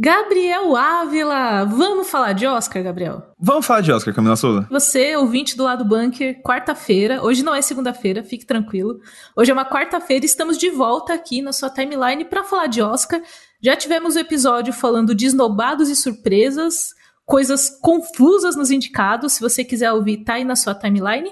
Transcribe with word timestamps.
Gabriel 0.00 0.76
Ávila, 0.76 1.64
vamos 1.64 2.08
falar 2.08 2.32
de 2.32 2.46
Oscar, 2.46 2.84
Gabriel? 2.84 3.20
Vamos 3.36 3.66
falar 3.66 3.80
de 3.80 3.90
Oscar, 3.90 4.14
Camila 4.14 4.36
Souza. 4.36 4.64
Você, 4.70 5.16
ouvinte 5.16 5.56
do 5.56 5.64
lado 5.64 5.84
bunker, 5.84 6.40
quarta-feira. 6.40 7.20
Hoje 7.20 7.42
não 7.42 7.52
é 7.52 7.60
segunda-feira, 7.60 8.22
fique 8.22 8.46
tranquilo. 8.46 9.00
Hoje 9.34 9.50
é 9.50 9.54
uma 9.54 9.68
quarta-feira, 9.68 10.24
estamos 10.24 10.56
de 10.56 10.70
volta 10.70 11.14
aqui 11.14 11.42
na 11.42 11.52
sua 11.52 11.68
timeline 11.68 12.24
para 12.24 12.44
falar 12.44 12.68
de 12.68 12.80
Oscar. 12.80 13.20
Já 13.60 13.74
tivemos 13.74 14.14
o 14.14 14.18
um 14.18 14.20
episódio 14.20 14.72
falando 14.72 15.16
de 15.16 15.26
esnobados 15.26 15.88
e 15.88 15.96
surpresas, 15.96 16.90
coisas 17.26 17.68
confusas 17.68 18.54
nos 18.54 18.70
indicados. 18.70 19.32
Se 19.32 19.40
você 19.40 19.64
quiser 19.64 19.92
ouvir, 19.92 20.18
tá 20.18 20.34
aí 20.34 20.44
na 20.44 20.54
sua 20.54 20.76
timeline. 20.76 21.28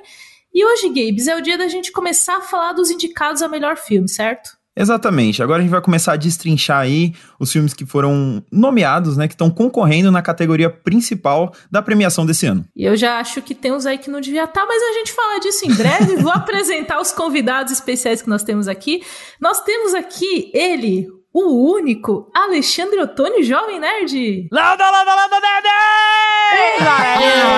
E 0.52 0.66
hoje, 0.66 0.88
Gabes, 0.88 1.28
é 1.28 1.36
o 1.36 1.40
dia 1.40 1.56
da 1.56 1.68
gente 1.68 1.92
começar 1.92 2.38
a 2.38 2.42
falar 2.42 2.72
dos 2.72 2.90
indicados 2.90 3.42
a 3.42 3.48
melhor 3.48 3.76
filme, 3.76 4.08
certo? 4.08 4.55
Exatamente. 4.76 5.42
Agora 5.42 5.60
a 5.60 5.62
gente 5.62 5.70
vai 5.70 5.80
começar 5.80 6.12
a 6.12 6.16
destrinchar 6.16 6.80
aí 6.80 7.14
os 7.40 7.50
filmes 7.50 7.72
que 7.72 7.86
foram 7.86 8.44
nomeados, 8.52 9.16
né, 9.16 9.26
que 9.26 9.34
estão 9.34 9.50
concorrendo 9.50 10.10
na 10.10 10.20
categoria 10.20 10.68
principal 10.68 11.54
da 11.70 11.80
premiação 11.80 12.26
desse 12.26 12.46
ano. 12.46 12.64
E 12.76 12.84
eu 12.84 12.94
já 12.96 13.18
acho 13.18 13.40
que 13.40 13.54
tem 13.54 13.72
uns 13.72 13.86
aí 13.86 13.96
que 13.96 14.10
não 14.10 14.20
devia 14.20 14.44
estar, 14.44 14.60
tá, 14.60 14.66
mas 14.66 14.82
a 14.82 14.92
gente 14.98 15.12
fala 15.12 15.40
disso 15.40 15.64
em 15.64 15.74
breve. 15.74 16.16
Vou 16.16 16.32
apresentar 16.32 17.00
os 17.00 17.10
convidados 17.10 17.72
especiais 17.72 18.20
que 18.20 18.28
nós 18.28 18.42
temos 18.42 18.68
aqui. 18.68 19.02
Nós 19.40 19.62
temos 19.62 19.94
aqui 19.94 20.50
ele, 20.52 21.08
o 21.44 21.72
único 21.72 22.30
Alexandre 22.34 22.98
Ottoni, 23.00 23.42
Jovem 23.42 23.78
Nerd. 23.78 24.48
Lada, 24.50 24.90
lada, 24.90 25.14
lada, 25.14 25.36
nerd! 25.40 25.66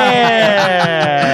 É! 0.05 1.29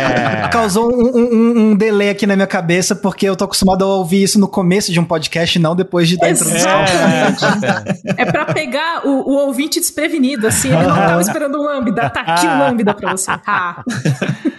Causou 0.53 0.93
um, 0.93 1.17
um, 1.17 1.59
um, 1.59 1.75
delay 1.77 2.11
aqui 2.11 2.27
na 2.27 2.37
minha 2.37 2.47
cabeça, 2.47 2.95
porque 2.95 3.27
eu 3.27 3.35
tô 3.35 3.45
acostumado 3.45 3.83
a 3.85 3.89
ouvir 3.89 4.23
isso 4.23 4.39
no 4.39 4.47
começo 4.47 4.93
de 4.93 5.01
um 5.01 5.05
podcast, 5.05 5.59
não 5.59 5.75
depois 5.75 6.09
de 6.09 6.17
dar 6.19 6.31
introdução. 6.31 6.71
É, 6.71 8.23
é 8.23 8.25
pra 8.27 8.45
pegar 8.45 9.07
o, 9.07 9.11
o, 9.11 9.33
ouvinte 9.47 9.81
desprevenido, 9.81 10.47
assim, 10.47 10.69
ele 10.69 10.87
não 10.87 10.95
tava 10.95 11.21
esperando 11.23 11.59
um 11.59 11.65
lambda, 11.65 12.11
tá 12.11 12.21
aqui 12.21 12.47
um 12.47 12.59
lambda 12.59 12.95
pra 12.95 13.13
você. 13.13 13.31
Ah. 13.47 13.83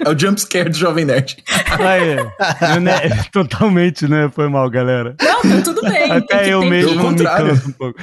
É 0.03 0.09
o 0.09 0.19
jumpscare 0.19 0.69
do 0.69 0.75
Jovem 0.75 1.05
Nerd. 1.05 1.37
Aí, 1.79 2.17
totalmente, 3.31 4.07
né? 4.07 4.29
Foi 4.33 4.49
mal, 4.49 4.69
galera. 4.69 5.15
Não, 5.21 5.41
tá 5.41 5.61
tudo 5.63 5.81
bem. 5.81 6.11
Até 6.11 6.49
eu 6.53 6.61
mesmo 6.63 7.11
me 7.11 7.23
canso 7.23 7.74
pouco. 7.75 7.99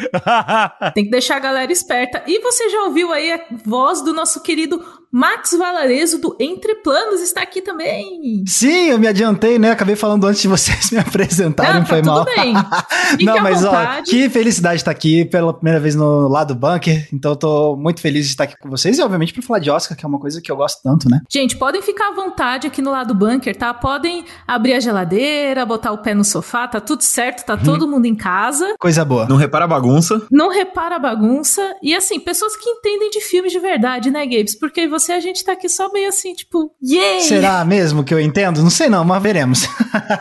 Tem 0.95 1.05
que 1.05 1.11
deixar 1.11 1.37
a 1.37 1.41
galera 1.41 1.73
esperta. 1.73 2.23
E 2.27 2.41
você 2.41 2.69
já 2.71 2.83
ouviu 2.85 3.13
aí 3.13 3.33
a 3.33 3.45
voz 3.65 4.03
do 4.03 4.13
nosso 4.13 4.43
querido 4.43 5.02
Max 5.15 5.55
Valarezo 5.59 6.19
do 6.19 6.35
Entre 6.41 6.77
Planos 6.77 7.21
está 7.21 7.43
aqui 7.43 7.61
também. 7.61 8.43
Sim, 8.47 8.89
eu 8.89 8.99
me 8.99 9.07
adiantei, 9.07 9.59
né? 9.59 9.71
Acabei 9.71 9.95
falando 9.95 10.27
antes 10.27 10.41
de 10.41 10.49
vocês 10.49 10.89
me 10.91 10.97
apresentarem, 10.97 11.75
Não, 11.75 11.81
tá 11.83 11.87
foi 11.87 11.99
tudo 12.01 12.13
mal. 12.13 12.25
Bem. 12.25 12.55
Não, 13.21 13.43
mas 13.43 13.63
ó, 13.63 14.03
que 14.07 14.31
felicidade 14.31 14.77
estar 14.77 14.91
aqui 14.91 15.27
pela 15.27 15.53
primeira 15.53 15.79
vez 15.79 15.95
no 15.95 16.29
lado 16.29 16.55
bunker. 16.55 17.07
Então 17.13 17.33
eu 17.33 17.37
tô 17.37 17.77
muito 17.77 18.01
feliz 18.01 18.25
de 18.25 18.31
estar 18.31 18.45
aqui 18.45 18.57
com 18.59 18.71
vocês 18.71 18.99
e 18.99 19.03
obviamente 19.03 19.35
para 19.35 19.43
falar 19.43 19.59
de 19.59 19.71
Oscar, 19.71 19.97
que 19.97 20.03
é 20.03 20.09
uma 20.09 20.19
coisa 20.19 20.41
que 20.41 20.51
eu 20.51 20.57
gosto 20.57 20.83
tanto, 20.83 21.11
né? 21.11 21.21
Gente, 21.31 21.59
podem 21.59 21.83
ficar 21.83 22.09
à 22.09 22.15
vontade 22.15 22.67
aqui 22.67 22.81
no 22.81 22.91
lado 22.91 23.15
bunker, 23.15 23.55
tá? 23.55 23.75
Podem 23.75 24.25
abrir 24.47 24.73
a 24.73 24.81
geladeira, 24.81 25.67
botar 25.67 25.93
o 25.93 25.99
pé 25.99 26.15
no 26.15 26.25
sofá, 26.25 26.67
tá 26.67 26.81
tudo 26.81 27.03
certo, 27.03 27.45
tá 27.45 27.55
hum. 27.55 27.63
todo 27.63 27.87
mundo 27.87 28.07
em 28.07 28.15
casa. 28.15 28.77
Coisa 28.81 29.05
boa. 29.05 29.27
Não 29.27 29.37
repara 29.37 29.67
a 29.67 29.69
bagunça. 29.69 30.23
Não 30.31 30.49
repara 30.49 30.97
a 30.97 30.99
bagunça. 30.99 31.61
E 31.83 31.95
assim, 31.95 32.19
pessoas 32.19 32.57
que 32.57 32.71
entendem 32.71 33.11
de 33.11 33.21
filmes 33.21 33.53
de 33.53 33.59
verdade, 33.59 34.11
né, 34.11 34.25
Gabes? 34.25 34.59
Porque 34.59 34.89
você 34.89 35.02
a 35.11 35.21
gente 35.21 35.45
tá 35.45 35.53
aqui 35.53 35.69
só 35.69 35.91
meio 35.91 36.09
assim, 36.09 36.35
tipo, 36.35 36.73
yay! 36.83 37.23
Será 37.23 37.65
mesmo 37.65 38.05
que 38.05 38.15
eu 38.15 38.21
entendo? 38.21 38.63
Não 38.63 38.71
sei 38.71 38.89
não, 38.89 39.05
mas 39.05 39.23
veremos. 39.23 39.67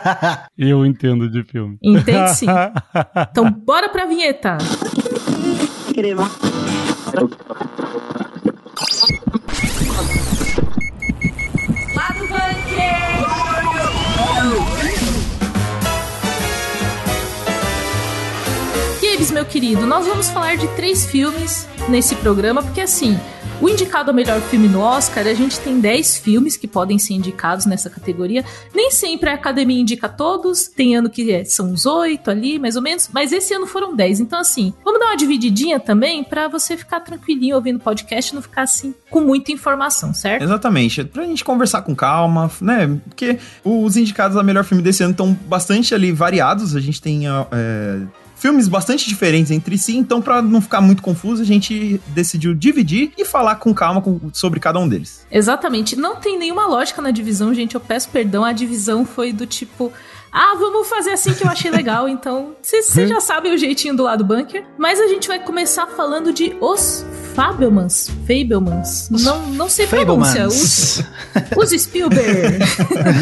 eu 0.58 0.84
entendo 0.84 1.30
de 1.30 1.44
filme. 1.44 1.78
Entende 1.82 2.34
sim. 2.34 2.46
Então, 3.30 3.50
bora 3.50 3.88
pra 3.88 4.04
vinheta. 4.04 4.58
Crema. 5.94 6.30
Meu 19.42 19.50
querido, 19.50 19.86
nós 19.86 20.06
vamos 20.06 20.28
falar 20.28 20.56
de 20.56 20.68
três 20.76 21.04
filmes 21.04 21.66
nesse 21.88 22.14
programa, 22.14 22.62
porque 22.62 22.80
assim, 22.80 23.18
o 23.62 23.68
indicado 23.68 24.10
ao 24.10 24.14
melhor 24.14 24.40
filme 24.40 24.66
no 24.66 24.80
Oscar, 24.80 25.24
a 25.24 25.34
gente 25.34 25.60
tem 25.60 25.78
10 25.78 26.18
filmes 26.18 26.56
que 26.56 26.66
podem 26.66 26.98
ser 26.98 27.14
indicados 27.14 27.64
nessa 27.64 27.88
categoria. 27.88 28.44
Nem 28.74 28.90
sempre 28.90 29.30
a 29.30 29.34
academia 29.34 29.80
indica 29.80 30.08
todos, 30.08 30.66
tem 30.66 30.96
ano 30.96 31.08
que 31.08 31.30
é, 31.30 31.44
são 31.44 31.70
uns 31.70 31.86
8 31.86 32.28
ali, 32.28 32.58
mais 32.58 32.74
ou 32.74 32.82
menos, 32.82 33.08
mas 33.12 33.30
esse 33.30 33.54
ano 33.54 33.64
foram 33.68 33.94
10. 33.94 34.18
Então, 34.18 34.40
assim, 34.40 34.74
vamos 34.84 34.98
dar 34.98 35.06
uma 35.06 35.16
divididinha 35.16 35.78
também 35.78 36.24
para 36.24 36.48
você 36.48 36.76
ficar 36.76 36.98
tranquilinho 36.98 37.54
ouvindo 37.54 37.78
podcast 37.78 38.32
e 38.32 38.34
não 38.34 38.42
ficar 38.42 38.62
assim 38.62 38.92
com 39.08 39.20
muita 39.20 39.52
informação, 39.52 40.12
certo? 40.12 40.42
Exatamente. 40.42 41.04
Pra 41.04 41.22
gente 41.22 41.44
conversar 41.44 41.82
com 41.82 41.94
calma, 41.94 42.50
né? 42.60 42.98
Porque 43.08 43.38
os 43.62 43.96
indicados 43.96 44.36
a 44.36 44.42
melhor 44.42 44.64
filme 44.64 44.82
desse 44.82 45.04
ano 45.04 45.12
estão 45.12 45.32
bastante 45.46 45.94
ali 45.94 46.10
variados. 46.10 46.74
A 46.74 46.80
gente 46.80 47.00
tem. 47.00 47.28
É 47.28 48.21
filmes 48.42 48.66
bastante 48.66 49.08
diferentes 49.08 49.52
entre 49.52 49.78
si, 49.78 49.96
então 49.96 50.20
para 50.20 50.42
não 50.42 50.60
ficar 50.60 50.80
muito 50.80 51.00
confuso, 51.00 51.40
a 51.40 51.44
gente 51.44 52.00
decidiu 52.08 52.52
dividir 52.52 53.12
e 53.16 53.24
falar 53.24 53.54
com 53.54 53.72
calma 53.72 54.02
com, 54.02 54.18
sobre 54.32 54.58
cada 54.58 54.80
um 54.80 54.88
deles. 54.88 55.24
Exatamente. 55.30 55.94
Não 55.94 56.16
tem 56.16 56.36
nenhuma 56.36 56.66
lógica 56.66 57.00
na 57.00 57.12
divisão, 57.12 57.54
gente. 57.54 57.76
Eu 57.76 57.80
peço 57.80 58.08
perdão. 58.08 58.44
A 58.44 58.52
divisão 58.52 59.06
foi 59.06 59.32
do 59.32 59.46
tipo 59.46 59.92
ah, 60.32 60.54
vamos 60.58 60.88
fazer 60.88 61.10
assim 61.10 61.34
que 61.34 61.44
eu 61.44 61.50
achei 61.50 61.70
legal. 61.70 62.08
Então, 62.08 62.56
vocês 62.62 62.90
já 63.06 63.20
sabem 63.20 63.52
o 63.52 63.58
jeitinho 63.58 63.94
do 63.94 64.02
lado 64.02 64.24
bunker. 64.24 64.64
Mas 64.78 64.98
a 64.98 65.06
gente 65.06 65.28
vai 65.28 65.38
começar 65.38 65.86
falando 65.88 66.32
de 66.32 66.56
Os 66.58 67.04
Fabelmans. 67.34 68.10
Fabelmans. 68.26 69.10
Não, 69.10 69.46
não 69.48 69.68
sei 69.68 69.86
pronúncia. 69.86 70.46
Os, 70.46 71.04
os 71.54 71.70
Spielberg. 71.82 72.64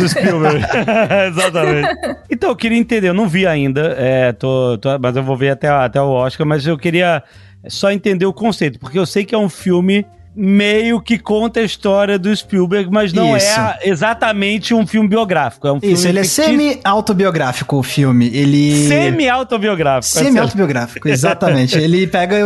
os 0.05 0.11
Spielberg. 0.13 0.65
Exatamente. 1.29 1.89
Então, 2.31 2.51
eu 2.51 2.57
queria 2.57 2.79
entender. 2.79 3.09
Eu 3.09 3.15
não 3.15 3.29
vi 3.29 3.45
ainda, 3.45 3.93
é, 3.99 4.33
tô, 4.33 4.79
tô, 4.79 4.97
mas 5.01 5.17
eu 5.17 5.25
vou 5.25 5.37
ver 5.37 5.51
até, 5.51 5.69
até 5.69 6.01
o 6.01 6.11
Oscar. 6.11 6.47
Mas 6.47 6.65
eu 6.65 6.79
queria 6.79 7.25
só 7.69 7.91
entender 7.91 8.27
o 8.27 8.33
conceito. 8.33 8.79
Porque 8.79 8.99
eu 8.99 9.05
sei 9.05 9.25
que 9.25 9.35
é 9.35 9.39
um 9.39 9.49
filme 9.49 10.07
meio 10.35 11.01
que 11.01 11.19
conta 11.19 11.61
a 11.61 11.63
história 11.63 12.19
do 12.19 12.35
Spielberg, 12.35 12.91
mas 12.91 13.13
não 13.13 13.37
Isso. 13.37 13.47
é 13.47 13.79
exatamente 13.85 14.75
um 14.75 14.87
filme 14.87 15.09
biográfico. 15.09 15.67
É 15.67 15.73
um 15.73 15.81
filme 15.81 15.95
Isso, 15.95 16.09
ele 16.09 16.21
é 16.21 16.25
semi-autobiográfico 16.25 17.77
o 17.77 17.83
filme. 17.83 18.31
Ele... 18.33 18.89
Semi-autobiográfico. 18.89 20.19
É 20.19 20.25
semi-autobiográfico, 20.25 21.09
exatamente. 21.09 21.77
ele 21.79 22.07
pega 22.07 22.37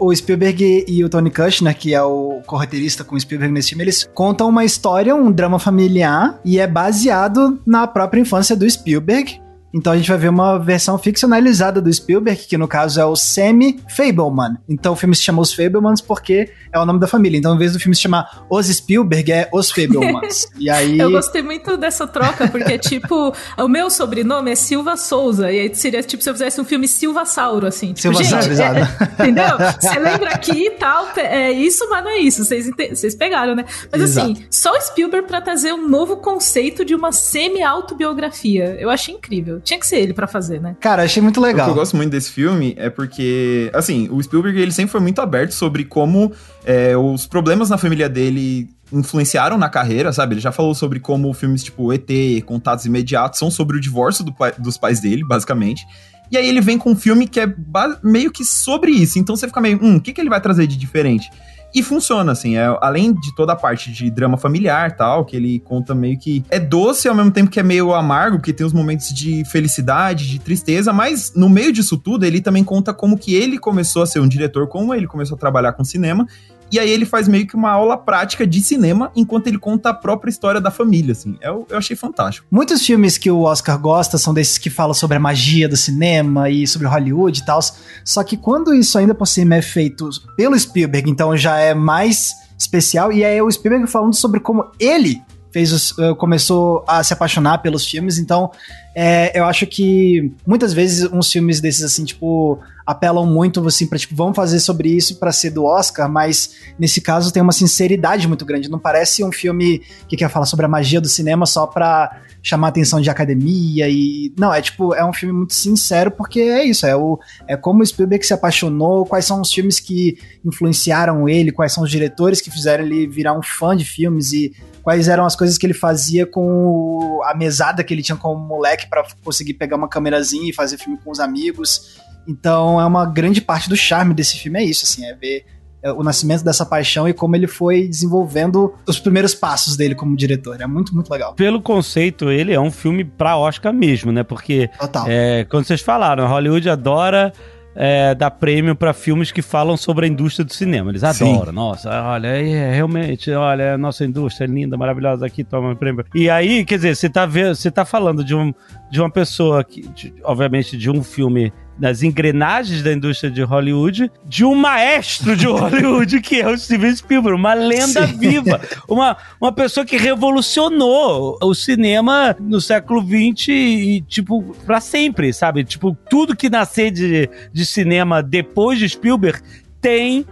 o 0.00 0.14
Spielberg 0.14 0.84
e 0.86 1.04
o 1.04 1.08
Tony 1.08 1.30
Kushner, 1.30 1.76
que 1.76 1.94
é 1.94 2.02
o 2.02 2.40
correteirista 2.46 3.04
com 3.04 3.16
o 3.16 3.20
Spielberg 3.20 3.52
nesse 3.52 3.70
filme, 3.70 3.84
eles 3.84 4.08
contam 4.14 4.48
uma 4.48 4.64
história, 4.64 5.14
um 5.14 5.30
drama 5.30 5.58
familiar, 5.58 6.38
e 6.44 6.58
é 6.58 6.66
baseado 6.66 7.60
na 7.66 7.86
própria 7.86 8.20
infância 8.20 8.56
do 8.56 8.68
Spielberg. 8.68 9.43
Então 9.74 9.92
a 9.92 9.96
gente 9.96 10.08
vai 10.08 10.16
ver 10.16 10.28
uma 10.28 10.56
versão 10.56 10.96
ficcionalizada 10.96 11.82
do 11.82 11.92
Spielberg, 11.92 12.46
que 12.46 12.56
no 12.56 12.68
caso 12.68 13.00
é 13.00 13.04
o 13.04 13.16
Sammy 13.16 13.80
Fableman. 13.88 14.56
Então 14.68 14.92
o 14.92 14.96
filme 14.96 15.16
se 15.16 15.22
chama 15.22 15.42
Os 15.42 15.52
Fablemans 15.52 16.00
porque 16.00 16.48
é 16.72 16.78
o 16.78 16.84
nome 16.86 17.00
da 17.00 17.08
família. 17.08 17.38
Então, 17.38 17.54
em 17.54 17.58
vez 17.58 17.72
do 17.72 17.80
filme 17.80 17.94
se 17.94 18.02
chamar 18.02 18.44
Os 18.48 18.66
Spielberg, 18.66 19.32
é 19.32 19.48
Os 19.52 19.70
Fablemans. 19.70 20.48
e 20.58 20.70
aí... 20.70 20.98
Eu 20.98 21.10
gostei 21.10 21.42
muito 21.42 21.76
dessa 21.76 22.06
troca, 22.06 22.48
porque, 22.48 22.78
tipo, 22.78 23.32
o 23.58 23.68
meu 23.68 23.88
sobrenome 23.90 24.50
é 24.50 24.54
Silva 24.54 24.96
Souza. 24.96 25.50
E 25.52 25.60
aí 25.60 25.74
seria, 25.74 26.02
tipo, 26.02 26.22
se 26.22 26.30
eu 26.30 26.34
fizesse 26.34 26.60
um 26.60 26.64
filme 26.64 26.86
Silva 26.86 27.24
Sauro, 27.24 27.66
assim. 27.66 27.92
Tipo, 27.92 28.14
Silva 28.14 28.22
gente, 28.22 28.56
Sauro, 28.56 28.78
é, 28.78 29.22
entendeu? 29.22 29.56
Você 29.80 29.98
lembra 29.98 30.30
aqui 30.30 30.66
e 30.66 30.70
tal, 30.70 31.08
é 31.16 31.50
isso, 31.50 31.88
mas 31.90 32.04
não 32.04 32.10
é 32.10 32.18
isso. 32.18 32.44
Vocês, 32.44 32.70
vocês 32.90 33.14
pegaram, 33.14 33.54
né? 33.54 33.64
Mas, 33.90 34.02
assim, 34.02 34.20
Exato. 34.20 34.32
assim, 34.32 34.46
só 34.50 34.72
o 34.72 34.80
Spielberg 34.80 35.26
pra 35.26 35.40
trazer 35.40 35.72
um 35.72 35.88
novo 35.88 36.16
conceito 36.16 36.84
de 36.84 36.94
uma 36.94 37.12
semi-autobiografia. 37.12 38.76
Eu 38.78 38.90
achei 38.90 39.14
incrível. 39.14 39.60
Tinha 39.64 39.80
que 39.80 39.86
ser 39.86 39.96
ele 39.96 40.12
para 40.12 40.26
fazer, 40.26 40.60
né? 40.60 40.76
Cara, 40.78 41.02
achei 41.02 41.22
muito 41.22 41.40
legal. 41.40 41.66
O 41.66 41.72
que 41.72 41.78
eu 41.78 41.80
gosto 41.80 41.96
muito 41.96 42.10
desse 42.10 42.30
filme 42.30 42.74
é 42.76 42.90
porque, 42.90 43.70
assim, 43.72 44.08
o 44.10 44.22
Spielberg, 44.22 44.60
ele 44.60 44.72
sempre 44.72 44.92
foi 44.92 45.00
muito 45.00 45.20
aberto 45.20 45.52
sobre 45.52 45.84
como 45.84 46.30
é, 46.64 46.96
os 46.96 47.26
problemas 47.26 47.70
na 47.70 47.78
família 47.78 48.08
dele 48.08 48.68
influenciaram 48.92 49.56
na 49.56 49.68
carreira, 49.68 50.12
sabe? 50.12 50.34
Ele 50.34 50.40
já 50.40 50.52
falou 50.52 50.74
sobre 50.74 51.00
como 51.00 51.32
filmes 51.32 51.64
tipo 51.64 51.92
ET, 51.92 52.08
Contatos 52.44 52.84
Imediatos, 52.84 53.38
são 53.38 53.50
sobre 53.50 53.76
o 53.76 53.80
divórcio 53.80 54.24
do 54.24 54.32
pai, 54.32 54.52
dos 54.58 54.76
pais 54.76 55.00
dele, 55.00 55.24
basicamente. 55.24 55.86
E 56.30 56.36
aí 56.36 56.48
ele 56.48 56.60
vem 56.60 56.78
com 56.78 56.90
um 56.90 56.96
filme 56.96 57.26
que 57.26 57.40
é 57.40 57.54
meio 58.02 58.30
que 58.30 58.44
sobre 58.44 58.90
isso. 58.90 59.18
Então 59.18 59.36
você 59.36 59.46
fica 59.46 59.60
meio, 59.60 59.78
hum, 59.82 59.96
o 59.96 60.00
que, 60.00 60.12
que 60.12 60.20
ele 60.20 60.30
vai 60.30 60.40
trazer 60.40 60.66
de 60.66 60.76
diferente? 60.76 61.30
E 61.74 61.82
funciona, 61.82 62.30
assim, 62.30 62.56
é, 62.56 62.78
além 62.80 63.12
de 63.12 63.34
toda 63.34 63.52
a 63.52 63.56
parte 63.56 63.90
de 63.90 64.08
drama 64.08 64.36
familiar 64.36 64.96
tal, 64.96 65.24
que 65.24 65.34
ele 65.34 65.58
conta 65.58 65.92
meio 65.92 66.16
que 66.16 66.44
é 66.48 66.60
doce 66.60 67.08
ao 67.08 67.14
mesmo 67.16 67.32
tempo 67.32 67.50
que 67.50 67.58
é 67.58 67.64
meio 67.64 67.92
amargo, 67.92 68.36
porque 68.38 68.52
tem 68.52 68.64
os 68.64 68.72
momentos 68.72 69.12
de 69.12 69.44
felicidade, 69.46 70.28
de 70.28 70.38
tristeza, 70.38 70.92
mas 70.92 71.32
no 71.34 71.48
meio 71.48 71.72
disso 71.72 71.96
tudo, 71.96 72.24
ele 72.24 72.40
também 72.40 72.62
conta 72.62 72.94
como 72.94 73.18
que 73.18 73.34
ele 73.34 73.58
começou 73.58 74.02
a 74.02 74.06
ser 74.06 74.20
um 74.20 74.28
diretor, 74.28 74.68
como 74.68 74.94
ele 74.94 75.08
começou 75.08 75.34
a 75.34 75.38
trabalhar 75.38 75.72
com 75.72 75.82
cinema, 75.82 76.26
e 76.74 76.78
aí 76.80 76.90
ele 76.90 77.06
faz 77.06 77.28
meio 77.28 77.46
que 77.46 77.54
uma 77.54 77.70
aula 77.70 77.96
prática 77.96 78.44
de 78.44 78.60
cinema 78.60 79.12
enquanto 79.14 79.46
ele 79.46 79.58
conta 79.58 79.90
a 79.90 79.94
própria 79.94 80.28
história 80.28 80.60
da 80.60 80.72
família, 80.72 81.12
assim. 81.12 81.36
Eu, 81.40 81.64
eu 81.70 81.78
achei 81.78 81.94
fantástico. 81.94 82.46
Muitos 82.50 82.84
filmes 82.84 83.16
que 83.16 83.30
o 83.30 83.42
Oscar 83.42 83.78
gosta 83.78 84.18
são 84.18 84.34
desses 84.34 84.58
que 84.58 84.68
falam 84.68 84.92
sobre 84.92 85.16
a 85.16 85.20
magia 85.20 85.68
do 85.68 85.76
cinema 85.76 86.50
e 86.50 86.66
sobre 86.66 86.88
Hollywood 86.88 87.40
e 87.40 87.44
tal. 87.46 87.60
Só 88.04 88.24
que 88.24 88.36
quando 88.36 88.74
isso 88.74 88.98
ainda 88.98 89.14
por 89.14 89.26
cima 89.26 89.54
é 89.54 89.62
feito 89.62 90.08
pelo 90.36 90.58
Spielberg, 90.58 91.08
então 91.08 91.36
já 91.36 91.58
é 91.58 91.74
mais 91.74 92.32
especial. 92.58 93.12
E 93.12 93.24
aí 93.24 93.38
é 93.38 93.42
o 93.42 93.50
Spielberg 93.50 93.86
falando 93.86 94.14
sobre 94.14 94.40
como 94.40 94.70
ele 94.80 95.22
fez 95.54 95.72
os, 95.72 95.96
eh, 96.00 96.12
começou 96.16 96.82
a 96.84 97.04
se 97.04 97.12
apaixonar 97.12 97.58
pelos 97.58 97.86
filmes, 97.86 98.18
então 98.18 98.50
é, 98.92 99.38
eu 99.38 99.44
acho 99.44 99.64
que 99.68 100.32
muitas 100.44 100.72
vezes 100.72 101.08
uns 101.12 101.30
filmes 101.30 101.60
desses 101.60 101.84
assim, 101.84 102.04
tipo, 102.04 102.58
apelam 102.84 103.24
muito 103.24 103.64
assim 103.64 103.86
para 103.86 103.96
tipo, 103.96 104.16
vamos 104.16 104.34
fazer 104.34 104.58
sobre 104.58 104.88
isso 104.88 105.14
para 105.16 105.30
ser 105.30 105.50
do 105.50 105.64
Oscar, 105.64 106.10
mas 106.10 106.56
nesse 106.76 107.00
caso 107.00 107.32
tem 107.32 107.40
uma 107.40 107.52
sinceridade 107.52 108.26
muito 108.26 108.44
grande, 108.44 108.68
não 108.68 108.80
parece 108.80 109.22
um 109.22 109.30
filme 109.30 109.80
que 110.08 110.16
quer 110.16 110.28
falar 110.28 110.46
sobre 110.46 110.66
a 110.66 110.68
magia 110.68 111.00
do 111.00 111.08
cinema 111.08 111.46
só 111.46 111.68
para 111.68 112.20
chamar 112.42 112.68
atenção 112.68 113.00
de 113.00 113.08
academia 113.08 113.88
e 113.88 114.34
não, 114.36 114.52
é 114.52 114.60
tipo, 114.60 114.92
é 114.92 115.04
um 115.04 115.12
filme 115.12 115.32
muito 115.32 115.54
sincero 115.54 116.10
porque 116.10 116.40
é 116.40 116.64
isso, 116.64 116.84
é 116.84 116.96
o 116.96 117.16
é 117.46 117.56
como 117.56 117.80
o 117.80 117.86
Spielberg 117.86 118.26
se 118.26 118.34
apaixonou, 118.34 119.06
quais 119.06 119.24
são 119.24 119.40
os 119.40 119.52
filmes 119.52 119.78
que 119.78 120.18
influenciaram 120.44 121.28
ele, 121.28 121.52
quais 121.52 121.72
são 121.72 121.84
os 121.84 121.90
diretores 121.92 122.40
que 122.40 122.50
fizeram 122.50 122.84
ele 122.84 123.06
virar 123.06 123.38
um 123.38 123.42
fã 123.42 123.76
de 123.76 123.84
filmes 123.84 124.32
e 124.32 124.52
quais 124.84 125.08
eram 125.08 125.24
as 125.24 125.34
coisas 125.34 125.56
que 125.56 125.66
ele 125.66 125.74
fazia 125.74 126.26
com 126.26 127.20
a 127.24 127.34
mesada 127.34 127.82
que 127.82 127.92
ele 127.92 128.02
tinha 128.02 128.16
como 128.16 128.38
moleque 128.38 128.86
para 128.88 129.02
conseguir 129.24 129.54
pegar 129.54 129.76
uma 129.76 129.88
câmerazinha 129.88 130.50
e 130.50 130.52
fazer 130.52 130.76
filme 130.76 130.98
com 131.02 131.10
os 131.10 131.18
amigos. 131.18 131.98
Então 132.28 132.78
é 132.78 132.84
uma 132.84 133.06
grande 133.06 133.40
parte 133.40 133.68
do 133.68 133.76
charme 133.76 134.14
desse 134.14 134.36
filme 134.36 134.60
é 134.60 134.64
isso, 134.64 134.84
assim, 134.84 135.04
é 135.06 135.14
ver 135.14 135.46
é, 135.82 135.90
o 135.90 136.02
nascimento 136.02 136.44
dessa 136.44 136.64
paixão 136.66 137.08
e 137.08 137.14
como 137.14 137.34
ele 137.34 137.46
foi 137.46 137.88
desenvolvendo 137.88 138.74
os 138.86 138.98
primeiros 138.98 139.34
passos 139.34 139.76
dele 139.76 139.94
como 139.94 140.14
diretor. 140.14 140.60
É 140.60 140.66
muito, 140.66 140.94
muito 140.94 141.10
legal. 141.10 141.34
Pelo 141.34 141.60
conceito, 141.60 142.30
ele 142.30 142.52
é 142.52 142.60
um 142.60 142.70
filme 142.70 143.04
pra 143.04 143.36
Oscar 143.36 143.72
mesmo, 143.72 144.12
né? 144.12 144.22
Porque, 144.22 144.68
Total. 144.78 145.06
É, 145.08 145.44
quando 145.44 145.64
vocês 145.66 145.80
falaram, 145.80 146.26
Hollywood 146.26 146.68
adora 146.68 147.32
é, 147.74 148.14
dar 148.14 148.30
prêmio 148.30 148.74
para 148.74 148.92
filmes 148.92 149.32
que 149.32 149.42
falam 149.42 149.76
sobre 149.76 150.06
a 150.06 150.08
indústria 150.08 150.44
do 150.44 150.52
cinema. 150.52 150.90
Eles 150.90 151.04
adoram. 151.04 151.46
Sim. 151.46 151.52
Nossa, 151.52 151.90
olha, 152.02 152.28
é, 152.28 152.72
realmente, 152.72 153.30
olha, 153.32 153.74
a 153.74 153.78
nossa 153.78 154.04
indústria 154.04 154.46
é 154.46 154.48
linda, 154.48 154.76
maravilhosa 154.76 155.26
aqui, 155.26 155.42
toma 155.42 155.70
um 155.70 155.76
prêmio. 155.76 156.04
E 156.14 156.30
aí, 156.30 156.64
quer 156.64 156.76
dizer, 156.76 156.96
você 156.96 157.08
tá, 157.08 157.26
vendo, 157.26 157.54
você 157.54 157.70
tá 157.70 157.84
falando 157.84 158.24
de, 158.24 158.34
um, 158.34 158.52
de 158.90 159.00
uma 159.00 159.10
pessoa 159.10 159.64
que, 159.64 159.82
de, 159.88 160.14
obviamente, 160.22 160.76
de 160.76 160.90
um 160.90 161.02
filme 161.02 161.52
das 161.78 162.02
engrenagens 162.02 162.82
da 162.82 162.92
indústria 162.92 163.30
de 163.30 163.42
Hollywood, 163.42 164.10
de 164.24 164.44
um 164.44 164.54
maestro 164.54 165.36
de 165.36 165.46
Hollywood, 165.48 166.20
que 166.20 166.40
é 166.40 166.48
o 166.48 166.56
Steven 166.56 166.94
Spielberg, 166.94 167.38
uma 167.38 167.54
lenda 167.54 168.06
Sim. 168.06 168.18
viva, 168.18 168.60
uma, 168.88 169.16
uma 169.40 169.52
pessoa 169.52 169.84
que 169.84 169.96
revolucionou 169.96 171.38
o 171.42 171.54
cinema 171.54 172.36
no 172.40 172.60
século 172.60 173.02
XX 173.02 173.48
e, 173.48 174.04
tipo, 174.06 174.42
pra 174.64 174.80
sempre, 174.80 175.32
sabe? 175.32 175.64
Tipo, 175.64 175.96
tudo 176.08 176.36
que 176.36 176.48
nascer 176.48 176.90
de, 176.90 177.28
de 177.52 177.66
cinema 177.66 178.22
depois 178.22 178.78
de 178.78 178.88
Spielberg 178.88 179.40
tem 179.80 180.24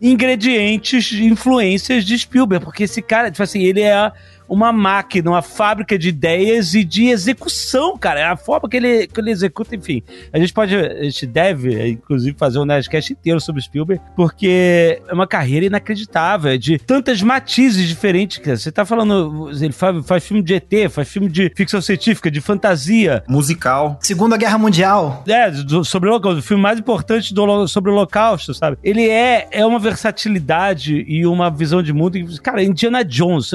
ingredientes, 0.00 1.12
influências 1.12 2.04
de 2.04 2.18
Spielberg, 2.18 2.64
porque 2.64 2.84
esse 2.84 3.02
cara, 3.02 3.30
tipo 3.30 3.42
assim, 3.42 3.62
ele 3.62 3.82
é 3.82 4.10
uma 4.50 4.72
máquina, 4.72 5.30
uma 5.30 5.42
fábrica 5.42 5.96
de 5.96 6.08
ideias 6.08 6.74
e 6.74 6.82
de 6.82 7.08
execução, 7.08 7.96
cara. 7.96 8.20
É 8.20 8.24
a 8.24 8.36
forma 8.36 8.68
que 8.68 8.76
ele, 8.76 9.06
que 9.06 9.20
ele 9.20 9.30
executa, 9.30 9.76
enfim. 9.76 10.02
A 10.32 10.38
gente 10.40 10.52
pode, 10.52 10.74
a 10.74 11.04
gente 11.04 11.24
deve, 11.24 11.90
inclusive, 11.90 12.36
fazer 12.36 12.58
um 12.58 12.64
Nerdcast 12.64 13.12
inteiro 13.12 13.40
sobre 13.40 13.62
Spielberg, 13.62 14.02
porque 14.16 15.00
é 15.06 15.14
uma 15.14 15.26
carreira 15.26 15.66
inacreditável, 15.66 16.50
é 16.50 16.58
de 16.58 16.78
tantas 16.78 17.22
matizes 17.22 17.86
diferentes. 17.86 18.38
Cara. 18.38 18.56
Você 18.56 18.72
tá 18.72 18.84
falando, 18.84 19.50
ele 19.50 19.72
faz, 19.72 20.04
faz 20.04 20.26
filme 20.26 20.42
de 20.42 20.54
ET, 20.54 20.90
faz 20.90 21.08
filme 21.08 21.28
de 21.28 21.52
ficção 21.54 21.80
científica, 21.80 22.28
de 22.28 22.40
fantasia. 22.40 23.22
Musical. 23.28 23.98
Segunda 24.00 24.36
Guerra 24.36 24.58
Mundial. 24.58 25.22
É, 25.28 25.48
do, 25.50 25.84
sobre 25.84 26.10
o, 26.10 26.16
o 26.16 26.42
filme 26.42 26.60
mais 26.60 26.80
importante 26.80 27.32
do, 27.32 27.68
sobre 27.68 27.90
o 27.90 27.94
Holocausto, 27.94 28.52
sabe? 28.52 28.76
Ele 28.82 29.08
é, 29.08 29.46
é 29.52 29.64
uma 29.64 29.78
versatilidade 29.78 31.04
e 31.06 31.24
uma 31.24 31.50
visão 31.50 31.82
de 31.82 31.92
mundo. 31.92 32.18
Cara, 32.42 32.64
Indiana 32.64 33.04
Jones. 33.04 33.52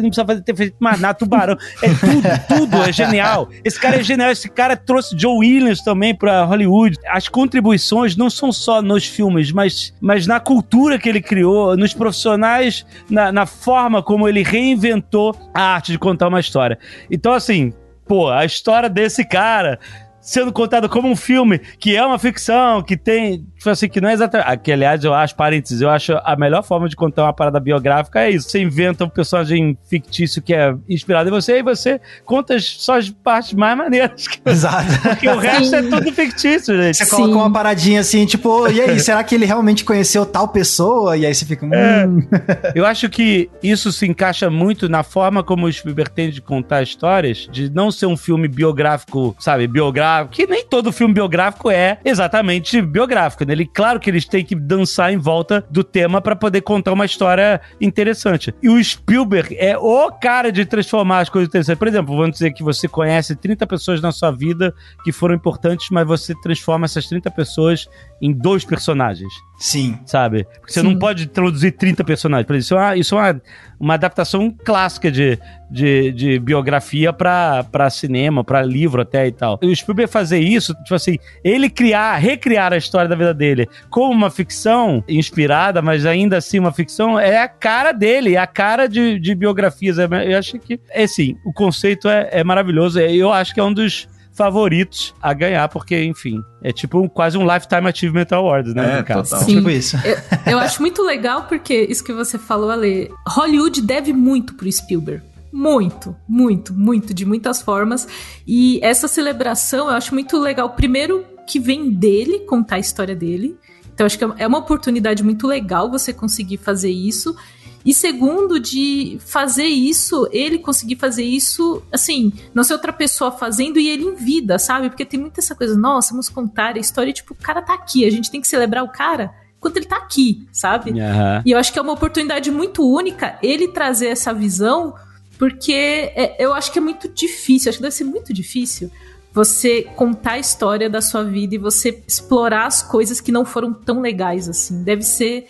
Não 0.00 0.13
precisa 0.14 0.26
fazer, 0.26 0.42
ter 0.42 0.56
feito 0.56 0.76
mais 0.78 1.00
nada, 1.00 1.14
tubarão. 1.14 1.56
É 1.82 1.88
tudo, 1.88 2.28
tudo 2.48 2.82
é 2.82 2.92
genial. 2.92 3.48
Esse 3.64 3.80
cara 3.80 3.96
é 3.96 4.02
genial. 4.02 4.30
Esse 4.30 4.48
cara 4.48 4.76
trouxe 4.76 5.18
Joe 5.18 5.38
Williams 5.38 5.82
também 5.82 6.14
pra 6.14 6.44
Hollywood. 6.44 6.96
As 7.08 7.28
contribuições 7.28 8.16
não 8.16 8.30
são 8.30 8.52
só 8.52 8.80
nos 8.80 9.06
filmes, 9.06 9.52
mas, 9.52 9.92
mas 10.00 10.26
na 10.26 10.40
cultura 10.40 10.98
que 10.98 11.08
ele 11.08 11.20
criou, 11.20 11.76
nos 11.76 11.92
profissionais, 11.92 12.86
na, 13.10 13.32
na 13.32 13.46
forma 13.46 14.02
como 14.02 14.28
ele 14.28 14.42
reinventou 14.42 15.36
a 15.52 15.74
arte 15.74 15.92
de 15.92 15.98
contar 15.98 16.28
uma 16.28 16.40
história. 16.40 16.78
Então, 17.10 17.32
assim, 17.32 17.72
pô, 18.06 18.30
a 18.30 18.44
história 18.44 18.88
desse 18.88 19.24
cara 19.24 19.78
sendo 20.24 20.50
contado 20.50 20.88
como 20.88 21.08
um 21.08 21.14
filme 21.14 21.60
que 21.78 21.94
é 21.94 22.04
uma 22.04 22.18
ficção, 22.18 22.82
que 22.82 22.96
tem. 22.96 23.44
Tipo 23.58 23.70
assim, 23.70 23.88
que 23.88 24.00
não 24.00 24.08
é 24.08 24.14
exatamente. 24.14 24.58
Que, 24.62 24.72
aliás, 24.72 25.04
eu 25.04 25.12
acho, 25.12 25.36
parênteses, 25.36 25.80
eu 25.82 25.90
acho 25.90 26.14
a 26.24 26.34
melhor 26.34 26.62
forma 26.62 26.88
de 26.88 26.96
contar 26.96 27.24
uma 27.24 27.32
parada 27.32 27.60
biográfica 27.60 28.20
é 28.20 28.30
isso. 28.30 28.48
Você 28.48 28.60
inventa 28.60 29.04
um 29.04 29.08
personagem 29.08 29.76
fictício 29.88 30.40
que 30.40 30.54
é 30.54 30.74
inspirado 30.88 31.28
em 31.28 31.32
você 31.32 31.58
e 31.58 31.62
você 31.62 32.00
conta 32.24 32.58
só 32.58 32.98
as 32.98 33.10
partes 33.10 33.52
mais 33.52 33.76
maneiras. 33.76 34.26
Exato. 34.44 34.86
Porque 35.02 35.28
o 35.28 35.38
resto 35.38 35.76
é 35.76 35.82
tudo 35.82 36.10
fictício, 36.12 36.74
gente. 36.74 36.96
Você 36.96 37.04
Sim. 37.04 37.10
coloca 37.10 37.36
uma 37.36 37.52
paradinha 37.52 38.00
assim, 38.00 38.24
tipo, 38.24 38.68
e 38.68 38.80
aí, 38.80 38.98
será 39.00 39.22
que 39.22 39.34
ele 39.34 39.44
realmente 39.44 39.84
conheceu 39.84 40.24
tal 40.24 40.48
pessoa? 40.48 41.16
E 41.16 41.26
aí 41.26 41.34
você 41.34 41.44
fica. 41.44 41.66
É. 41.66 42.06
Hum. 42.06 42.26
É. 42.32 42.72
eu 42.78 42.86
acho 42.86 43.10
que 43.10 43.50
isso 43.62 43.92
se 43.92 44.06
encaixa 44.06 44.48
muito 44.48 44.88
na 44.88 45.02
forma 45.02 45.42
como 45.42 45.66
o 45.66 45.72
Spielberg 45.72 46.10
tem 46.10 46.30
de 46.30 46.40
contar 46.40 46.82
histórias, 46.82 47.46
de 47.50 47.70
não 47.70 47.90
ser 47.90 48.06
um 48.06 48.16
filme 48.16 48.48
biográfico, 48.48 49.36
sabe, 49.38 49.66
biográfico 49.66 50.13
que 50.30 50.46
nem 50.46 50.64
todo 50.64 50.92
filme 50.92 51.14
biográfico 51.14 51.70
é 51.70 51.98
exatamente 52.04 52.80
biográfico, 52.80 53.44
né? 53.44 53.52
Ele, 53.52 53.66
claro 53.66 53.98
que 54.00 54.10
eles 54.10 54.24
têm 54.24 54.44
que 54.44 54.54
dançar 54.54 55.12
em 55.12 55.16
volta 55.16 55.64
do 55.70 55.82
tema 55.82 56.20
para 56.20 56.36
poder 56.36 56.60
contar 56.60 56.92
uma 56.92 57.04
história 57.04 57.60
interessante. 57.80 58.54
E 58.62 58.68
o 58.68 58.82
Spielberg 58.82 59.56
é 59.58 59.76
o 59.76 60.10
cara 60.12 60.50
de 60.50 60.64
transformar 60.64 61.20
as 61.20 61.28
coisas 61.28 61.48
interessantes. 61.48 61.78
Por 61.78 61.88
exemplo, 61.88 62.16
vamos 62.16 62.32
dizer 62.32 62.52
que 62.52 62.62
você 62.62 62.88
conhece 62.88 63.34
30 63.34 63.66
pessoas 63.66 64.00
na 64.00 64.12
sua 64.12 64.30
vida 64.30 64.74
que 65.04 65.12
foram 65.12 65.34
importantes, 65.34 65.88
mas 65.90 66.06
você 66.06 66.34
transforma 66.42 66.84
essas 66.84 67.06
30 67.06 67.30
pessoas 67.30 67.88
em 68.20 68.32
dois 68.32 68.64
personagens. 68.64 69.32
Sim. 69.64 69.98
Sabe? 70.04 70.44
Porque 70.60 70.74
você 70.74 70.82
Sim. 70.82 70.90
não 70.90 70.98
pode 70.98 71.26
traduzir 71.26 71.72
30 71.72 72.04
personagens. 72.04 72.46
Por 72.46 72.54
isso, 72.54 72.74
é 72.74 72.78
uma, 72.78 72.96
isso 72.96 73.14
é 73.14 73.18
uma, 73.18 73.42
uma 73.80 73.94
adaptação 73.94 74.54
clássica 74.62 75.10
de, 75.10 75.38
de, 75.70 76.12
de 76.12 76.38
biografia 76.38 77.14
para 77.14 77.88
cinema, 77.88 78.44
para 78.44 78.60
livro 78.60 79.00
até 79.00 79.26
e 79.26 79.32
tal. 79.32 79.58
E 79.62 79.66
o 79.66 79.74
Spielberg 79.74 80.12
fazer 80.12 80.38
isso, 80.38 80.74
tipo 80.74 80.94
assim, 80.94 81.16
ele 81.42 81.70
criar, 81.70 82.16
recriar 82.16 82.74
a 82.74 82.76
história 82.76 83.08
da 83.08 83.16
vida 83.16 83.32
dele 83.32 83.66
como 83.88 84.12
uma 84.12 84.30
ficção 84.30 85.02
inspirada, 85.08 85.80
mas 85.80 86.04
ainda 86.04 86.36
assim 86.36 86.58
uma 86.58 86.70
ficção, 86.70 87.18
é 87.18 87.38
a 87.38 87.48
cara 87.48 87.92
dele, 87.92 88.34
é 88.34 88.38
a 88.38 88.46
cara 88.46 88.86
de, 88.86 89.18
de 89.18 89.34
biografias. 89.34 89.98
É, 89.98 90.06
eu 90.30 90.38
acho 90.38 90.58
que, 90.58 90.78
é 90.90 91.04
assim, 91.04 91.38
o 91.42 91.54
conceito 91.54 92.06
é, 92.06 92.28
é 92.32 92.44
maravilhoso. 92.44 93.00
Eu 93.00 93.32
acho 93.32 93.54
que 93.54 93.60
é 93.60 93.64
um 93.64 93.72
dos 93.72 94.12
favoritos 94.34 95.14
a 95.22 95.32
ganhar, 95.32 95.68
porque, 95.68 96.02
enfim, 96.04 96.42
é 96.62 96.72
tipo 96.72 97.00
um, 97.00 97.08
quase 97.08 97.38
um 97.38 97.42
Lifetime 97.42 97.88
Achievement 97.88 98.26
Award, 98.32 98.74
né? 98.74 98.98
É, 98.98 99.02
total. 99.02 99.40
Sim. 99.40 99.56
Tipo 99.56 99.70
isso. 99.70 99.96
Eu, 100.04 100.52
eu 100.52 100.58
acho 100.58 100.80
muito 100.82 101.02
legal 101.02 101.44
porque 101.44 101.86
isso 101.88 102.02
que 102.02 102.12
você 102.12 102.36
falou, 102.36 102.70
Ale, 102.70 103.10
Hollywood 103.28 103.80
deve 103.80 104.12
muito 104.12 104.54
pro 104.54 104.70
Spielberg. 104.70 105.22
Muito, 105.52 106.16
muito, 106.28 106.74
muito, 106.74 107.14
de 107.14 107.24
muitas 107.24 107.62
formas. 107.62 108.08
E 108.44 108.80
essa 108.82 109.06
celebração 109.06 109.88
eu 109.88 109.94
acho 109.94 110.12
muito 110.12 110.36
legal. 110.36 110.70
Primeiro, 110.70 111.24
que 111.46 111.60
vem 111.60 111.90
dele 111.90 112.40
contar 112.40 112.76
a 112.76 112.80
história 112.80 113.14
dele. 113.14 113.56
Então, 113.94 114.04
acho 114.04 114.18
que 114.18 114.24
é 114.24 114.46
uma 114.46 114.58
oportunidade 114.58 115.22
muito 115.22 115.46
legal 115.46 115.88
você 115.88 116.12
conseguir 116.12 116.56
fazer 116.56 116.90
isso. 116.90 117.36
E 117.84 117.92
segundo, 117.92 118.58
de 118.58 119.18
fazer 119.20 119.66
isso, 119.66 120.26
ele 120.32 120.58
conseguir 120.58 120.96
fazer 120.96 121.24
isso, 121.24 121.82
assim, 121.92 122.32
não 122.54 122.64
ser 122.64 122.72
outra 122.72 122.92
pessoa 122.92 123.30
fazendo 123.30 123.78
e 123.78 123.88
ele 123.88 124.04
em 124.04 124.14
vida, 124.14 124.58
sabe? 124.58 124.88
Porque 124.88 125.04
tem 125.04 125.20
muita 125.20 125.40
essa 125.40 125.54
coisa, 125.54 125.76
nossa, 125.76 126.10
vamos 126.10 126.28
contar 126.28 126.76
a 126.76 126.78
história, 126.78 127.12
tipo, 127.12 127.34
o 127.34 127.36
cara 127.36 127.60
tá 127.60 127.74
aqui, 127.74 128.06
a 128.06 128.10
gente 128.10 128.30
tem 128.30 128.40
que 128.40 128.48
celebrar 128.48 128.82
o 128.82 128.88
cara 128.88 129.34
enquanto 129.58 129.78
ele 129.78 129.86
tá 129.86 129.96
aqui, 129.96 130.46
sabe? 130.52 130.90
Uhum. 130.90 131.42
E 131.44 131.50
eu 131.50 131.58
acho 131.58 131.72
que 131.72 131.78
é 131.78 131.82
uma 131.82 131.92
oportunidade 131.92 132.50
muito 132.50 132.86
única 132.86 133.38
ele 133.42 133.68
trazer 133.68 134.08
essa 134.08 134.32
visão, 134.32 134.94
porque 135.38 135.72
é, 135.72 136.36
eu 136.38 136.52
acho 136.52 136.70
que 136.70 136.78
é 136.78 136.82
muito 136.82 137.08
difícil, 137.08 137.70
acho 137.70 137.78
que 137.78 137.82
deve 137.82 137.94
ser 137.94 138.04
muito 138.04 138.32
difícil 138.32 138.90
você 139.32 139.82
contar 139.96 140.32
a 140.32 140.38
história 140.38 140.88
da 140.88 141.00
sua 141.00 141.24
vida 141.24 141.56
e 141.56 141.58
você 141.58 142.02
explorar 142.06 142.66
as 142.66 142.82
coisas 142.82 143.20
que 143.20 143.32
não 143.32 143.44
foram 143.44 143.74
tão 143.74 144.00
legais 144.00 144.48
assim. 144.48 144.84
Deve 144.84 145.02
ser 145.02 145.48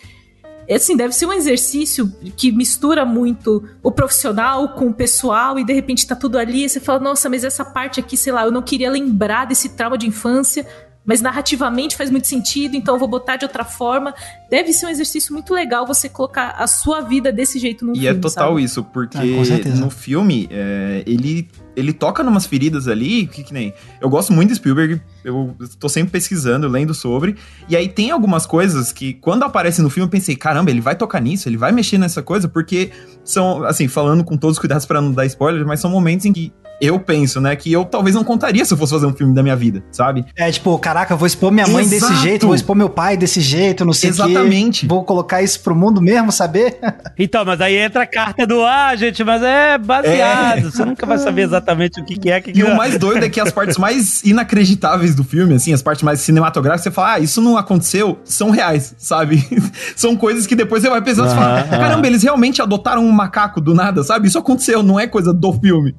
assim, 0.71 0.97
deve 0.97 1.15
ser 1.15 1.27
um 1.27 1.33
exercício 1.33 2.11
que 2.37 2.51
mistura 2.51 3.05
muito 3.05 3.63
o 3.83 3.91
profissional 3.91 4.71
com 4.71 4.89
o 4.89 4.95
pessoal 4.95 5.59
e 5.59 5.65
de 5.65 5.73
repente 5.73 6.07
tá 6.07 6.17
tudo 6.17 6.39
ali 6.39 6.65
e 6.65 6.69
você 6.69 6.81
fala, 6.81 6.99
nossa, 7.01 7.29
mas 7.29 7.45
essa 7.45 7.65
parte 7.65 8.01
aqui, 8.01 8.17
sei 8.17 8.33
lá, 8.33 8.45
eu 8.45 8.51
não 8.51 8.63
queria 8.63 8.91
lembrar 8.91 9.47
desse 9.47 9.71
trauma 9.71 9.99
de 9.99 10.07
infância, 10.07 10.67
mas 11.05 11.21
narrativamente 11.21 11.97
faz 11.97 12.11
muito 12.11 12.27
sentido, 12.27 12.77
então 12.77 12.95
eu 12.95 12.99
vou 12.99 13.09
botar 13.09 13.37
de 13.37 13.45
outra 13.45 13.65
forma. 13.65 14.15
Deve 14.51 14.73
ser 14.73 14.87
um 14.87 14.89
exercício 14.89 15.33
muito 15.33 15.53
legal 15.53 15.87
você 15.87 16.09
colocar 16.09 16.51
a 16.59 16.67
sua 16.67 17.01
vida 17.01 17.31
desse 17.31 17.59
jeito 17.59 17.85
no 17.85 17.93
e 17.93 18.01
filme. 18.01 18.07
E 18.07 18.11
é 18.11 18.15
total 18.15 18.51
sabe? 18.51 18.65
isso, 18.65 18.83
porque 18.85 19.19
ah, 19.19 19.77
no 19.77 19.91
filme 19.91 20.49
é, 20.51 21.03
ele 21.07 21.49
ele 21.77 21.93
toca 21.93 22.23
numas 22.23 22.47
feridas 22.47 22.87
ali, 22.87 23.27
que, 23.27 23.43
que, 23.43 23.53
nem. 23.53 23.75
Eu 24.01 24.09
gosto 24.09 24.33
muito 24.33 24.51
de 24.51 24.57
Spielberg, 24.57 25.01
eu 25.25 25.57
tô 25.79 25.89
sempre 25.89 26.13
pesquisando, 26.13 26.69
lendo 26.69 26.95
sobre. 26.95 27.37
E 27.69 27.77
aí 27.77 27.89
tem 27.89 28.11
algumas 28.11 28.47
coisas 28.47 28.93
que, 28.93 29.15
quando 29.15 29.43
aparece 29.43 29.83
no 29.83 29.91
filme, 29.91 30.07
eu 30.07 30.11
pensei, 30.11 30.37
caramba, 30.37 30.71
ele 30.71 30.81
vai 30.81 30.95
tocar 30.95 31.21
nisso, 31.21 31.49
ele 31.49 31.57
vai 31.57 31.73
mexer 31.73 31.99
nessa 31.99 32.23
coisa, 32.23 32.49
porque 32.49 32.91
são, 33.25 33.65
assim, 33.65 33.89
falando 33.89 34.23
com 34.23 34.37
todos 34.37 34.57
os 34.57 34.61
cuidados 34.61 34.87
para 34.87 35.01
não 35.01 35.13
dar 35.13 35.27
spoiler, 35.27 35.67
mas 35.67 35.81
são 35.81 35.91
momentos 35.91 36.27
em 36.27 36.33
que 36.33 36.53
eu 36.85 36.99
penso, 36.99 37.41
né, 37.41 37.55
que 37.57 37.73
eu 37.73 37.85
talvez 37.85 38.15
não 38.15 38.25
contaria 38.25 38.65
se 38.65 38.73
eu 38.73 38.79
fosse 38.79 38.93
fazer 38.93 39.07
um 39.07 39.15
filme 39.15 39.35
da 39.35 39.43
minha 39.43 39.57
vida, 39.57 39.83
sabe? 39.91 40.25
É 40.37 40.51
tipo, 40.51 40.79
caraca, 40.79 41.17
vou 41.17 41.27
expor 41.27 41.51
minha 41.51 41.67
mãe 41.67 41.85
Exato. 41.85 42.13
desse 42.13 42.23
jeito, 42.23 42.47
vou 42.47 42.55
expor 42.55 42.77
meu 42.77 42.89
pai 42.89 43.17
desse 43.17 43.41
jeito, 43.41 43.85
não 43.85 43.93
sei 43.93 44.11
o 44.11 44.13
Exatamente. 44.13 44.87
Vou 44.87 45.05
colocar 45.05 45.43
isso 45.43 45.61
pro 45.61 45.75
mundo 45.75 46.01
mesmo, 46.01 46.31
saber? 46.31 46.79
então, 47.19 47.45
mas 47.45 47.61
aí 47.61 47.77
entra 47.77 48.03
a 48.03 48.07
carta 48.07 48.47
do 48.47 48.65
ah, 48.65 48.95
gente, 48.97 49.23
mas 49.25 49.43
é 49.43 49.79
baseado, 49.79 50.59
é. 50.59 50.61
você 50.63 50.85
nunca 50.85 51.07
vai 51.07 51.19
saber 51.19 51.43
exatamente 51.43 52.01
o 52.01 52.05
que, 52.05 52.17
que 52.17 52.31
é 52.31 52.41
que 52.41 52.53
E 52.59 52.63
o 52.63 52.77
mais 52.77 52.99
doido 52.99 53.25
é 53.25 53.29
que 53.29 53.41
as 53.41 53.53
partes 53.53 53.77
mais 53.79 54.23
inacreditáveis 54.25 55.15
do 55.15 55.25
filme, 55.25 55.55
assim, 55.55 55.73
as 55.73 55.83
partes 55.83 56.03
mais 56.03 56.21
cinematográficas, 56.21 56.85
você 56.85 56.91
fala, 56.91 57.15
ah, 57.15 57.19
isso 57.19 57.41
não 57.41 57.57
aconteceu, 57.57 58.19
são 58.25 58.51
reais, 58.51 58.95
sabe? 58.99 59.47
são 59.97 60.17
coisas 60.17 60.47
que 60.47 60.55
depois 60.55 60.83
você 60.83 60.91
vai 60.91 61.03
pensando 61.03 61.31
e 61.31 61.35
fala, 61.35 61.63
caramba, 61.65 62.07
eles 62.07 62.23
realmente 62.23 62.61
adotaram 62.61 63.05
um 63.05 63.13
macaco 63.13 63.61
do 63.61 63.75
nada, 63.75 64.03
sabe? 64.03 64.29
Isso 64.29 64.39
aconteceu, 64.39 64.83
não 64.83 64.99
é 64.99 65.07
coisa 65.07 65.33
do 65.33 65.53
filme. 65.53 65.95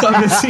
sabe 0.00 0.13
assim? 0.16 0.48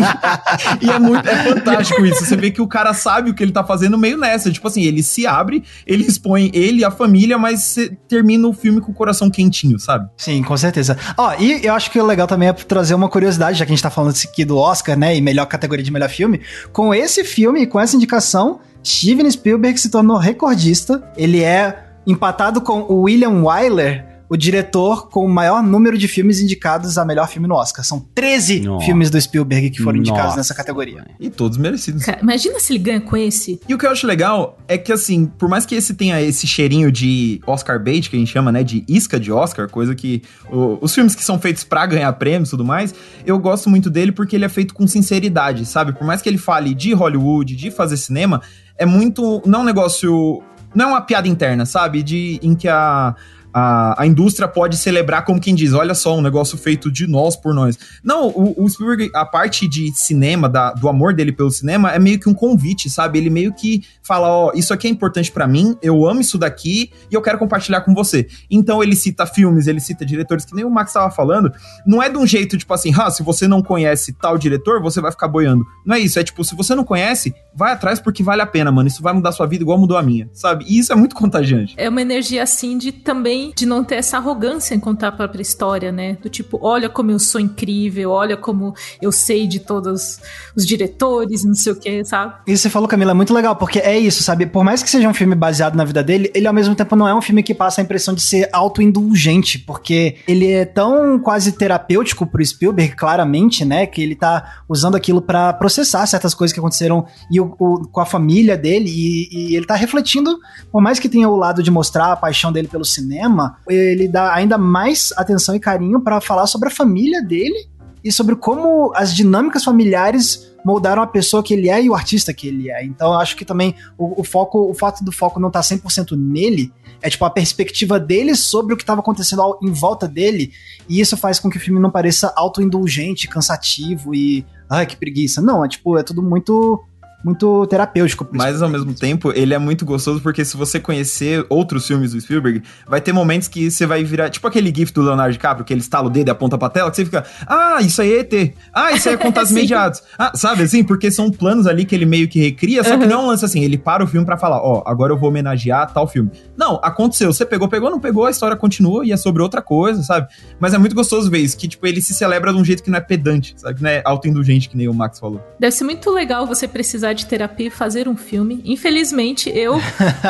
E 0.81 0.91
é 0.91 0.99
muito, 0.99 1.29
é 1.29 1.37
fantástico 1.45 2.05
isso. 2.05 2.25
Você 2.25 2.37
vê 2.37 2.51
que 2.51 2.61
o 2.61 2.67
cara 2.67 2.93
sabe 2.93 3.31
o 3.31 3.35
que 3.35 3.43
ele 3.43 3.53
tá 3.53 3.65
fazendo 3.65 3.97
meio 3.97 4.17
nessa. 4.17 4.51
Tipo 4.51 4.69
assim, 4.69 4.83
ele 4.83 5.03
se 5.03 5.27
abre, 5.27 5.65
ele 5.87 6.05
expõe 6.05 6.51
ele 6.53 6.85
a 6.85 6.91
família, 6.91 7.39
mas 7.39 7.77
termina 8.09 8.47
o 8.47 8.53
filme 8.53 8.81
com 8.81 8.93
o 8.93 8.95
coração 8.95 9.31
quentinho, 9.31 9.79
sabe? 9.79 10.09
Sim, 10.17 10.43
com 10.43 10.57
certeza. 10.57 10.97
Ó, 11.17 11.35
e 11.39 11.65
eu 11.65 11.75
acho 11.75 11.91
que 11.91 11.99
o 11.99 12.07
legal 12.07 12.27
também 12.27 12.49
é 12.49 12.53
trazer 12.53 12.95
uma 12.95 13.09
curiosidade, 13.09 13.59
já 13.59 13.65
que 13.65 13.73
a 13.73 13.75
gente 13.75 13.83
tá 13.83 13.91
falando 13.91 14.15
aqui 14.25 14.45
do 14.45 14.57
Oscar, 14.57 14.97
né? 14.99 15.17
E 15.17 15.21
melhor 15.21 15.47
categoria 15.47 15.85
de 15.85 15.91
melhor 15.91 16.09
filme. 16.09 16.41
Com 16.73 16.95
esse 16.95 17.25
filme, 17.25 17.67
com 17.67 17.81
essa 17.81 17.97
indicação, 17.97 18.61
Steven 18.85 19.31
Spielberg 19.31 19.79
se 19.79 19.89
tornou 19.91 20.19
recordista. 20.19 21.03
Ele 21.17 21.43
é 21.43 21.85
empatado 22.07 22.61
com 22.61 22.81
o 22.83 23.03
William 23.03 23.43
Wyler 23.43 24.14
o 24.29 24.37
diretor 24.37 25.09
com 25.09 25.25
o 25.25 25.29
maior 25.29 25.63
número 25.63 25.99
de 25.99 26.09
filmes 26.09 26.41
indicados 26.41 26.97
a 26.97 27.05
melhor 27.05 27.29
filme 27.29 27.47
no 27.47 27.55
Oscar. 27.55 27.85
São 27.85 28.01
13 28.15 28.61
Nossa. 28.61 28.87
filmes 28.87 29.11
do 29.11 29.21
Spielberg 29.21 29.71
que 29.71 29.83
foram 29.83 29.99
indicados 29.99 30.25
Nossa. 30.27 30.37
nessa 30.39 30.55
categoria. 30.55 31.07
E 31.21 31.29
todos 31.29 31.59
merecidos. 31.59 32.05
Cara, 32.05 32.21
imagina 32.23 32.59
se 32.59 32.73
ele 32.73 32.79
ganha 32.79 33.01
com 33.01 33.17
esse. 33.17 33.61
E 33.69 33.75
o 33.75 33.79
que 33.79 33.87
eu 33.87 33.91
acho 33.91 34.07
legal 34.07 34.59
é 34.67 34.79
que, 34.79 34.93
assim, 34.93 35.27
por 35.27 35.49
mais 35.49 35.67
que 35.67 35.75
esse 35.75 35.95
tenha 35.95 36.21
esse 36.21 36.47
cheirinho 36.47 36.91
de 36.91 37.41
Oscar 37.47 37.83
bait, 37.83 38.09
que 38.09 38.17
a 38.17 38.19
gente 38.19 38.33
chama, 38.33 38.51
né, 38.51 38.63
de 38.63 38.85
isca 38.89 39.21
de 39.21 39.31
Oscar, 39.31 39.69
coisa 39.69 39.95
que 39.95 40.23
o, 40.51 40.79
os 40.81 40.95
filmes 40.95 41.15
que 41.15 41.23
são 41.23 41.39
feitos 41.39 41.65
para 41.65 41.85
ganhar 41.87 42.13
prêmios 42.15 42.49
e 42.49 42.51
tudo 42.51 42.65
mais, 42.65 42.95
eu 43.27 43.39
gosto 43.39 43.69
muito 43.69 43.91
dele 43.91 44.13
porque 44.13 44.37
ele 44.37 44.45
é 44.45 44.49
feito 44.49 44.75
com 44.75 44.87
sinceridade, 44.87 45.67
sabe? 45.67 45.93
Por 45.93 46.07
mais 46.07 46.23
que 46.23 46.29
ele 46.29 46.39
fale 46.39 46.75
de 46.75 46.93
Hollywood, 46.93 47.55
de 47.55 47.71
fazer 47.71 47.97
cinema, 47.97 48.41
é 48.79 48.87
muito. 48.87 49.43
Não 49.47 49.61
é 49.61 49.63
um 49.63 49.67
negócio. 49.67 50.43
Não 50.75 50.87
é 50.87 50.89
uma 50.89 51.01
piada 51.03 51.29
interna, 51.29 51.65
sabe? 51.65 52.03
De, 52.03 52.41
em 52.43 52.55
que 52.55 52.67
a, 52.67 53.15
a, 53.55 54.03
a 54.03 54.07
indústria 54.07 54.49
pode 54.49 54.77
celebrar 54.77 55.25
como 55.25 55.41
quem 55.41 55.55
diz, 55.55 55.73
olha 55.73 55.95
só, 55.95 56.17
um 56.17 56.21
negócio 56.21 56.59
feito 56.59 56.91
de 56.91 57.07
nós 57.07 57.37
por 57.37 57.55
nós. 57.55 57.79
Não, 58.03 58.29
o, 58.29 58.65
o 58.65 58.69
Spielberg, 58.69 59.13
a 59.15 59.25
parte 59.25 59.69
de 59.69 59.93
cinema, 59.95 60.49
da, 60.49 60.73
do 60.73 60.89
amor 60.89 61.15
dele 61.15 61.31
pelo 61.31 61.51
cinema, 61.51 61.93
é 61.93 61.99
meio 61.99 62.19
que 62.19 62.29
um 62.29 62.35
convite, 62.35 62.91
sabe? 62.91 63.19
Ele 63.19 63.31
meio 63.31 63.53
que 63.53 63.85
fala, 64.03 64.29
ó, 64.29 64.49
oh, 64.49 64.59
isso 64.59 64.75
aqui 64.75 64.89
é 64.89 64.91
importante 64.91 65.31
para 65.31 65.47
mim, 65.47 65.77
eu 65.81 66.05
amo 66.07 66.21
isso 66.21 66.37
daqui 66.37 66.91
e 67.11 67.15
eu 67.15 67.23
quero 67.23 67.39
compartilhar 67.39 67.83
com 67.83 67.95
você. 67.95 68.27
Então 68.51 68.83
ele 68.83 68.97
cita 68.97 69.25
filmes, 69.25 69.69
ele 69.69 69.79
cita 69.79 70.05
diretores, 70.05 70.45
que 70.45 70.55
nem 70.55 70.65
o 70.65 70.71
Max 70.71 70.91
estava 70.91 71.11
falando, 71.11 71.53
não 71.87 72.03
é 72.03 72.11
de 72.11 72.19
um 72.19 72.27
jeito, 72.27 72.59
tipo 72.59 72.75
assim, 72.75 72.93
ah, 72.99 73.11
se 73.11 73.23
você 73.23 73.47
não 73.47 73.63
conhece 73.63 74.13
tal 74.13 74.37
diretor, 74.37 74.83
você 74.83 75.01
vai 75.01 75.13
ficar 75.13 75.29
boiando. 75.29 75.65
Não 75.87 75.95
é 75.95 76.01
isso, 76.01 76.19
é 76.19 76.25
tipo, 76.25 76.43
se 76.45 76.57
você 76.57 76.75
não 76.75 76.83
conhece, 76.83 77.33
vai 77.55 77.73
atrás 77.73 78.01
porque 78.01 78.23
vale 78.23 78.43
a 78.43 78.47
pena, 78.47 78.73
mano. 78.73 78.89
Isso 78.89 79.03
vai 79.03 79.13
mudar 79.13 79.31
sua 79.31 79.47
vida 79.47 79.63
igual 79.63 79.79
mudou 79.79 79.97
a 79.97 80.03
minha, 80.03 80.29
sabe? 80.33 80.65
E 80.69 80.79
isso 80.79 80.93
é 80.93 80.97
muito 80.97 81.15
contagiante. 81.15 81.75
É 81.77 81.89
uma 81.89 82.03
energia 82.03 82.43
assim 82.43 82.77
de 82.77 82.91
também 82.91 83.44
de 83.55 83.67
não 83.67 83.83
ter 83.85 83.97
essa 83.97 84.17
arrogância 84.17 84.75
em 84.75 84.81
contar 84.81 85.09
a 85.09 85.13
própria 85.13 85.43
história, 85.43 85.91
né? 85.91 86.17
Do 86.23 86.29
tipo, 86.29 86.59
olha 86.63 86.89
como 86.89 87.11
eu 87.11 87.19
sou 87.19 87.41
incrível, 87.41 88.11
olha 88.11 88.37
como 88.37 88.75
eu 89.01 89.11
sei 89.11 89.47
de 89.47 89.61
todos 89.61 90.21
os 90.57 90.67
diretores, 90.67 91.45
não 91.45 91.55
sei 91.55 91.73
o 91.73 91.77
que, 91.77 92.05
sabe? 92.05 92.35
Isso 92.47 92.63
você 92.63 92.71
falou, 92.71 92.89
Camila, 92.89 93.11
é 93.11 93.15
muito 93.15 93.35
legal, 93.35 93.57
porque 93.57 93.79
é 93.79 93.99
isso, 93.99 94.23
sabe? 94.23 94.47
Por 94.47 94.65
mais 94.65 94.83
que 94.83 94.91
seja 94.91 95.09
um 95.09 95.15
filme 95.15 95.35
baseado 95.35 95.75
na 95.75 95.85
vida 95.85 96.03
dele, 96.03 96.31
ele 96.35 96.47
ao 96.47 96.55
mesmo 96.55 96.75
tempo 96.75 96.95
não 96.95 97.09
é 97.09 97.15
um 97.15 97.23
filme 97.23 97.43
que 97.43 97.55
passa 97.55 97.81
a 97.81 97.85
impressão 97.85 98.15
de 98.15 98.23
ser 98.23 98.49
autoindulgente, 98.53 99.59
porque 99.59 100.17
ele 100.29 100.51
é 100.51 100.65
tão 100.65 101.19
quase 101.19 101.53
terapêutico 101.53 102.27
pro 102.27 102.45
Spielberg, 102.45 102.95
claramente, 102.95 103.65
né? 103.65 103.87
Que 103.87 104.03
ele 104.03 104.15
tá 104.15 104.63
usando 104.69 104.95
aquilo 104.95 105.21
para 105.21 105.53
processar 105.53 106.07
certas 106.07 106.35
coisas 106.35 106.53
que 106.53 106.61
aconteceram 106.61 107.07
e 107.31 107.41
o, 107.41 107.55
o, 107.59 107.89
com 107.89 108.01
a 108.01 108.07
família 108.07 108.57
dele, 108.57 108.89
e, 108.89 109.51
e 109.51 109.57
ele 109.57 109.67
tá 109.67 109.75
refletindo, 109.75 110.39
por 110.71 110.81
mais 110.81 110.99
que 110.99 111.09
tenha 111.09 111.29
o 111.29 111.37
lado 111.37 111.63
de 111.63 111.71
mostrar 111.71 112.13
a 112.13 112.17
paixão 112.17 112.53
dele 112.53 112.69
pelo 112.69 112.85
cinema, 112.85 113.34
ele 113.69 114.09
dá 114.09 114.35
ainda 114.35 114.59
mais 114.59 115.13
atenção 115.17 115.55
e 115.55 115.61
carinho 115.61 116.01
para 116.01 116.21
falar 116.21 116.47
sobre 116.47 116.69
a 116.69 116.73
família 116.73 117.23
dele 117.23 117.69
e 118.03 118.13
sobre 118.13 118.37
como 118.37 118.93
as 118.95 119.15
dinâmicas 119.15 119.65
familiares 119.65 120.53
moldaram 120.65 121.03
a 121.03 121.07
pessoa 121.07 121.43
que 121.43 121.53
ele 121.53 121.69
é 121.69 121.83
e 121.83 121.91
o 121.91 121.95
artista 121.95 122.33
que 122.33 122.49
ele 122.49 122.71
é. 122.71 122.85
Então 122.85 123.13
eu 123.13 123.19
acho 123.19 123.37
que 123.37 123.45
também 123.45 123.75
o, 123.99 124.21
o 124.21 124.25
foco, 124.25 124.71
o 124.71 124.75
fato 124.75 125.05
do 125.05 125.13
foco 125.13 125.39
não 125.39 125.49
estar 125.49 125.63
tá 125.63 125.77
100% 125.77 126.17
nele, 126.17 126.73
é 127.03 127.11
tipo 127.11 127.25
a 127.25 127.31
perspectiva 127.31 128.01
dele 128.01 128.35
sobre 128.35 128.73
o 128.73 128.77
que 128.77 128.83
estava 128.83 129.01
acontecendo 129.01 129.43
ao, 129.43 129.59
em 129.63 129.71
volta 129.71 130.09
dele, 130.09 130.53
e 130.89 131.01
isso 131.01 131.17
faz 131.17 131.39
com 131.39 131.51
que 131.51 131.59
o 131.59 131.61
filme 131.61 131.81
não 131.81 131.91
pareça 131.91 132.33
autoindulgente, 132.35 133.29
cansativo 133.29 134.15
e 134.15 134.45
ai 134.71 134.87
que 134.87 134.97
preguiça. 134.97 135.43
Não, 135.43 135.65
é 135.65 135.69
tipo, 135.69 135.99
é 135.99 136.03
tudo 136.03 136.23
muito 136.23 136.83
muito 137.25 137.67
terapêutico. 137.67 138.29
Mas 138.31 138.61
ao 138.61 138.69
mesmo 138.69 138.93
tempo, 138.95 139.33
ele 139.35 139.55
é 139.55 139.59
muito 139.59 139.85
gostoso 139.85 140.21
porque 140.21 140.45
se 140.45 140.57
você 140.57 140.79
conhecer 140.79 141.45
outros 141.49 141.87
filmes 141.87 142.13
do 142.13 142.21
Spielberg, 142.21 142.63
vai 142.87 143.01
ter 143.01 143.13
momentos 143.13 143.49
que 143.49 143.71
você 143.71 143.87
vai 143.87 144.05
virar, 144.05 144.29
tipo 144.29 144.47
aquele 144.47 144.73
gif 144.75 144.93
do 144.93 145.03
Leonardo 145.03 145.33
DiCaprio, 145.33 145.65
que 145.65 145.73
ele 145.73 145.81
estala 145.81 146.07
o 146.09 146.11
dedo 146.11 146.29
e 146.29 146.31
aponta 146.31 146.59
pra 146.59 146.69
tela, 146.69 146.91
que 146.91 146.97
você 146.97 147.05
fica, 147.05 147.25
ah, 147.47 147.79
isso 147.81 148.03
aí 148.03 148.13
é 148.13 148.21
ET, 148.21 148.55
ah, 148.73 148.93
isso 148.93 149.09
aí 149.09 149.15
é 149.15 149.19
contatos 149.19 149.51
imediatos. 149.51 150.03
Ah, 150.19 150.33
sabe 150.35 150.63
assim? 150.63 150.85
Porque 150.85 151.11
são 151.11 151.31
planos 151.31 151.67
ali 151.67 151.85
que 151.85 151.95
ele 151.95 152.05
meio 152.05 152.29
que 152.29 152.39
recria, 152.41 152.85
só 152.85 152.95
uhum. 152.95 153.01
que 153.01 153.07
não 153.07 153.21
é 153.21 153.23
um 153.25 153.27
lance 153.29 153.45
assim, 153.45 153.65
ele 153.65 153.79
para 153.79 154.05
o 154.05 154.07
filme 154.07 154.27
para 154.27 154.37
falar, 154.37 154.61
ó, 154.61 154.83
oh, 154.85 154.89
agora 154.89 155.13
eu 155.13 155.19
vou 155.19 155.31
homenagear 155.31 155.91
tal 155.93 156.07
filme. 156.07 156.31
Não, 156.57 156.79
aconteceu, 156.83 157.33
você 157.33 157.47
pegou, 157.47 157.69
pegou, 157.69 157.91
não 157.91 158.01
pegou, 158.01 158.27
a 158.27 158.31
história 158.31 158.57
continua 158.57 159.07
e 159.07 159.13
é 159.13 159.17
sobre 159.17 159.43
outra 159.43 159.63
coisa, 159.63 160.03
sabe? 160.03 160.29
Mas 160.61 160.75
é 160.75 160.79
muito 160.79 160.95
gostoso 160.95 161.31
ver 161.31 161.39
isso, 161.39 161.57
que 161.57 161.67
tipo, 161.67 161.87
ele 161.87 162.03
se 162.03 162.13
celebra 162.13 162.53
de 162.53 162.59
um 162.59 162.65
jeito 162.65 162.83
que 162.83 162.91
não 162.91 162.99
é 162.99 163.01
pedante, 163.01 163.55
sabe? 163.57 163.77
Que 163.77 163.83
não 163.83 163.91
é 163.91 164.03
autoindulgente, 164.05 164.69
que 164.69 164.77
nem 164.77 164.89
o 164.89 164.95
Max 164.95 165.19
falou. 165.19 165.41
Deve 165.59 165.75
ser 165.75 165.85
muito 165.85 166.11
legal 166.11 166.47
você 166.47 166.69
precisar 166.69 167.14
de 167.15 167.27
terapia 167.27 167.69
e 167.69 167.71
fazer 167.71 168.09
um 168.09 168.17
filme. 168.17 168.61
Infelizmente, 168.65 169.51
eu, 169.51 169.81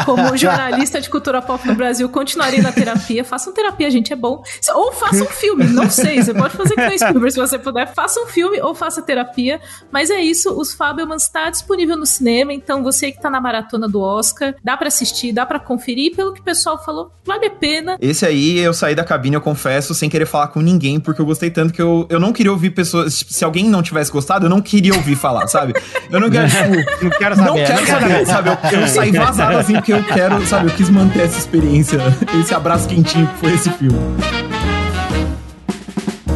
como 0.05 0.37
jornalista 0.39 1.01
de 1.01 1.09
cultura 1.09 1.41
pop 1.43 1.67
no 1.67 1.75
Brasil, 1.75 2.09
continuarei 2.09 2.61
na 2.61 2.73
terapia. 2.73 3.25
Façam 3.25 3.53
terapia, 3.53 3.91
gente, 3.91 4.13
é 4.13 4.17
bom. 4.17 4.43
Ou 4.75 4.93
faça 4.93 5.23
um 5.23 5.27
filme, 5.27 5.65
não 5.65 5.91
sei. 5.91 6.23
Você 6.23 6.35
pode 6.35 6.57
fazer 6.57 6.75
com 6.75 6.99
Spielberg 6.99 7.31
se 7.33 7.41
você 7.41 7.59
puder. 7.59 7.93
Faça 7.95 8.21
um 8.21 8.27
filme 8.27 8.61
ou 8.61 8.75
faça 8.75 9.03
terapia. 9.03 9.61
Mas 9.91 10.11
é 10.11 10.21
isso, 10.21 10.59
os 10.59 10.75
Fabelmans 10.75 11.25
está 11.25 11.51
disponível 11.51 11.97
no 11.97 12.07
cinema, 12.07 12.53
então 12.53 12.83
você 12.83 13.11
que 13.11 13.21
tá 13.21 13.31
na 13.31 13.41
maratona 13.41 13.89
do 13.89 14.01
Oscar, 14.01 14.55
dá 14.63 14.77
para 14.77 14.89
assistir, 14.89 15.33
dá 15.33 15.47
para 15.47 15.59
conferir. 15.59 16.15
Pelo 16.15 16.33
que 16.33 16.41
o 16.41 16.45
pessoal 16.45 16.83
falou, 16.85 17.11
vale 17.25 17.47
a 17.47 17.51
pena. 17.51 17.97
Esse 18.01 18.27
aí, 18.27 18.59
eu 18.59 18.73
saí 18.73 18.95
da 18.95 19.05
cabine, 19.05 19.37
eu 19.37 19.41
confesso, 19.41 19.95
sem 19.95 20.09
querer 20.09 20.27
falar 20.27 20.49
com 20.49 20.61
ninguém, 20.61 21.01
porque 21.01 21.21
eu 21.21 21.27
gostei 21.27 21.51
tanto 21.51 21.73
que 21.73 21.83
eu, 21.83 22.07
eu 22.09 22.21
não 22.21 22.33
queria 22.33 22.53
ouvir 22.53 22.71
pessoas... 22.71 23.25
Se 23.29 23.45
alguém 23.45 23.69
não 23.69 23.83
tivesse 23.83 24.11
gostado, 24.11 24.47
eu 24.47 24.51
não 24.51 24.61
queria 24.61 24.95
ouvir 24.95 25.17
falar, 25.17 25.47
sabe? 25.49 25.75
Eu 26.11 26.21
não 26.21 26.29
quero, 26.31 26.49
tipo, 26.49 26.74
não 27.03 27.11
quero 27.11 27.37
saber. 27.37 27.49
Não 27.49 27.55
quero 27.55 27.87
saber, 27.87 28.27
sabe? 28.27 28.49
Eu, 28.73 28.81
eu 28.81 28.89
saí 28.89 29.13
vazado 29.13 29.57
assim 29.59 29.75
porque 29.75 29.93
eu 29.93 30.03
quero, 30.05 30.47
sabe? 30.47 30.67
Eu 30.67 30.75
quis 30.75 30.91
manter 30.91 31.23
essa 31.23 31.39
experiência, 31.39 31.99
esse 32.41 32.55
abraço 32.55 32.89
quentinho 32.89 33.27
que 33.27 33.39
foi 33.39 33.53
esse 33.55 33.71
filme. 33.71 33.99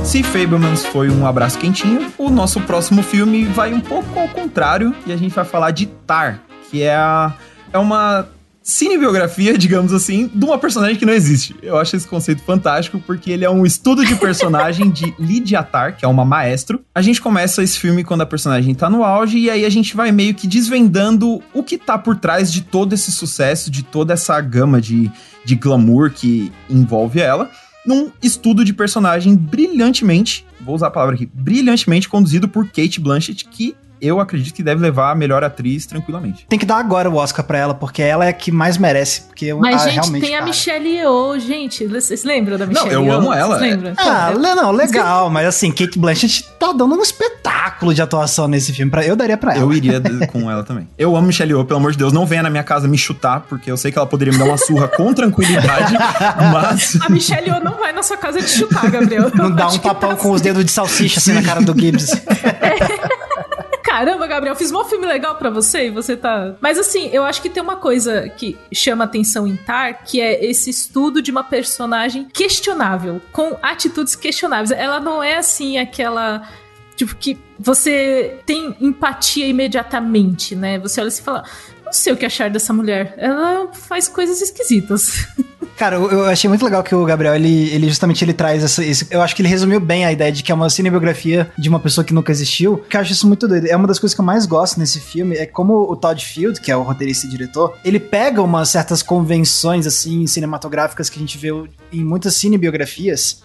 Se 0.05 0.23
Fablemans 0.23 0.87
foi 0.87 1.11
um 1.11 1.27
abraço 1.27 1.59
quentinho, 1.59 2.11
o 2.17 2.31
nosso 2.31 2.61
próximo 2.63 3.03
filme 3.03 3.45
vai 3.45 3.75
um 3.75 3.81
pouco 3.81 4.19
ao 4.19 4.29
contrário 4.29 4.95
e 5.07 5.13
a 5.13 5.17
gente 5.17 5.35
vai 5.35 5.45
falar 5.45 5.71
de 5.71 5.85
Tar, 5.85 6.41
que 6.71 6.83
é, 6.83 6.95
a, 6.95 7.35
é 7.73 7.79
uma 7.79 8.27
cinebiografia, 8.69 9.57
digamos 9.59 9.93
assim, 9.95 10.31
de 10.33 10.45
uma 10.45 10.59
personagem 10.59 10.97
que 10.97 11.07
não 11.07 11.13
existe. 11.13 11.57
Eu 11.63 11.79
acho 11.79 11.97
esse 11.97 12.07
conceito 12.07 12.43
fantástico 12.43 13.03
porque 13.05 13.31
ele 13.31 13.45
é 13.45 13.51
um 13.51 13.65
estudo 13.65 14.05
de 14.05 14.15
personagem 14.17 14.91
de 14.91 15.15
Lydia 15.19 15.63
Tar, 15.63 15.97
que 15.97 16.05
é 16.05 16.09
uma 16.09 16.25
maestro. 16.25 16.85
A 16.95 17.01
gente 17.01 17.21
começa 17.21 17.63
esse 17.63 17.79
filme 17.79 18.05
quando 18.05 18.21
a 18.21 18.27
personagem 18.27 18.75
tá 18.75 18.91
no 18.91 19.03
auge 19.03 19.39
e 19.39 19.51
aí 19.51 19.65
a 19.65 19.71
gente 19.71 19.97
vai 19.97 20.13
meio 20.13 20.35
que 20.35 20.47
desvendando 20.47 21.43
o 21.55 21.63
que 21.63 21.79
tá 21.79 21.97
por 21.97 22.17
trás 22.17 22.53
de 22.53 22.61
todo 22.61 22.93
esse 22.93 23.11
sucesso, 23.11 23.71
de 23.71 23.83
toda 23.83 24.13
essa 24.13 24.39
gama 24.41 24.81
de, 24.81 25.11
de 25.45 25.55
glamour 25.55 26.11
que 26.11 26.53
envolve 26.69 27.21
ela 27.21 27.51
num 27.87 28.11
estudo 28.23 28.67
de 28.67 28.75
personagem 28.75 29.35
brilhantemente, 29.35 30.45
vou 30.61 30.75
usar 30.75 30.89
a 30.89 30.91
palavra 30.91 31.15
aqui, 31.15 31.25
brilhantemente 31.33 32.07
conduzido 32.07 32.47
por 32.47 32.67
Kate 32.67 33.01
Blanchett, 33.01 33.47
que 33.47 33.75
eu 34.01 34.21
acredito 34.21 34.55
que 34.55 34.63
deve 34.63 34.81
levar 34.81 35.11
a 35.11 35.15
melhor 35.15 35.43
atriz 35.45 35.87
tranquilamente. 35.87 36.47
Tem 36.49 36.59
que 36.59 36.67
dar 36.67 36.79
agora 36.79 37.09
o 37.11 37.17
Oscar 37.17 37.45
pra 37.45 37.59
ela, 37.59 37.75
porque 37.75 38.03
ela 38.03 38.25
é 38.25 38.29
a 38.29 38.33
que 38.33 38.51
mais 38.53 38.77
merece. 38.79 39.23
Porque 39.23 39.53
Mas, 39.55 39.83
ah, 39.83 39.89
gente, 39.89 40.13
tem 40.21 40.35
a 40.35 40.39
cara. 40.39 40.45
Michelle 40.47 40.89
Yeoh, 40.89 41.39
gente. 41.39 41.87
Vocês 41.87 42.25
lembram 42.25 42.57
da 42.59 42.67
Michelle 42.67 42.93
eu 42.93 43.03
Yeoh? 43.05 43.13
amo 43.15 43.33
ela. 43.33 43.59
Vocês 43.59 43.71
lembram? 43.73 43.93
Ah, 43.97 44.31
le- 44.31 44.55
não, 44.55 44.73
legal, 44.73 45.31
mas 45.31 45.47
assim, 45.47 45.71
Kate 45.71 45.99
Blanchett 45.99 46.45
tá 46.59 46.73
dando 46.73 46.95
um 46.95 47.03
espetáculo 47.03 47.95
de 47.95 48.03
atuação 48.03 48.49
nesse 48.49 48.73
filme. 48.73 48.91
Pra, 48.91 49.05
eu 49.05 49.15
daria 49.17 49.37
pra 49.37 49.53
ela. 49.55 49.63
Eu 49.63 49.73
iria 49.73 50.01
com 50.33 50.51
ela 50.51 50.63
também. 50.65 50.89
Eu 50.99 51.15
amo 51.17 51.27
Michelle 51.27 51.53
Yeoh, 51.53 51.65
pelo 51.65 51.79
amor 51.79 51.93
de 51.93 51.99
Deus, 51.99 52.13
não 52.13 52.27
venha 52.27 52.43
na 52.43 52.51
minha 52.51 52.65
casa 52.65 52.89
me 52.89 52.99
chutar, 52.99 53.41
porque 53.49 53.71
eu 53.71 53.77
sei 53.77 53.91
que 53.93 53.99
ela 53.99 54.07
poderia 54.07 54.33
me 54.33 54.39
dar 54.39 54.45
uma 54.47 54.59
surra 54.59 54.89
com 54.97 55.13
tranquilidade, 55.15 55.95
mas... 56.53 56.99
A 57.01 57.09
Michelle 57.09 57.49
Yeoh 57.49 57.61
não 57.63 57.75
vai 57.79 57.93
na 57.93 58.03
sua 58.03 58.17
casa 58.17 58.41
te 58.41 58.51
chutar, 58.51 58.91
Gabriel. 58.91 59.31
Não 59.35 59.51
dá 59.51 59.69
um 59.69 59.71
que 59.73 59.81
tapão 59.81 60.11
tá 60.11 60.17
com 60.17 60.31
os 60.31 60.41
dedos 60.41 60.65
de 60.65 60.71
salsicha 60.71 61.19
assim 61.19 61.33
na 61.33 61.43
cara 61.43 61.61
do 61.61 61.79
Gibbs. 61.79 62.11
Caramba, 63.99 64.29
Gabriel, 64.29 64.55
fiz 64.55 64.71
um 64.71 64.85
filme 64.85 65.05
legal 65.05 65.35
pra 65.35 65.51
você 65.51 65.89
e 65.89 65.91
você 65.91 66.17
tá. 66.17 66.55
Mas 66.61 66.79
assim, 66.79 67.11
eu 67.13 67.25
acho 67.25 67.43
que 67.43 67.51
tem 67.51 67.61
uma 67.61 67.75
coisa 67.75 68.29
que 68.29 68.57
chama 68.73 69.03
atenção 69.03 69.45
em 69.45 69.57
Tar, 69.57 70.05
que 70.05 70.21
é 70.21 70.45
esse 70.45 70.71
estudo 70.71 71.21
de 71.21 71.33
uma 71.33 71.43
personagem 71.43 72.29
questionável, 72.33 73.21
com 73.33 73.59
atitudes 73.61 74.15
questionáveis. 74.15 74.71
Ela 74.71 75.01
não 75.01 75.21
é 75.21 75.39
assim 75.39 75.79
aquela. 75.79 76.49
Tipo, 76.95 77.17
que 77.17 77.37
você 77.59 78.39
tem 78.47 78.77
empatia 78.81 79.49
imediatamente, 79.49 80.55
né? 80.55 80.79
Você 80.79 81.01
olha 81.01 81.09
e 81.09 81.21
fala. 81.21 81.43
Não 81.85 81.93
sei 81.93 82.13
o 82.13 82.17
que 82.17 82.25
achar 82.25 82.49
dessa 82.49 82.73
mulher. 82.73 83.15
Ela 83.17 83.73
faz 83.73 84.07
coisas 84.07 84.41
esquisitas. 84.41 85.27
Cara, 85.79 85.95
eu, 85.95 86.25
achei 86.25 86.49
muito 86.49 86.65
legal 86.65 86.83
que 86.83 86.93
o 86.93 87.05
Gabriel, 87.05 87.37
ele, 87.37 87.71
ele 87.71 87.89
justamente 87.89 88.25
ele 88.25 88.33
traz 88.33 88.65
essa, 88.65 88.85
esse. 88.85 89.07
Eu 89.13 89.23
acho 89.23 89.37
que 89.37 89.43
ele 89.43 89.49
resumiu 89.49 89.79
bem 89.79 90.05
a 90.05 90.11
ideia 90.11 90.33
de 90.33 90.43
que 90.43 90.51
é 90.51 90.55
uma 90.55 90.69
cinebiografia 90.69 91.53
de 91.57 91.69
uma 91.69 91.79
pessoa 91.79 92.05
que 92.05 92.13
nunca 92.13 92.33
existiu. 92.33 92.79
Que 92.79 92.97
eu 92.97 93.01
acho 93.01 93.13
isso 93.13 93.29
muito 93.29 93.47
doido. 93.47 93.69
É 93.69 93.77
uma 93.77 93.87
das 93.87 94.01
coisas 94.01 94.13
que 94.13 94.21
eu 94.21 94.25
mais 94.25 94.45
gosto 94.45 94.81
nesse 94.81 94.99
filme. 94.99 95.37
É 95.37 95.47
como 95.47 95.75
o 95.89 95.95
Todd 95.95 96.21
Field, 96.25 96.61
que 96.61 96.73
é 96.73 96.77
o 96.77 96.83
roteirista 96.83 97.29
e 97.29 97.31
diretor, 97.31 97.79
ele 97.85 98.01
pega 98.01 98.43
umas 98.43 98.71
certas 98.71 99.05
convenções, 99.05 99.87
assim, 99.87 100.27
cinematográficas 100.27 101.09
que 101.09 101.17
a 101.17 101.21
gente 101.21 101.39
vê 101.39 101.51
em 101.93 102.03
muitas 102.03 102.35
cinebiografias. 102.35 103.45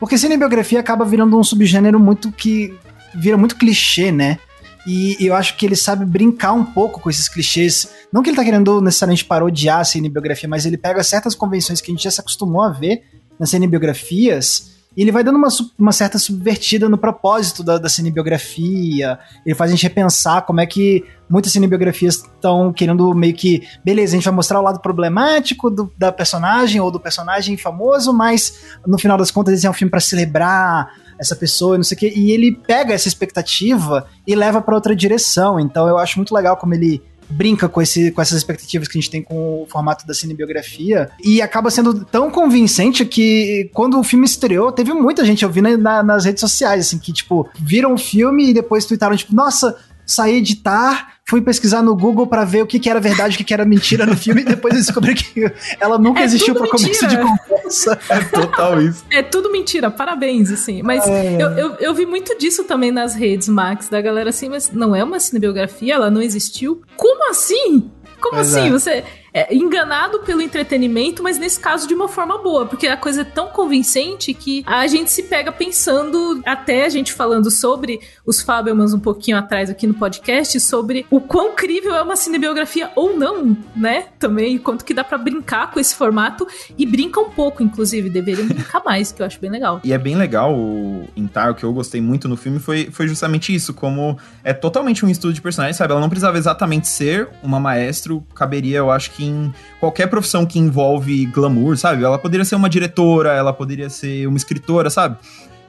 Porque 0.00 0.16
cinebiografia 0.16 0.80
acaba 0.80 1.04
virando 1.04 1.38
um 1.38 1.44
subgênero 1.44 2.00
muito 2.00 2.32
que. 2.32 2.74
vira 3.14 3.36
muito 3.36 3.56
clichê, 3.56 4.10
né? 4.10 4.38
E 4.86 5.16
eu 5.20 5.34
acho 5.34 5.56
que 5.56 5.64
ele 5.64 5.76
sabe 5.76 6.04
brincar 6.04 6.52
um 6.52 6.64
pouco 6.64 7.00
com 7.00 7.08
esses 7.08 7.28
clichês. 7.28 7.88
Não 8.12 8.22
que 8.22 8.30
ele 8.30 8.36
tá 8.36 8.44
querendo 8.44 8.80
necessariamente 8.80 9.24
parodiar 9.24 9.80
a 9.80 9.84
cinebiografia, 9.84 10.48
mas 10.48 10.66
ele 10.66 10.76
pega 10.76 11.02
certas 11.02 11.34
convenções 11.34 11.80
que 11.80 11.90
a 11.90 11.94
gente 11.94 12.04
já 12.04 12.10
se 12.10 12.20
acostumou 12.20 12.62
a 12.62 12.70
ver 12.70 13.02
nas 13.40 13.50
cinebiografias 13.50 14.74
e 14.96 15.02
ele 15.02 15.10
vai 15.10 15.24
dando 15.24 15.36
uma, 15.36 15.48
uma 15.76 15.90
certa 15.90 16.18
subvertida 16.20 16.88
no 16.88 16.96
propósito 16.96 17.64
da, 17.64 17.78
da 17.78 17.88
cinebiografia. 17.88 19.18
Ele 19.44 19.54
faz 19.54 19.70
a 19.70 19.74
gente 19.74 19.82
repensar 19.82 20.42
como 20.42 20.60
é 20.60 20.66
que 20.66 21.04
muitas 21.28 21.50
cinebiografias 21.50 22.14
estão 22.16 22.72
querendo 22.72 23.12
meio 23.12 23.34
que. 23.34 23.66
Beleza, 23.84 24.12
a 24.12 24.16
gente 24.16 24.24
vai 24.24 24.34
mostrar 24.34 24.60
o 24.60 24.62
lado 24.62 24.80
problemático 24.80 25.68
do- 25.68 25.92
da 25.98 26.12
personagem 26.12 26.80
ou 26.80 26.92
do 26.92 27.00
personagem 27.00 27.56
famoso, 27.56 28.12
mas 28.12 28.76
no 28.86 28.96
final 28.98 29.18
das 29.18 29.32
contas 29.32 29.54
esse 29.54 29.66
é 29.66 29.70
um 29.70 29.72
filme 29.72 29.90
para 29.90 29.98
celebrar 30.00 30.88
essa 31.24 31.36
pessoa, 31.36 31.76
não 31.76 31.84
sei 31.84 31.96
o 31.96 31.98
quê. 31.98 32.12
E 32.14 32.30
ele 32.30 32.52
pega 32.52 32.94
essa 32.94 33.08
expectativa 33.08 34.06
e 34.26 34.34
leva 34.34 34.60
para 34.60 34.74
outra 34.74 34.94
direção. 34.94 35.58
Então 35.58 35.88
eu 35.88 35.98
acho 35.98 36.18
muito 36.18 36.34
legal 36.34 36.56
como 36.56 36.74
ele 36.74 37.02
brinca 37.28 37.68
com, 37.68 37.80
esse, 37.80 38.10
com 38.10 38.20
essas 38.20 38.38
expectativas 38.38 38.86
que 38.86 38.98
a 38.98 39.00
gente 39.00 39.10
tem 39.10 39.22
com 39.22 39.62
o 39.62 39.66
formato 39.66 40.06
da 40.06 40.14
cinebiografia 40.14 41.10
e 41.22 41.40
acaba 41.40 41.70
sendo 41.70 42.04
tão 42.04 42.30
convincente 42.30 43.04
que 43.04 43.70
quando 43.72 43.98
o 43.98 44.04
filme 44.04 44.26
estreou, 44.26 44.70
teve 44.70 44.92
muita 44.92 45.24
gente 45.24 45.44
ouvindo 45.44 45.76
na, 45.78 46.02
nas 46.02 46.24
redes 46.24 46.40
sociais, 46.40 46.86
assim, 46.86 46.98
que, 46.98 47.12
tipo, 47.12 47.48
viram 47.58 47.94
o 47.94 47.98
filme 47.98 48.50
e 48.50 48.54
depois 48.54 48.84
tweetaram, 48.84 49.16
tipo, 49.16 49.34
nossa, 49.34 49.76
saí 50.06 50.40
de 50.40 50.56
tar, 50.56 51.14
fui 51.26 51.40
pesquisar 51.40 51.82
no 51.82 51.96
Google 51.96 52.26
pra 52.26 52.44
ver 52.44 52.62
o 52.62 52.66
que, 52.66 52.78
que 52.78 52.88
era 52.90 53.00
verdade, 53.00 53.34
o 53.34 53.38
que, 53.38 53.44
que 53.44 53.54
era 53.54 53.64
mentira 53.64 54.04
no 54.04 54.16
filme 54.16 54.42
e 54.42 54.44
depois 54.44 54.74
eu 54.74 54.80
descobri 54.80 55.14
que 55.14 55.50
ela 55.80 55.98
nunca 55.98 56.20
É 56.20 56.24
existiu 56.24 56.54
pra 56.54 56.68
começo 56.68 57.06
de 57.06 57.16
conversa. 57.16 57.98
É 58.10 58.20
total 58.24 58.80
isso. 58.82 59.04
É 59.10 59.22
tudo 59.22 59.50
mentira, 59.50 59.90
parabéns, 59.90 60.50
assim. 60.50 60.82
Mas 60.82 61.06
É. 61.06 61.36
eu, 61.42 61.50
eu, 61.52 61.74
eu 61.80 61.94
vi 61.94 62.04
muito 62.06 62.36
disso 62.38 62.64
também 62.64 62.90
nas 62.90 63.14
redes, 63.14 63.48
Max, 63.48 63.88
da 63.88 64.00
galera 64.00 64.30
assim, 64.30 64.48
mas 64.48 64.70
não 64.72 64.94
é 64.94 65.02
uma 65.02 65.18
cinebiografia, 65.18 65.94
ela 65.94 66.10
não 66.10 66.20
existiu. 66.20 66.82
Como 66.96 67.30
assim? 67.30 67.90
Como 68.20 68.34
Pois 68.36 68.54
assim? 68.54 68.68
é. 68.68 68.70
Você 68.70 69.04
é 69.34 69.52
enganado 69.52 70.20
pelo 70.20 70.40
entretenimento, 70.40 71.20
mas 71.20 71.36
nesse 71.36 71.58
caso 71.58 71.88
de 71.88 71.94
uma 71.94 72.06
forma 72.06 72.38
boa, 72.38 72.66
porque 72.66 72.86
a 72.86 72.96
coisa 72.96 73.22
é 73.22 73.24
tão 73.24 73.48
convincente 73.48 74.32
que 74.32 74.62
a 74.64 74.86
gente 74.86 75.10
se 75.10 75.24
pega 75.24 75.50
pensando, 75.50 76.40
até 76.46 76.84
a 76.84 76.88
gente 76.88 77.12
falando 77.12 77.50
sobre 77.50 78.00
os 78.24 78.40
Fabelmans 78.40 78.94
um 78.94 79.00
pouquinho 79.00 79.36
atrás 79.36 79.68
aqui 79.68 79.88
no 79.88 79.94
podcast, 79.94 80.60
sobre 80.60 81.04
o 81.10 81.20
quão 81.20 81.56
crível 81.56 81.96
é 81.96 82.02
uma 82.02 82.14
cinebiografia 82.14 82.92
ou 82.94 83.18
não, 83.18 83.56
né? 83.74 84.06
Também, 84.20 84.56
quanto 84.56 84.84
que 84.84 84.94
dá 84.94 85.02
pra 85.02 85.18
brincar 85.18 85.72
com 85.72 85.80
esse 85.80 85.96
formato 85.96 86.46
e 86.78 86.86
brinca 86.86 87.20
um 87.20 87.30
pouco, 87.30 87.60
inclusive, 87.60 88.08
deveriam 88.08 88.46
brincar 88.46 88.84
mais, 88.84 89.10
que 89.10 89.20
eu 89.20 89.26
acho 89.26 89.40
bem 89.40 89.50
legal. 89.50 89.80
E 89.82 89.92
é 89.92 89.98
bem 89.98 90.14
legal 90.14 90.54
o 90.54 91.08
em 91.16 91.26
Tar, 91.26 91.50
o 91.50 91.54
que 91.56 91.64
eu 91.64 91.72
gostei 91.72 92.00
muito 92.00 92.28
no 92.28 92.36
filme 92.36 92.60
foi, 92.60 92.88
foi 92.92 93.08
justamente 93.08 93.52
isso, 93.52 93.74
como 93.74 94.16
é 94.44 94.52
totalmente 94.52 95.04
um 95.04 95.08
estudo 95.08 95.34
de 95.34 95.42
personagem, 95.42 95.74
sabe? 95.74 95.92
Ela 95.92 96.00
não 96.00 96.08
precisava 96.08 96.38
exatamente 96.38 96.86
ser 96.86 97.28
uma 97.42 97.58
maestro, 97.58 98.24
caberia, 98.34 98.78
eu 98.78 98.90
acho 98.90 99.10
que 99.10 99.23
em 99.24 99.52
qualquer 99.80 100.06
profissão 100.08 100.46
que 100.46 100.58
envolve 100.58 101.26
glamour, 101.26 101.76
sabe? 101.76 102.04
Ela 102.04 102.18
poderia 102.18 102.44
ser 102.44 102.54
uma 102.54 102.68
diretora, 102.68 103.32
ela 103.32 103.52
poderia 103.52 103.90
ser 103.90 104.26
uma 104.26 104.36
escritora, 104.36 104.90
sabe? 104.90 105.16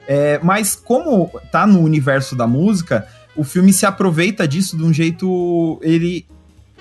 É, 0.06 0.38
mas 0.42 0.74
como 0.76 1.30
tá 1.50 1.66
no 1.66 1.80
universo 1.80 2.36
da 2.36 2.46
música, 2.46 3.06
o 3.34 3.44
filme 3.44 3.72
se 3.72 3.84
aproveita 3.84 4.46
disso 4.46 4.76
de 4.76 4.84
um 4.84 4.92
jeito. 4.92 5.78
Ele 5.82 6.26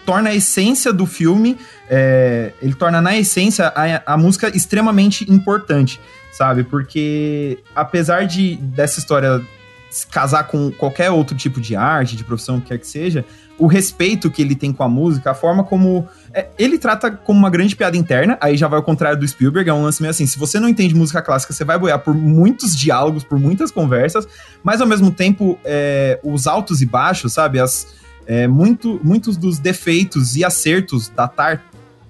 torna 0.05 0.29
a 0.29 0.35
essência 0.35 0.93
do 0.93 1.05
filme, 1.05 1.57
é, 1.89 2.53
ele 2.61 2.75
torna 2.75 3.01
na 3.01 3.17
essência 3.17 3.73
a, 3.75 4.13
a 4.13 4.17
música 4.17 4.55
extremamente 4.55 5.29
importante, 5.31 5.99
sabe? 6.31 6.63
Porque 6.63 7.59
apesar 7.75 8.25
de 8.27 8.55
dessa 8.57 8.99
história 8.99 9.41
se 9.89 10.05
casar 10.05 10.43
com 10.47 10.71
qualquer 10.71 11.09
outro 11.09 11.35
tipo 11.35 11.59
de 11.61 11.75
arte, 11.75 12.15
de 12.15 12.23
profissão, 12.23 12.59
que 12.59 12.67
quer 12.67 12.77
que 12.77 12.87
seja, 12.87 13.25
o 13.57 13.67
respeito 13.67 14.29
que 14.29 14.41
ele 14.41 14.55
tem 14.55 14.73
com 14.73 14.83
a 14.83 14.89
música, 14.89 15.31
a 15.31 15.33
forma 15.33 15.63
como. 15.63 16.07
é, 16.33 16.47
ele 16.57 16.77
trata 16.77 17.11
como 17.11 17.39
uma 17.39 17.49
grande 17.49 17.75
piada 17.75 17.95
interna, 17.95 18.37
aí 18.41 18.57
já 18.57 18.67
vai 18.67 18.77
ao 18.77 18.83
contrário 18.83 19.19
do 19.19 19.27
Spielberg, 19.27 19.69
é 19.69 19.73
um 19.73 19.83
lance 19.83 20.01
meio 20.01 20.11
assim: 20.11 20.25
se 20.25 20.37
você 20.37 20.59
não 20.59 20.67
entende 20.67 20.93
música 20.93 21.21
clássica, 21.21 21.53
você 21.53 21.63
vai 21.63 21.77
boiar 21.77 21.99
por 21.99 22.13
muitos 22.13 22.75
diálogos, 22.75 23.23
por 23.23 23.39
muitas 23.39 23.71
conversas, 23.71 24.27
mas 24.63 24.81
ao 24.81 24.87
mesmo 24.87 25.11
tempo, 25.11 25.57
é, 25.63 26.19
os 26.23 26.47
altos 26.47 26.81
e 26.81 26.85
baixos, 26.85 27.33
sabe? 27.33 27.59
As, 27.59 27.87
é, 28.27 28.47
muito, 28.47 28.99
muitos 29.03 29.37
dos 29.37 29.59
defeitos 29.59 30.35
e 30.35 30.43
acertos 30.43 31.09
da 31.09 31.27
Tar 31.27 31.61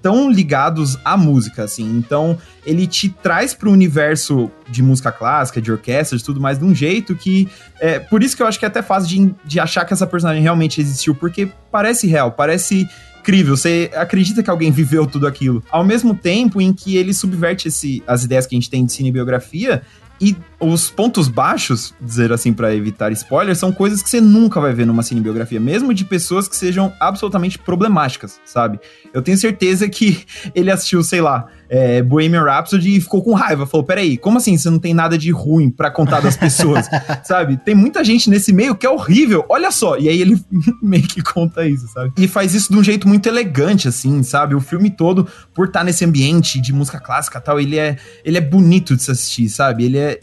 estão 0.06 0.30
ligados 0.30 0.96
à 1.04 1.16
música, 1.16 1.64
assim. 1.64 1.84
Então, 1.96 2.38
ele 2.64 2.86
te 2.86 3.08
traz 3.08 3.52
para 3.52 3.68
o 3.68 3.72
universo 3.72 4.48
de 4.68 4.80
música 4.82 5.10
clássica, 5.10 5.60
de 5.60 5.72
orquestra, 5.72 6.16
de 6.16 6.22
tudo 6.22 6.40
mais, 6.40 6.58
de 6.58 6.64
um 6.64 6.74
jeito 6.74 7.16
que. 7.16 7.48
É, 7.80 7.98
por 7.98 8.22
isso 8.22 8.36
que 8.36 8.42
eu 8.42 8.46
acho 8.46 8.58
que 8.58 8.64
é 8.64 8.68
até 8.68 8.82
fácil 8.82 9.08
de, 9.08 9.34
de 9.44 9.58
achar 9.58 9.84
que 9.84 9.92
essa 9.92 10.06
personagem 10.06 10.42
realmente 10.42 10.80
existiu, 10.80 11.14
porque 11.14 11.48
parece 11.72 12.06
real, 12.06 12.30
parece 12.30 12.88
incrível, 13.18 13.56
você 13.56 13.90
acredita 13.96 14.40
que 14.40 14.48
alguém 14.48 14.70
viveu 14.72 15.06
tudo 15.06 15.26
aquilo. 15.26 15.62
Ao 15.70 15.84
mesmo 15.84 16.14
tempo 16.14 16.60
em 16.60 16.72
que 16.72 16.96
ele 16.96 17.12
subverte 17.12 17.66
esse, 17.66 18.02
as 18.06 18.22
ideias 18.22 18.46
que 18.46 18.54
a 18.54 18.58
gente 18.58 18.70
tem 18.70 18.86
de 18.86 18.92
cinebiografia 18.92 19.82
e 20.20 20.36
os 20.58 20.90
pontos 20.90 21.28
baixos, 21.28 21.94
dizer 22.00 22.32
assim 22.32 22.52
para 22.52 22.74
evitar 22.74 23.12
spoilers, 23.12 23.58
são 23.58 23.70
coisas 23.70 24.02
que 24.02 24.08
você 24.08 24.20
nunca 24.20 24.60
vai 24.60 24.72
ver 24.72 24.86
numa 24.86 25.02
cinebiografia, 25.02 25.60
mesmo 25.60 25.92
de 25.92 26.04
pessoas 26.04 26.48
que 26.48 26.56
sejam 26.56 26.92
absolutamente 26.98 27.58
problemáticas, 27.58 28.40
sabe? 28.44 28.80
Eu 29.12 29.20
tenho 29.20 29.36
certeza 29.36 29.88
que 29.88 30.24
ele 30.54 30.70
assistiu, 30.70 31.02
sei 31.02 31.20
lá, 31.20 31.46
é, 31.68 32.02
Bohemian 32.02 32.42
Rhapsody 32.42 32.96
e 32.96 33.00
ficou 33.00 33.22
com 33.22 33.34
raiva. 33.34 33.66
Falou: 33.66 33.84
peraí, 33.84 34.16
como 34.16 34.38
assim 34.38 34.56
você 34.56 34.70
não 34.70 34.78
tem 34.78 34.94
nada 34.94 35.18
de 35.18 35.30
ruim 35.30 35.70
para 35.70 35.90
contar 35.90 36.20
das 36.20 36.36
pessoas? 36.36 36.86
sabe? 37.24 37.58
Tem 37.58 37.74
muita 37.74 38.02
gente 38.02 38.30
nesse 38.30 38.52
meio 38.52 38.74
que 38.74 38.86
é 38.86 38.90
horrível, 38.90 39.44
olha 39.48 39.70
só. 39.70 39.98
E 39.98 40.08
aí 40.08 40.20
ele 40.20 40.40
meio 40.82 41.06
que 41.06 41.22
conta 41.22 41.66
isso, 41.66 41.86
sabe? 41.88 42.12
E 42.16 42.26
faz 42.26 42.54
isso 42.54 42.72
de 42.72 42.78
um 42.78 42.84
jeito 42.84 43.06
muito 43.06 43.28
elegante, 43.28 43.88
assim, 43.88 44.22
sabe? 44.22 44.54
O 44.54 44.60
filme 44.60 44.90
todo, 44.90 45.26
por 45.52 45.66
estar 45.66 45.84
nesse 45.84 46.04
ambiente 46.04 46.60
de 46.60 46.72
música 46.72 46.98
clássica 46.98 47.38
e 47.38 47.42
tal, 47.42 47.60
ele 47.60 47.78
é, 47.78 47.96
ele 48.24 48.38
é 48.38 48.40
bonito 48.40 48.96
de 48.96 49.02
se 49.02 49.10
assistir, 49.10 49.48
sabe? 49.48 49.84
Ele 49.84 49.98
é 49.98 50.20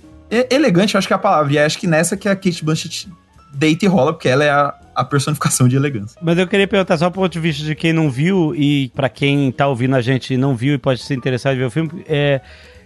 elegante, 0.50 0.96
eu 0.96 1.00
acho 1.00 1.08
que 1.08 1.13
é 1.13 1.15
a 1.15 1.19
palavra. 1.19 1.54
E 1.54 1.60
acho 1.60 1.78
que 1.78 1.88
nessa 1.88 2.17
que 2.17 2.28
a 2.28 2.36
Kate 2.36 2.63
Blanchett 2.63 3.10
deita 3.54 3.86
e 3.86 3.88
rola, 3.88 4.13
porque 4.13 4.30
ela 4.30 4.43
é 4.43 4.50
a 4.50 4.74
a 4.96 5.04
personificação 5.04 5.67
de 5.67 5.76
elegância. 5.76 6.19
Mas 6.22 6.38
eu 6.38 6.48
queria 6.48 6.67
perguntar 6.67 6.98
só 6.98 7.10
do 7.10 7.13
ponto 7.13 7.32
de 7.32 7.39
vista 7.39 7.63
de 7.63 7.76
quem 7.76 7.91
não 7.91 8.10
viu 8.10 8.54
e 8.56 8.89
para 8.89 9.10
quem 9.10 9.52
tá 9.52 9.67
ouvindo 9.67 9.96
a 9.96 10.02
gente 10.02 10.34
e 10.34 10.38
não 10.38 10.56
viu 10.56 10.76
e 10.76 10.78
pode 10.78 11.02
se 11.02 11.13
interessar 11.13 11.54
em 11.54 11.58
ver 11.58 11.65
o 11.65 11.72
filme, 11.72 12.06
é 12.08 12.41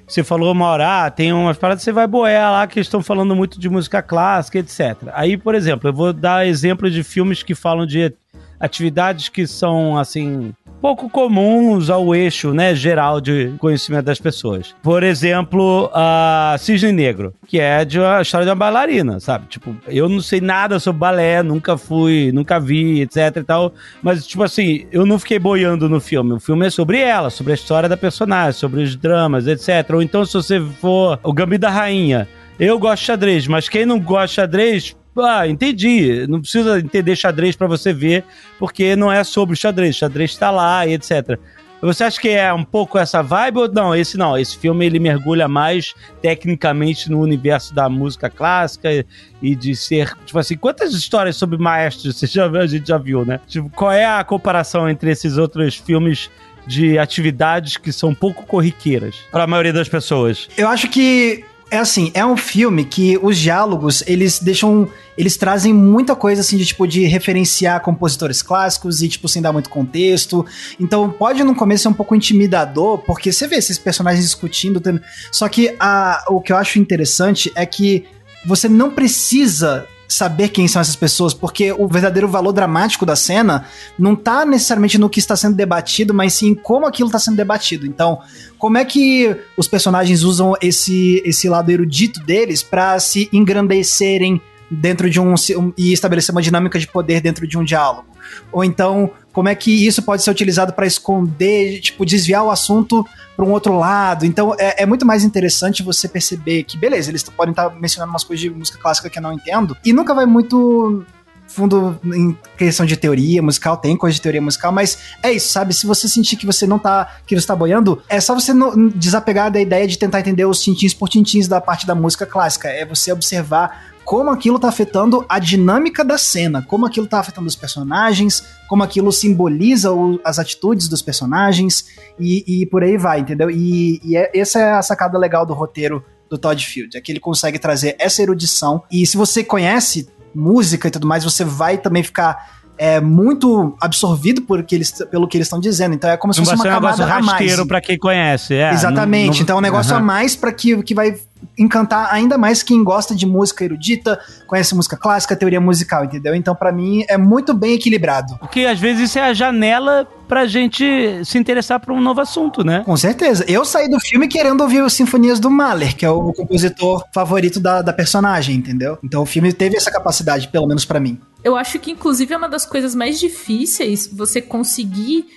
você 0.07 0.23
falou 0.23 0.53
uma 0.53 0.67
hora, 0.67 1.05
ah, 1.05 1.11
tem 1.11 1.33
umas 1.33 1.57
paradas, 1.57 1.83
você 1.83 1.91
vai 1.91 2.07
boiar 2.07 2.49
lá 2.49 2.65
que 2.65 2.79
estão 2.79 3.03
falando 3.03 3.35
muito 3.35 3.59
de 3.59 3.67
música 3.67 4.01
clássica, 4.01 4.59
etc. 4.59 4.95
Aí, 5.11 5.35
por 5.35 5.53
exemplo, 5.53 5.89
eu 5.89 5.93
vou 5.93 6.13
dar 6.13 6.47
exemplo 6.47 6.89
de 6.89 7.03
filmes 7.03 7.43
que 7.43 7.53
falam 7.53 7.85
de 7.85 8.13
atividades 8.57 9.27
que 9.27 9.45
são, 9.45 9.97
assim, 9.97 10.53
pouco 10.81 11.09
comuns 11.09 11.89
ao 11.89 12.13
eixo, 12.15 12.53
né, 12.53 12.73
geral 12.75 13.19
de 13.19 13.53
conhecimento 13.57 14.05
das 14.05 14.19
pessoas. 14.19 14.75
Por 14.81 15.03
exemplo, 15.03 15.89
a 15.93 16.55
Cisne 16.59 16.91
Negro, 16.91 17.33
que 17.47 17.59
é 17.59 17.83
de 17.83 17.99
uma 17.99 18.21
história 18.21 18.45
de 18.45 18.49
uma 18.49 18.55
bailarina, 18.55 19.19
sabe? 19.19 19.47
Tipo, 19.47 19.75
eu 19.87 20.07
não 20.07 20.21
sei 20.21 20.41
nada 20.41 20.79
sobre 20.79 20.99
balé, 20.99 21.41
nunca 21.43 21.77
fui, 21.77 22.31
nunca 22.33 22.59
vi, 22.59 23.01
etc 23.01 23.37
e 23.37 23.43
tal, 23.43 23.73
mas 24.01 24.25
tipo 24.25 24.43
assim, 24.43 24.85
eu 24.91 25.05
não 25.05 25.19
fiquei 25.19 25.39
boiando 25.39 25.89
no 25.89 25.99
filme. 25.99 26.33
O 26.33 26.39
filme 26.39 26.67
é 26.67 26.69
sobre 26.69 26.99
ela, 26.99 27.29
sobre 27.29 27.53
a 27.53 27.55
história 27.55 27.89
da 27.89 27.97
personagem, 27.97 28.53
sobre 28.53 28.83
os 28.83 28.95
dramas, 28.95 29.47
etc. 29.47 29.93
Ou 29.93 30.01
então 30.01 30.25
se 30.25 30.33
você 30.33 30.59
for 30.59 31.19
o 31.23 31.33
Gambi 31.33 31.57
da 31.57 31.69
Rainha, 31.69 32.27
eu 32.59 32.79
gosto 32.79 33.01
de 33.01 33.07
xadrez, 33.07 33.47
mas 33.47 33.69
quem 33.69 33.85
não 33.85 33.99
gosta 33.99 34.27
de 34.27 34.33
xadrez, 34.33 34.95
ah, 35.21 35.47
entendi. 35.47 36.25
Não 36.27 36.41
precisa 36.41 36.79
entender 36.79 37.15
xadrez 37.15 37.55
para 37.55 37.67
você 37.67 37.93
ver, 37.93 38.23
porque 38.59 38.95
não 38.95 39.11
é 39.11 39.23
sobre 39.23 39.55
xadrez. 39.55 39.95
Xadrez 39.95 40.35
tá 40.35 40.51
lá 40.51 40.85
e 40.85 40.93
etc. 40.93 41.39
Você 41.81 42.03
acha 42.03 42.19
que 42.19 42.29
é 42.29 42.51
um 42.51 42.63
pouco 42.63 42.97
essa 42.97 43.21
vibe 43.21 43.59
ou 43.59 43.71
não? 43.71 43.95
Esse 43.95 44.17
não. 44.17 44.37
Esse 44.37 44.57
filme 44.57 44.85
ele 44.85 44.99
mergulha 44.99 45.47
mais 45.47 45.93
tecnicamente 46.21 47.09
no 47.09 47.19
universo 47.19 47.73
da 47.73 47.87
música 47.87 48.29
clássica 48.29 49.05
e 49.41 49.55
de 49.55 49.75
ser, 49.75 50.11
tipo 50.25 50.39
assim, 50.39 50.57
quantas 50.57 50.93
histórias 50.93 51.35
sobre 51.35 51.57
maestros 51.57 52.15
você 52.15 52.25
já, 52.25 52.49
a 52.49 52.67
gente 52.67 52.87
já 52.87 52.97
viu, 52.97 53.23
né? 53.23 53.39
Tipo, 53.47 53.69
qual 53.69 53.91
é 53.91 54.05
a 54.05 54.23
comparação 54.23 54.89
entre 54.89 55.11
esses 55.11 55.37
outros 55.37 55.75
filmes 55.75 56.31
de 56.65 56.97
atividades 56.97 57.77
que 57.77 57.93
são 57.93 58.13
pouco 58.13 58.45
corriqueiras 58.45 59.15
para 59.31 59.43
a 59.43 59.47
maioria 59.47 59.71
das 59.71 59.87
pessoas? 59.87 60.49
Eu 60.57 60.67
acho 60.67 60.89
que 60.89 61.45
é 61.69 61.77
assim, 61.77 62.11
é 62.13 62.25
um 62.25 62.37
filme 62.37 62.85
que 62.85 63.17
os 63.21 63.37
diálogos, 63.37 64.03
eles 64.07 64.39
deixam. 64.39 64.89
Eles 65.17 65.35
trazem 65.35 65.73
muita 65.73 66.15
coisa 66.15 66.41
assim 66.41 66.57
de 66.57 66.65
tipo 66.65 66.87
de 66.87 67.05
referenciar 67.05 67.81
compositores 67.81 68.41
clássicos 68.41 69.01
e, 69.01 69.09
tipo, 69.09 69.27
sem 69.27 69.41
dar 69.41 69.51
muito 69.51 69.69
contexto. 69.69 70.45
Então 70.79 71.09
pode 71.09 71.43
no 71.43 71.55
começo 71.55 71.83
ser 71.83 71.89
um 71.89 71.93
pouco 71.93 72.15
intimidador, 72.15 72.99
porque 72.99 73.33
você 73.33 73.47
vê 73.47 73.55
esses 73.55 73.77
personagens 73.79 74.23
discutindo. 74.23 74.79
Tendo... 74.79 75.01
Só 75.31 75.49
que 75.49 75.75
a, 75.79 76.23
o 76.29 76.39
que 76.39 76.53
eu 76.53 76.57
acho 76.57 76.77
interessante 76.77 77.51
é 77.55 77.65
que 77.65 78.05
você 78.45 78.69
não 78.69 78.91
precisa 78.91 79.87
saber 80.07 80.49
quem 80.49 80.67
são 80.67 80.81
essas 80.81 80.95
pessoas, 80.95 81.33
porque 81.33 81.71
o 81.71 81.87
verdadeiro 81.87 82.27
valor 82.27 82.53
dramático 82.53 83.05
da 83.05 83.15
cena 83.15 83.65
não 83.99 84.15
tá 84.15 84.45
necessariamente 84.45 84.97
no 84.97 85.09
que 85.09 85.19
está 85.19 85.35
sendo 85.35 85.55
debatido, 85.55 86.13
mas 86.13 86.33
sim 86.33 86.55
como 86.55 86.85
aquilo 86.85 87.07
está 87.07 87.19
sendo 87.19 87.35
debatido. 87.35 87.85
Então, 87.85 88.19
como 88.57 88.77
é 88.77 88.85
que 88.85 89.35
os 89.57 89.67
personagens 89.67 90.23
usam 90.23 90.53
esse, 90.61 91.21
esse 91.25 91.49
lado 91.49 91.69
erudito 91.69 92.19
deles 92.21 92.63
para 92.63 92.99
se 92.99 93.29
engrandecerem 93.33 94.41
dentro 94.69 95.09
de 95.09 95.19
um, 95.19 95.33
um 95.33 95.73
e 95.77 95.93
estabelecer 95.93 96.33
uma 96.33 96.41
dinâmica 96.41 96.77
de 96.79 96.87
poder 96.87 97.21
dentro 97.21 97.47
de 97.47 97.57
um 97.57 97.63
diálogo? 97.63 98.07
Ou 98.51 98.63
então, 98.63 99.11
como 99.31 99.49
é 99.49 99.55
que 99.55 99.85
isso 99.85 100.01
pode 100.01 100.23
ser 100.23 100.31
utilizado 100.31 100.73
para 100.73 100.85
esconder, 100.85 101.79
tipo, 101.79 102.05
desviar 102.05 102.43
o 102.43 102.51
assunto 102.51 103.05
para 103.37 103.45
um 103.45 103.51
outro 103.51 103.77
lado. 103.77 104.25
Então 104.25 104.55
é, 104.57 104.81
é, 104.81 104.85
muito 104.85 105.05
mais 105.05 105.23
interessante 105.23 105.83
você 105.83 106.07
perceber 106.07 106.63
que, 106.63 106.75
beleza, 106.75 107.11
eles 107.11 107.21
podem 107.23 107.51
estar 107.51 107.69
tá 107.69 107.75
mencionando 107.75 108.11
umas 108.11 108.23
coisas 108.23 108.41
de 108.41 108.49
música 108.49 108.79
clássica 108.79 109.09
que 109.09 109.19
eu 109.19 109.21
não 109.21 109.31
entendo, 109.31 109.77
e 109.85 109.93
nunca 109.93 110.13
vai 110.13 110.25
muito 110.25 111.05
fundo 111.47 111.97
em 112.03 112.37
questão 112.57 112.85
de 112.85 112.97
teoria 112.97 113.41
musical, 113.41 113.77
tem 113.77 113.95
coisa 113.95 114.15
de 114.15 114.21
teoria 114.21 114.41
musical, 114.41 114.71
mas 114.71 114.97
é 115.23 115.31
isso, 115.31 115.49
sabe? 115.49 115.73
Se 115.73 115.87
você 115.87 116.07
sentir 116.07 116.35
que 116.35 116.45
você 116.45 116.67
não 116.67 116.77
tá, 116.77 117.19
que 117.25 117.39
você 117.39 117.47
tá 117.47 117.55
boiando, 117.55 118.01
é 118.09 118.19
só 118.19 118.33
você 118.33 118.53
não, 118.53 118.89
desapegar 118.89 119.49
da 119.49 119.59
ideia 119.59 119.87
de 119.87 119.97
tentar 119.97 120.19
entender 120.19 120.45
os 120.45 120.61
tintins 120.61 120.93
por 120.93 121.07
tintins 121.07 121.47
da 121.47 121.61
parte 121.61 121.87
da 121.87 121.95
música 121.95 122.25
clássica. 122.25 122.67
É 122.67 122.85
você 122.85 123.13
observar 123.13 123.95
como 124.07 124.29
aquilo 124.29 124.57
tá 124.57 124.69
afetando 124.69 125.25
a 125.27 125.37
dinâmica 125.37 126.01
da 126.01 126.17
cena, 126.17 126.61
como 126.61 126.85
aquilo 126.85 127.05
tá 127.05 127.19
afetando 127.19 127.45
os 127.45 127.57
personagens, 127.57 128.41
como 128.69 128.81
aquilo 128.81 129.11
simboliza 129.11 129.91
o, 129.91 130.17
as 130.23 130.39
atitudes 130.39 130.87
dos 130.87 131.01
personagens 131.01 131.87
e, 132.17 132.61
e, 132.61 132.65
por 132.67 132.83
aí 132.83 132.97
vai, 132.97 133.19
entendeu? 133.19 133.51
E, 133.51 133.99
e 134.01 134.15
é, 134.15 134.31
essa 134.33 134.59
é 134.61 134.71
a 134.71 134.81
sacada 134.81 135.17
legal 135.17 135.45
do 135.45 135.53
roteiro 135.53 136.05
do 136.29 136.37
Todd 136.37 136.65
Field, 136.65 136.95
é 136.95 137.01
que 137.01 137.11
ele 137.11 137.19
consegue 137.19 137.59
trazer 137.59 137.97
essa 137.99 138.21
erudição 138.21 138.81
e 138.89 139.05
se 139.05 139.17
você 139.17 139.43
conhece 139.43 140.07
música 140.33 140.87
e 140.87 140.91
tudo 140.91 141.05
mais, 141.05 141.25
você 141.25 141.43
vai 141.43 141.77
também 141.77 142.01
ficar 142.01 142.56
é 142.77 142.99
muito 143.01 143.75
absorvido 143.81 144.41
por 144.41 144.63
que 144.63 144.75
eles, 144.75 144.91
pelo 145.09 145.27
que 145.27 145.37
eles 145.37 145.47
estão 145.47 145.59
dizendo. 145.59 145.95
Então 145.95 146.09
é 146.09 146.17
como 146.17 146.33
se 146.33 146.39
fosse 146.39 146.53
uma 146.53 146.63
camada 146.63 147.05
um 147.05 147.11
a 147.11 147.21
mais. 147.21 147.65
para 147.65 147.81
quem 147.81 147.97
conhece, 147.97 148.53
é. 148.53 148.73
Exatamente. 148.73 149.27
Não, 149.27 149.33
não... 149.35 149.41
Então 149.41 149.55
é 149.55 149.59
um 149.59 149.61
negócio 149.61 149.93
uhum. 149.93 149.99
a 149.99 150.03
mais 150.03 150.35
para 150.35 150.51
que, 150.51 150.81
que 150.83 150.93
vai 150.93 151.15
encantar 151.57 152.13
ainda 152.13 152.37
mais 152.37 152.61
quem 152.61 152.83
gosta 152.83 153.15
de 153.15 153.25
música 153.25 153.63
erudita, 153.63 154.19
conhece 154.45 154.75
música 154.75 154.95
clássica, 154.95 155.35
teoria 155.35 155.59
musical, 155.59 156.05
entendeu? 156.05 156.35
Então, 156.35 156.55
para 156.55 156.71
mim, 156.71 157.03
é 157.07 157.17
muito 157.17 157.53
bem 157.53 157.73
equilibrado. 157.73 158.37
Porque 158.39 158.61
às 158.61 158.79
vezes 158.79 159.09
isso 159.09 159.19
é 159.19 159.23
a 159.23 159.33
janela 159.33 160.07
pra 160.27 160.45
gente 160.45 160.85
se 161.23 161.37
interessar 161.37 161.79
por 161.79 161.93
um 161.93 162.01
novo 162.01 162.21
assunto, 162.21 162.63
né? 162.63 162.83
Com 162.85 162.97
certeza. 162.97 163.45
Eu 163.47 163.63
saí 163.63 163.89
do 163.89 163.99
filme 163.99 164.27
querendo 164.27 164.61
ouvir 164.61 164.81
as 164.81 164.93
sinfonias 164.93 165.39
do 165.39 165.49
Mahler, 165.49 165.95
que 165.95 166.05
é 166.05 166.09
o 166.09 166.33
compositor 166.33 167.03
favorito 167.13 167.59
da, 167.59 167.81
da 167.81 167.93
personagem, 167.93 168.55
entendeu? 168.55 168.97
Então 169.03 169.23
o 169.23 169.25
filme 169.25 169.51
teve 169.53 169.77
essa 169.77 169.91
capacidade, 169.91 170.47
pelo 170.49 170.67
menos 170.67 170.85
para 170.85 170.99
mim. 170.99 171.19
Eu 171.47 171.55
acho 171.55 171.79
que, 171.79 171.91
inclusive, 171.91 172.33
é 172.33 172.37
uma 172.37 172.49
das 172.49 172.65
coisas 172.65 172.93
mais 172.93 173.17
difíceis 173.17 174.05
você 174.05 174.41
conseguir 174.41 175.27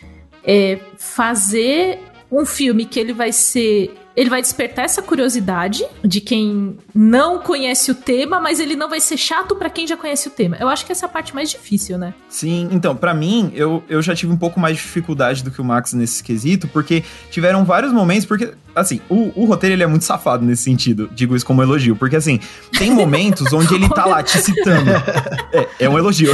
é, 0.42 0.80
fazer 0.98 2.00
um 2.32 2.44
filme 2.44 2.84
que 2.84 2.98
ele 2.98 3.12
vai 3.12 3.30
ser 3.30 3.94
ele 4.20 4.28
vai 4.28 4.42
despertar 4.42 4.84
essa 4.84 5.00
curiosidade 5.00 5.82
de 6.04 6.20
quem 6.20 6.76
não 6.94 7.38
conhece 7.38 7.90
o 7.90 7.94
tema, 7.94 8.38
mas 8.38 8.60
ele 8.60 8.76
não 8.76 8.86
vai 8.86 9.00
ser 9.00 9.16
chato 9.16 9.56
para 9.56 9.70
quem 9.70 9.86
já 9.86 9.96
conhece 9.96 10.28
o 10.28 10.30
tema. 10.30 10.58
Eu 10.60 10.68
acho 10.68 10.84
que 10.84 10.92
essa 10.92 11.06
é 11.06 11.08
a 11.08 11.08
parte 11.08 11.34
mais 11.34 11.48
difícil, 11.48 11.96
né? 11.96 12.12
Sim, 12.28 12.68
então, 12.70 12.94
para 12.94 13.14
mim, 13.14 13.50
eu, 13.54 13.82
eu 13.88 14.02
já 14.02 14.14
tive 14.14 14.30
um 14.30 14.36
pouco 14.36 14.60
mais 14.60 14.76
de 14.76 14.82
dificuldade 14.82 15.42
do 15.42 15.50
que 15.50 15.58
o 15.58 15.64
Max 15.64 15.94
nesse 15.94 16.22
quesito, 16.22 16.68
porque 16.68 17.02
tiveram 17.30 17.64
vários 17.64 17.94
momentos, 17.94 18.26
porque, 18.26 18.52
assim, 18.74 19.00
o, 19.08 19.32
o 19.34 19.46
roteiro 19.46 19.74
ele 19.74 19.82
é 19.82 19.86
muito 19.86 20.04
safado 20.04 20.44
nesse 20.44 20.64
sentido, 20.64 21.08
digo 21.14 21.34
isso 21.34 21.46
como 21.46 21.62
elogio, 21.62 21.96
porque, 21.96 22.16
assim, 22.16 22.38
tem 22.76 22.90
momentos 22.90 23.50
onde 23.54 23.74
ele 23.74 23.88
tá 23.88 24.04
lá 24.04 24.22
te 24.22 24.36
citando. 24.36 24.90
É, 25.52 25.66
é 25.80 25.88
um 25.88 25.98
elogio. 25.98 26.30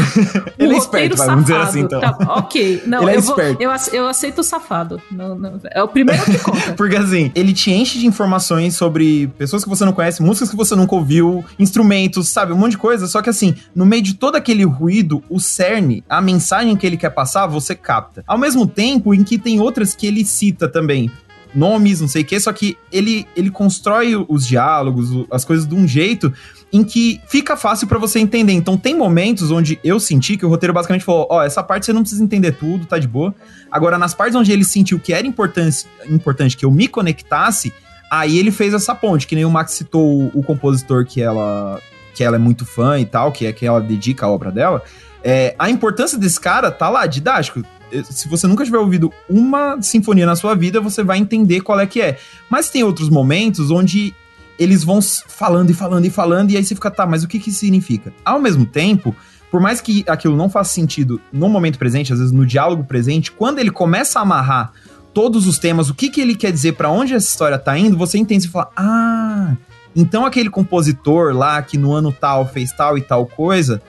ele 0.58 0.74
é 0.74 0.76
esperto, 0.76 1.16
vai, 1.16 1.26
vamos 1.28 1.44
dizer 1.44 1.56
assim, 1.56 1.80
então. 1.80 2.00
Tá, 2.00 2.16
ok, 2.36 2.82
não, 2.86 3.02
ele 3.02 3.12
é 3.12 3.14
eu, 3.14 3.20
esperto. 3.20 3.58
Vou, 3.58 3.72
eu, 3.72 3.76
eu 3.92 4.08
aceito 4.08 4.40
o 4.40 4.42
safado. 4.42 5.00
Não, 5.10 5.34
não, 5.34 5.58
é 5.70 5.82
o 5.82 5.88
primeiro 5.88 6.22
que 6.24 6.38
conta. 6.38 6.72
porque, 6.76 6.96
assim, 6.96 7.32
ele 7.34 7.54
te 7.54 7.70
enche 7.76 7.98
de 7.98 8.06
informações 8.06 8.74
sobre 8.74 9.28
pessoas 9.38 9.62
que 9.62 9.68
você 9.68 9.84
não 9.84 9.92
conhece, 9.92 10.22
músicas 10.22 10.50
que 10.50 10.56
você 10.56 10.74
nunca 10.74 10.94
ouviu, 10.94 11.44
instrumentos, 11.58 12.28
sabe? 12.28 12.52
Um 12.52 12.56
monte 12.56 12.72
de 12.72 12.78
coisa. 12.78 13.06
Só 13.06 13.22
que 13.22 13.30
assim, 13.30 13.54
no 13.74 13.86
meio 13.86 14.02
de 14.02 14.14
todo 14.14 14.36
aquele 14.36 14.64
ruído, 14.64 15.22
o 15.28 15.38
cerne, 15.38 16.02
a 16.08 16.20
mensagem 16.20 16.76
que 16.76 16.86
ele 16.86 16.96
quer 16.96 17.10
passar, 17.10 17.46
você 17.46 17.74
capta. 17.74 18.24
Ao 18.26 18.38
mesmo 18.38 18.66
tempo 18.66 19.14
em 19.14 19.22
que 19.22 19.38
tem 19.38 19.60
outras 19.60 19.94
que 19.94 20.06
ele 20.06 20.24
cita 20.24 20.68
também 20.68 21.10
nomes, 21.54 22.00
não 22.00 22.08
sei 22.08 22.22
o 22.22 22.24
que, 22.24 22.38
só 22.38 22.52
que 22.52 22.76
ele, 22.92 23.26
ele 23.34 23.50
constrói 23.50 24.14
os 24.28 24.46
diálogos, 24.46 25.26
as 25.30 25.44
coisas 25.44 25.66
de 25.66 25.74
um 25.74 25.88
jeito 25.88 26.32
em 26.76 26.84
que 26.84 27.20
fica 27.26 27.56
fácil 27.56 27.86
para 27.86 27.98
você 27.98 28.18
entender. 28.18 28.52
Então 28.52 28.76
tem 28.76 28.94
momentos 28.94 29.50
onde 29.50 29.78
eu 29.82 29.98
senti 29.98 30.36
que 30.36 30.44
o 30.44 30.48
roteiro 30.48 30.72
basicamente 30.72 31.04
falou: 31.04 31.26
ó, 31.30 31.38
oh, 31.38 31.42
essa 31.42 31.62
parte 31.62 31.86
você 31.86 31.92
não 31.92 32.02
precisa 32.02 32.22
entender 32.22 32.52
tudo, 32.52 32.86
tá 32.86 32.98
de 32.98 33.08
boa. 33.08 33.34
Agora, 33.70 33.98
nas 33.98 34.14
partes 34.14 34.36
onde 34.36 34.52
ele 34.52 34.64
sentiu 34.64 34.98
que 34.98 35.12
era 35.12 35.26
importante, 35.26 35.86
importante 36.08 36.56
que 36.56 36.64
eu 36.64 36.70
me 36.70 36.88
conectasse, 36.88 37.72
Aí 38.10 38.38
ele 38.38 38.50
fez 38.50 38.72
essa 38.72 38.94
ponte, 38.94 39.26
que 39.26 39.34
nem 39.34 39.44
o 39.44 39.50
Max 39.50 39.72
citou 39.72 40.30
o, 40.32 40.38
o 40.38 40.42
compositor 40.42 41.04
que 41.04 41.20
ela, 41.20 41.80
que 42.14 42.22
ela 42.22 42.36
é 42.36 42.38
muito 42.38 42.64
fã 42.64 42.98
e 43.00 43.04
tal, 43.04 43.32
que 43.32 43.46
é 43.46 43.52
que 43.52 43.66
ela 43.66 43.80
dedica 43.80 44.26
a 44.26 44.30
obra 44.30 44.50
dela. 44.52 44.82
É, 45.24 45.56
a 45.58 45.68
importância 45.68 46.16
desse 46.16 46.40
cara 46.40 46.70
tá 46.70 46.88
lá, 46.88 47.04
didático. 47.06 47.62
Se 48.04 48.28
você 48.28 48.46
nunca 48.46 48.64
tiver 48.64 48.78
ouvido 48.78 49.12
uma 49.28 49.80
sinfonia 49.82 50.26
na 50.26 50.36
sua 50.36 50.54
vida, 50.54 50.80
você 50.80 51.02
vai 51.02 51.18
entender 51.18 51.60
qual 51.60 51.80
é 51.80 51.86
que 51.86 52.00
é. 52.00 52.18
Mas 52.48 52.70
tem 52.70 52.84
outros 52.84 53.08
momentos 53.08 53.70
onde 53.70 54.14
eles 54.58 54.84
vão 54.84 55.00
falando 55.02 55.70
e 55.70 55.74
falando 55.74 56.04
e 56.04 56.10
falando, 56.10 56.50
e 56.50 56.56
aí 56.56 56.64
você 56.64 56.74
fica, 56.74 56.90
tá, 56.90 57.06
mas 57.06 57.22
o 57.22 57.28
que 57.28 57.38
que 57.38 57.50
isso 57.50 57.60
significa? 57.60 58.12
Ao 58.24 58.40
mesmo 58.40 58.64
tempo, 58.64 59.14
por 59.50 59.60
mais 59.60 59.80
que 59.80 60.04
aquilo 60.08 60.36
não 60.36 60.48
faça 60.48 60.72
sentido 60.72 61.20
no 61.32 61.48
momento 61.48 61.78
presente, 61.78 62.12
às 62.12 62.18
vezes 62.18 62.32
no 62.32 62.46
diálogo 62.46 62.84
presente, 62.84 63.30
quando 63.32 63.58
ele 63.58 63.70
começa 63.70 64.18
a 64.18 64.22
amarrar 64.22 64.72
todos 65.12 65.46
os 65.46 65.58
temas, 65.58 65.88
o 65.88 65.94
que, 65.94 66.10
que 66.10 66.20
ele 66.20 66.34
quer 66.34 66.52
dizer, 66.52 66.72
para 66.72 66.90
onde 66.90 67.14
essa 67.14 67.28
história 67.28 67.58
tá 67.58 67.76
indo, 67.78 67.96
você 67.96 68.18
entende 68.18 68.46
e 68.46 68.50
fala: 68.50 68.70
ah, 68.76 69.56
então 69.94 70.26
aquele 70.26 70.50
compositor 70.50 71.34
lá 71.34 71.62
que 71.62 71.78
no 71.78 71.92
ano 71.92 72.12
tal 72.12 72.46
fez 72.46 72.70
tal 72.72 72.98
e 72.98 73.00
tal 73.00 73.26
coisa 73.26 73.80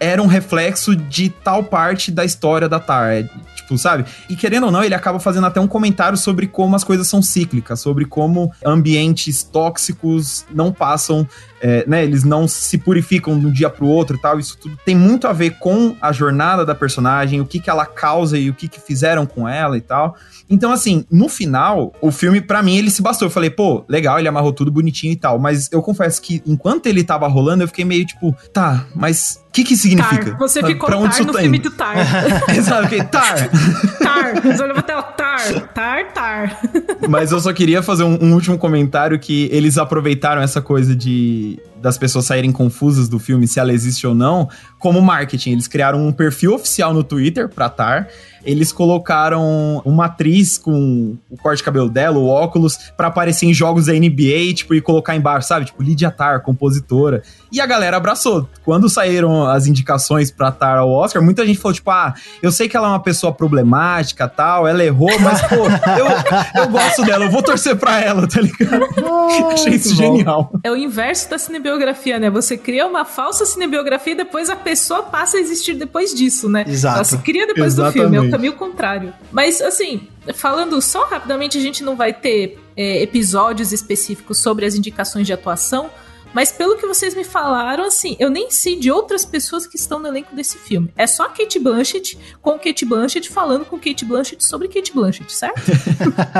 era 0.00 0.22
um 0.22 0.26
reflexo 0.26 0.94
de 0.94 1.28
tal 1.28 1.64
parte 1.64 2.10
da 2.12 2.24
história 2.24 2.68
da 2.68 2.78
Tar. 2.78 3.24
Tipo, 3.68 3.76
sabe? 3.76 4.06
E 4.30 4.34
querendo 4.34 4.64
ou 4.64 4.72
não, 4.72 4.82
ele 4.82 4.94
acaba 4.94 5.20
fazendo 5.20 5.46
até 5.46 5.60
um 5.60 5.66
comentário 5.68 6.16
sobre 6.16 6.46
como 6.46 6.74
as 6.74 6.82
coisas 6.82 7.06
são 7.06 7.20
cíclicas, 7.20 7.78
sobre 7.80 8.06
como 8.06 8.50
ambientes 8.64 9.42
tóxicos 9.42 10.46
não 10.50 10.72
passam 10.72 11.28
é, 11.60 11.84
né, 11.86 12.04
eles 12.04 12.24
não 12.24 12.46
se 12.46 12.78
purificam 12.78 13.38
de 13.38 13.46
um 13.46 13.52
dia 13.52 13.70
pro 13.70 13.86
outro 13.86 14.16
e 14.16 14.20
tal. 14.20 14.38
Isso 14.38 14.56
tudo 14.58 14.78
tem 14.84 14.96
muito 14.96 15.26
a 15.26 15.32
ver 15.32 15.58
com 15.58 15.96
a 16.00 16.12
jornada 16.12 16.64
da 16.64 16.74
personagem, 16.74 17.40
o 17.40 17.46
que, 17.46 17.60
que 17.60 17.70
ela 17.70 17.86
causa 17.86 18.38
e 18.38 18.50
o 18.50 18.54
que, 18.54 18.68
que 18.68 18.80
fizeram 18.80 19.26
com 19.26 19.48
ela 19.48 19.76
e 19.76 19.80
tal. 19.80 20.16
Então, 20.50 20.72
assim, 20.72 21.04
no 21.10 21.28
final, 21.28 21.92
o 22.00 22.10
filme, 22.10 22.40
para 22.40 22.62
mim, 22.62 22.76
ele 22.76 22.90
se 22.90 23.02
bastou. 23.02 23.26
Eu 23.26 23.30
falei, 23.30 23.50
pô, 23.50 23.84
legal, 23.88 24.18
ele 24.18 24.28
amarrou 24.28 24.52
tudo 24.52 24.70
bonitinho 24.70 25.12
e 25.12 25.16
tal. 25.16 25.38
Mas 25.38 25.70
eu 25.70 25.82
confesso 25.82 26.22
que 26.22 26.42
enquanto 26.46 26.86
ele 26.86 27.04
tava 27.04 27.28
rolando, 27.28 27.62
eu 27.62 27.68
fiquei 27.68 27.84
meio 27.84 28.06
tipo, 28.06 28.34
tá, 28.52 28.86
mas 28.94 29.40
o 29.48 29.52
que 29.52 29.64
que 29.64 29.76
significa? 29.76 30.30
Tar. 30.30 30.38
Você 30.38 30.62
ficou 30.62 30.88
pra 30.88 30.98
onde 30.98 31.16
tar 31.16 31.26
no 31.26 31.32
tá 31.32 31.40
filme 31.40 31.58
do 31.58 31.70
Tar. 31.70 31.96
Exato, 32.54 32.86
okay, 32.86 33.02
Tar. 33.04 33.48
tar. 33.98 34.40
Você 34.42 34.62
olhou 34.62 34.76
até 34.76 34.96
o 34.96 35.02
Tar. 35.02 35.68
Tar, 35.74 36.12
Tar. 36.12 36.60
Mas 37.08 37.32
eu 37.32 37.40
só 37.40 37.52
queria 37.52 37.82
fazer 37.82 38.04
um, 38.04 38.18
um 38.22 38.34
último 38.34 38.58
comentário 38.58 39.18
que 39.18 39.48
eles 39.52 39.78
aproveitaram 39.78 40.42
essa 40.42 40.60
coisa 40.60 40.94
de 40.94 41.47
り 41.48 41.62
das 41.80 41.98
pessoas 41.98 42.26
saírem 42.26 42.52
confusas 42.52 43.08
do 43.08 43.18
filme, 43.18 43.46
se 43.46 43.60
ela 43.60 43.72
existe 43.72 44.06
ou 44.06 44.14
não, 44.14 44.48
como 44.78 45.00
marketing. 45.00 45.52
Eles 45.52 45.68
criaram 45.68 46.06
um 46.06 46.12
perfil 46.12 46.54
oficial 46.54 46.92
no 46.92 47.04
Twitter 47.04 47.48
pra 47.48 47.68
Tar 47.68 48.08
eles 48.44 48.72
colocaram 48.72 49.82
uma 49.84 50.06
atriz 50.06 50.58
com 50.58 51.16
o 51.30 51.36
corte 51.36 51.58
de 51.58 51.64
cabelo 51.64 51.88
dela, 51.88 52.18
o 52.18 52.26
óculos, 52.26 52.78
para 52.96 53.08
aparecer 53.08 53.46
em 53.46 53.54
jogos 53.54 53.86
da 53.86 53.92
NBA, 53.92 54.54
tipo, 54.54 54.74
e 54.74 54.80
colocar 54.80 55.14
embaixo, 55.14 55.48
sabe? 55.48 55.66
Tipo, 55.66 55.82
Lydia 55.82 56.10
Tar, 56.10 56.40
compositora. 56.42 57.22
E 57.52 57.60
a 57.60 57.66
galera 57.66 57.96
abraçou. 57.96 58.48
Quando 58.64 58.88
saíram 58.88 59.46
as 59.46 59.66
indicações 59.66 60.30
pra 60.30 60.50
Tar 60.50 60.78
ao 60.78 60.90
Oscar, 60.90 61.22
muita 61.22 61.44
gente 61.46 61.58
falou, 61.58 61.74
tipo, 61.74 61.90
ah, 61.90 62.14
eu 62.42 62.50
sei 62.50 62.68
que 62.68 62.76
ela 62.76 62.88
é 62.88 62.90
uma 62.90 63.02
pessoa 63.02 63.32
problemática 63.32 64.28
tal, 64.28 64.66
ela 64.66 64.84
errou, 64.84 65.18
mas, 65.20 65.42
pô, 65.42 65.56
eu, 65.56 66.62
eu 66.62 66.68
gosto 66.68 67.04
dela, 67.04 67.24
eu 67.24 67.30
vou 67.30 67.42
torcer 67.42 67.76
pra 67.76 68.00
ela, 68.00 68.26
tá 68.26 68.40
ligado? 68.40 68.86
Achei 69.52 69.74
isso 69.74 69.94
genial. 69.94 70.52
É 70.62 70.70
o 70.70 70.76
inverso 70.76 71.28
da 71.28 71.38
cinebiografia, 71.68 72.18
né? 72.18 72.30
Você 72.30 72.56
cria 72.56 72.86
uma 72.86 73.04
falsa 73.04 73.44
cinebiografia 73.44 74.12
e 74.12 74.16
depois 74.16 74.48
a 74.48 74.56
pessoa 74.56 75.02
passa 75.02 75.36
a 75.36 75.40
existir 75.40 75.74
depois 75.74 76.14
disso, 76.14 76.48
né? 76.48 76.64
Exato. 76.66 76.96
Ela 76.96 77.04
se 77.04 77.18
cria 77.18 77.46
depois 77.46 77.74
Exatamente. 77.74 77.94
do 77.94 78.00
filme. 78.00 78.16
É 78.16 78.20
o 78.20 78.30
caminho 78.30 78.52
contrário. 78.54 79.12
Mas, 79.30 79.60
assim, 79.60 80.08
falando 80.34 80.80
só 80.80 81.04
rapidamente, 81.04 81.58
a 81.58 81.60
gente 81.60 81.82
não 81.84 81.96
vai 81.96 82.12
ter 82.12 82.58
é, 82.76 83.02
episódios 83.02 83.72
específicos 83.72 84.38
sobre 84.38 84.64
as 84.64 84.74
indicações 84.74 85.26
de 85.26 85.32
atuação. 85.32 85.90
Mas 86.32 86.52
pelo 86.52 86.76
que 86.76 86.86
vocês 86.86 87.14
me 87.14 87.24
falaram, 87.24 87.84
assim, 87.84 88.16
eu 88.18 88.30
nem 88.30 88.50
sei 88.50 88.78
de 88.78 88.90
outras 88.90 89.24
pessoas 89.24 89.66
que 89.66 89.76
estão 89.76 89.98
no 89.98 90.08
elenco 90.08 90.34
desse 90.34 90.58
filme. 90.58 90.92
É 90.96 91.06
só 91.06 91.28
Kate 91.28 91.58
Blanchett 91.58 92.18
com 92.40 92.58
Kate 92.58 92.84
Blanchett 92.84 93.28
falando 93.28 93.64
com 93.64 93.78
Kate 93.78 94.04
Blanchett 94.04 94.44
sobre 94.44 94.68
Kate 94.68 94.92
Blanchett, 94.92 95.32
certo? 95.32 95.60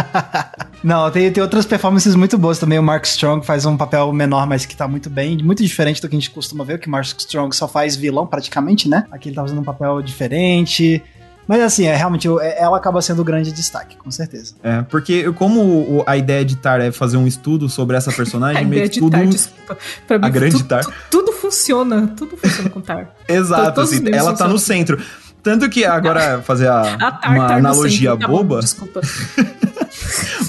Não, 0.82 1.10
tem, 1.10 1.30
tem 1.32 1.42
outras 1.42 1.66
performances 1.66 2.14
muito 2.14 2.38
boas 2.38 2.58
também. 2.58 2.78
O 2.78 2.82
Mark 2.82 3.04
Strong 3.04 3.44
faz 3.44 3.66
um 3.66 3.76
papel 3.76 4.12
menor, 4.12 4.46
mas 4.46 4.64
que 4.64 4.76
tá 4.76 4.86
muito 4.86 5.10
bem. 5.10 5.38
Muito 5.42 5.62
diferente 5.62 6.00
do 6.00 6.08
que 6.08 6.14
a 6.14 6.18
gente 6.18 6.30
costuma 6.30 6.64
ver, 6.64 6.78
que 6.78 6.86
o 6.86 6.90
Mark 6.90 7.04
Strong 7.04 7.54
só 7.54 7.66
faz 7.66 7.96
vilão 7.96 8.26
praticamente, 8.26 8.88
né? 8.88 9.04
Aqui 9.10 9.28
ele 9.28 9.36
tá 9.36 9.42
fazendo 9.42 9.60
um 9.60 9.64
papel 9.64 10.00
diferente. 10.02 11.02
Mas 11.48 11.62
assim, 11.62 11.86
é 11.86 11.96
realmente 11.96 12.28
é, 12.42 12.62
ela 12.62 12.76
acaba 12.76 13.00
sendo 13.00 13.22
o 13.22 13.24
grande 13.24 13.50
destaque, 13.50 13.96
com 13.96 14.10
certeza. 14.10 14.54
É, 14.62 14.82
porque 14.82 15.32
como 15.32 16.04
a 16.06 16.14
ideia 16.14 16.44
de 16.44 16.56
Tar 16.56 16.82
é 16.82 16.92
fazer 16.92 17.16
um 17.16 17.26
estudo 17.26 17.70
sobre 17.70 17.96
essa 17.96 18.12
personagem, 18.12 18.66
meio 18.66 18.88
que 18.90 19.00
tudo. 19.00 19.12
Tar, 19.12 19.26
desculpa. 19.26 19.78
Pra 20.06 20.18
mim, 20.18 20.26
a 20.26 20.28
grande 20.28 20.62
Tar. 20.64 20.84
Tudo 21.10 21.32
funciona, 21.32 22.06
tudo 22.14 22.36
funciona 22.36 22.68
com 22.68 22.82
Tar. 22.82 23.14
Exato, 23.26 23.80
assim, 23.80 24.06
ela 24.12 24.34
tá 24.34 24.46
no 24.46 24.58
centro. 24.58 25.00
Tanto 25.42 25.70
que 25.70 25.86
agora 25.86 26.42
fazer 26.44 26.68
a, 26.68 26.82
a 26.82 27.12
tar, 27.12 27.32
uma 27.32 27.48
tar 27.48 27.56
analogia 27.56 28.10
centro, 28.10 28.26
tá 28.26 28.32
boba. 28.32 28.56
Bom, 28.56 28.60
desculpa. 28.60 29.00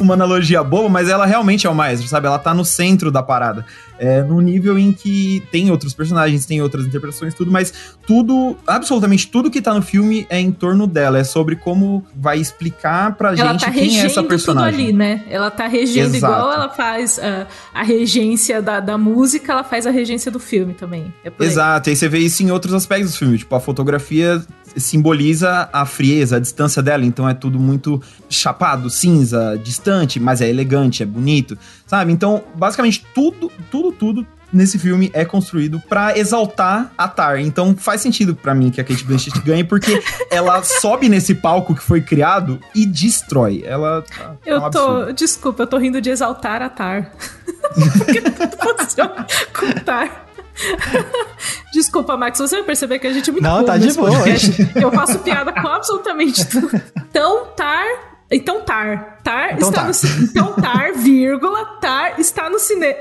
Uma 0.04 0.14
analogia 0.14 0.64
boba, 0.64 0.90
mas 0.90 1.10
ela 1.10 1.26
realmente 1.26 1.68
é 1.68 1.70
o 1.70 1.76
mais, 1.76 2.02
sabe? 2.10 2.28
Ela 2.28 2.40
tá 2.40 2.54
no 2.54 2.66
centro 2.66 3.12
da 3.12 3.24
parada 3.24 3.66
é, 4.00 4.24
no 4.24 4.40
nível 4.40 4.80
em 4.80 4.94
que 4.94 5.44
tem 5.52 5.70
outros 5.70 5.94
personagens, 5.94 6.46
tem 6.46 6.62
outras 6.62 6.86
interpretações, 6.86 7.34
tudo, 7.34 7.52
mas 7.52 7.74
tudo, 8.08 8.58
absolutamente 8.66 9.28
tudo 9.28 9.52
que 9.52 9.62
tá 9.62 9.74
no 9.74 9.82
filme 9.82 10.26
é 10.30 10.40
em 10.40 10.52
torno 10.52 10.88
dela, 10.88 11.20
é 11.20 11.24
sobre 11.24 11.58
como 11.58 12.04
vai 12.16 12.40
explicar 12.40 13.16
pra 13.16 13.36
ela 13.36 13.52
gente 13.52 13.66
tá 13.66 13.72
quem 13.72 14.00
é 14.00 14.06
essa 14.06 14.24
personagem. 14.24 14.72
Tudo 14.72 14.82
ali, 14.82 14.94
né? 14.94 15.24
Ela 15.30 15.52
tá 15.52 15.68
regendo 15.68 16.16
Exato. 16.16 16.34
igual 16.34 16.54
ela 16.54 16.70
faz 16.70 17.18
uh, 17.18 17.46
a 17.74 17.84
regência 17.84 18.62
da, 18.62 18.80
da 18.80 18.98
música, 18.98 19.52
ela 19.52 19.64
faz 19.64 19.86
a 19.86 19.92
regência 19.92 20.32
do 20.32 20.40
filme 20.40 20.74
também. 20.74 21.14
É 21.24 21.32
Exato, 21.44 21.90
e 21.90 21.92
aí 21.92 21.96
você 21.96 22.08
vê 22.08 22.20
isso 22.20 22.42
em 22.42 22.52
outros 22.52 22.74
aspectos 22.74 23.12
do 23.12 23.18
filme, 23.18 23.38
tipo, 23.38 23.54
a 23.54 23.60
fotografia 23.60 24.42
simboliza 24.78 25.68
a 25.74 25.86
frieza, 25.86 26.38
a 26.38 26.40
distância 26.40 26.82
dela, 26.82 27.06
então 27.06 27.28
é 27.28 27.34
tudo 27.34 27.60
muito 27.60 28.02
chapado, 28.30 28.90
cinza, 28.90 29.60
distante, 29.62 29.89
mas 30.20 30.42
é 30.42 30.50
elegante, 30.50 31.04
é 31.04 31.06
bonito, 31.06 31.58
sabe? 31.86 32.12
Então, 32.12 32.44
basicamente 32.56 33.06
tudo, 33.14 33.52
tudo 33.72 33.92
tudo, 33.92 34.28
nesse 34.52 34.80
filme 34.80 35.10
é 35.14 35.24
construído 35.24 35.80
para 35.88 36.18
exaltar 36.18 36.92
a 36.98 37.08
Tar. 37.08 37.40
Então 37.40 37.76
faz 37.76 38.02
sentido 38.02 38.36
para 38.36 38.54
mim 38.54 38.70
que 38.70 38.82
a 38.82 38.84
Kate 38.84 39.04
Blanchett 39.04 39.40
ganhe, 39.44 39.64
porque 39.64 40.02
ela 40.30 40.64
sobe 40.64 41.08
nesse 41.08 41.36
palco 41.36 41.76
que 41.76 41.84
foi 41.84 42.02
criado 42.02 42.60
e 42.74 42.86
destrói. 42.86 43.64
Ela. 43.66 44.02
Tá, 44.02 44.36
é 44.46 44.54
eu 44.54 44.64
um 44.64 44.70
tô. 44.70 45.12
Desculpa, 45.12 45.64
eu 45.64 45.68
tô 45.68 45.78
rindo 45.78 46.02
de 46.02 46.10
exaltar 46.10 46.62
a 46.62 46.70
Tar. 46.70 47.12
porque 47.98 48.22
tudo 48.22 48.78
funciona 48.78 49.28
com 49.54 49.72
Tar. 49.84 50.26
Desculpa, 51.72 52.18
Max, 52.18 52.38
você 52.38 52.58
vai 52.58 52.66
perceber 52.66 53.00
que 53.00 53.08
a 53.08 53.14
gente 53.14 53.30
é 53.30 53.32
muito 53.32 53.44
Não, 53.44 53.64
tá 53.64 53.78
de 53.78 53.94
boa. 53.94 54.12
Eu 54.76 54.92
faço 54.92 55.20
piada 55.20 55.54
com 55.54 55.68
absolutamente 55.68 56.46
tudo. 56.46 56.70
Então, 57.10 57.46
Tar 57.56 58.09
então 58.32 58.62
Tar. 58.62 59.20
Tar 59.24 59.54
então 59.54 59.70
está 59.70 59.82
tar. 59.82 59.88
no 59.88 60.24
Então 60.24 60.54
Tar, 60.54 60.94
vírgula, 60.94 61.66
Tar 61.80 62.20
está 62.20 62.50
no 62.50 62.60
cinema. 62.60 62.96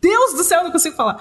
Deus 0.00 0.34
do 0.34 0.44
céu, 0.44 0.58
eu 0.60 0.64
não 0.64 0.72
consigo 0.72 0.96
falar. 0.96 1.20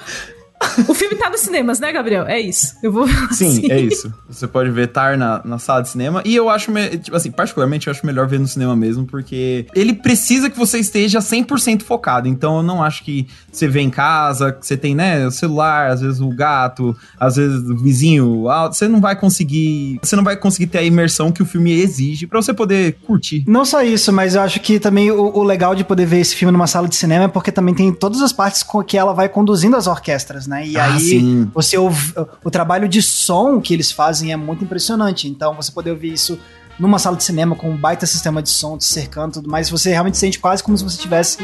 O 0.87 0.93
filme 0.93 1.15
tá 1.15 1.29
nos 1.29 1.41
cinemas, 1.41 1.79
né, 1.79 1.91
Gabriel? 1.91 2.25
É 2.25 2.39
isso. 2.39 2.75
Eu 2.83 2.91
vou. 2.91 3.07
Sim, 3.31 3.59
assim. 3.59 3.71
é 3.71 3.79
isso. 3.79 4.13
Você 4.27 4.47
pode 4.47 4.69
ver 4.69 4.87
Tar 4.87 5.17
na, 5.17 5.41
na 5.43 5.59
sala 5.59 5.81
de 5.81 5.89
cinema. 5.89 6.21
E 6.25 6.35
eu 6.35 6.49
acho, 6.49 6.71
tipo 7.01 7.15
assim, 7.15 7.31
particularmente 7.31 7.87
eu 7.87 7.91
acho 7.91 8.05
melhor 8.05 8.27
ver 8.27 8.39
no 8.39 8.47
cinema 8.47 8.75
mesmo, 8.75 9.05
porque 9.05 9.65
ele 9.73 9.93
precisa 9.93 10.49
que 10.49 10.57
você 10.57 10.79
esteja 10.79 11.19
100% 11.19 11.83
focado. 11.83 12.27
Então 12.27 12.57
eu 12.57 12.63
não 12.63 12.83
acho 12.83 13.03
que 13.03 13.27
você 13.51 13.67
vê 13.67 13.81
em 13.81 13.89
casa, 13.89 14.51
que 14.51 14.65
você 14.65 14.75
tem, 14.75 14.95
né, 14.95 15.25
o 15.25 15.31
celular, 15.31 15.91
às 15.91 16.01
vezes 16.01 16.19
o 16.19 16.29
gato, 16.29 16.95
às 17.19 17.35
vezes 17.35 17.61
o 17.69 17.77
vizinho 17.77 18.49
alto. 18.49 18.75
Você 18.75 18.87
não 18.87 18.99
vai 18.99 19.15
conseguir. 19.15 19.99
Você 20.01 20.15
não 20.15 20.23
vai 20.23 20.35
conseguir 20.35 20.67
ter 20.67 20.79
a 20.79 20.83
imersão 20.83 21.31
que 21.31 21.41
o 21.41 21.45
filme 21.45 21.71
exige 21.71 22.27
para 22.27 22.41
você 22.41 22.53
poder 22.53 22.97
curtir. 23.05 23.43
Não 23.47 23.63
só 23.63 23.81
isso, 23.81 24.11
mas 24.11 24.35
eu 24.35 24.41
acho 24.41 24.59
que 24.59 24.79
também 24.79 25.11
o, 25.11 25.37
o 25.37 25.43
legal 25.43 25.75
de 25.75 25.83
poder 25.83 26.05
ver 26.05 26.19
esse 26.19 26.35
filme 26.35 26.51
numa 26.51 26.67
sala 26.67 26.87
de 26.87 26.95
cinema 26.95 27.25
é 27.25 27.27
porque 27.27 27.51
também 27.51 27.73
tem 27.73 27.93
todas 27.93 28.21
as 28.21 28.33
partes 28.33 28.63
com 28.63 28.83
que 28.83 28.97
ela 28.97 29.13
vai 29.13 29.29
conduzindo 29.29 29.75
as 29.75 29.87
orquestras 29.87 30.48
né? 30.49 30.67
E 30.67 30.77
ah, 30.77 30.85
aí 30.85 30.99
sim. 30.99 31.51
você 31.53 31.77
ouve, 31.77 32.13
o 32.43 32.49
trabalho 32.49 32.89
de 32.89 33.01
som 33.01 33.61
que 33.61 33.73
eles 33.73 33.91
fazem 33.91 34.33
é 34.33 34.35
muito 34.35 34.63
impressionante. 34.63 35.27
Então 35.27 35.53
você 35.53 35.71
poder 35.71 35.91
ouvir 35.91 36.11
isso 36.11 36.37
numa 36.79 36.97
sala 36.97 37.17
de 37.17 37.23
cinema 37.23 37.55
com 37.55 37.69
um 37.69 37.77
baita 37.77 38.05
sistema 38.05 38.41
de 38.41 38.49
som 38.49 38.77
te 38.77 38.85
cercando 38.85 39.33
tudo 39.33 39.49
mais, 39.49 39.69
você 39.69 39.89
realmente 39.89 40.17
sente 40.17 40.39
quase 40.39 40.63
como 40.63 40.77
se 40.77 40.83
você 40.83 40.95
estivesse 40.95 41.37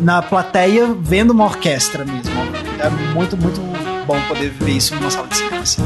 na 0.00 0.20
plateia 0.20 0.94
vendo 0.94 1.30
uma 1.30 1.44
orquestra 1.44 2.04
mesmo. 2.04 2.32
É 2.78 2.90
muito, 3.12 3.36
muito 3.36 3.60
bom 4.06 4.20
poder 4.28 4.50
ver 4.50 4.72
isso 4.72 4.94
numa 4.94 5.10
sala 5.10 5.26
de 5.26 5.36
cinema. 5.36 5.60
Assim. 5.60 5.82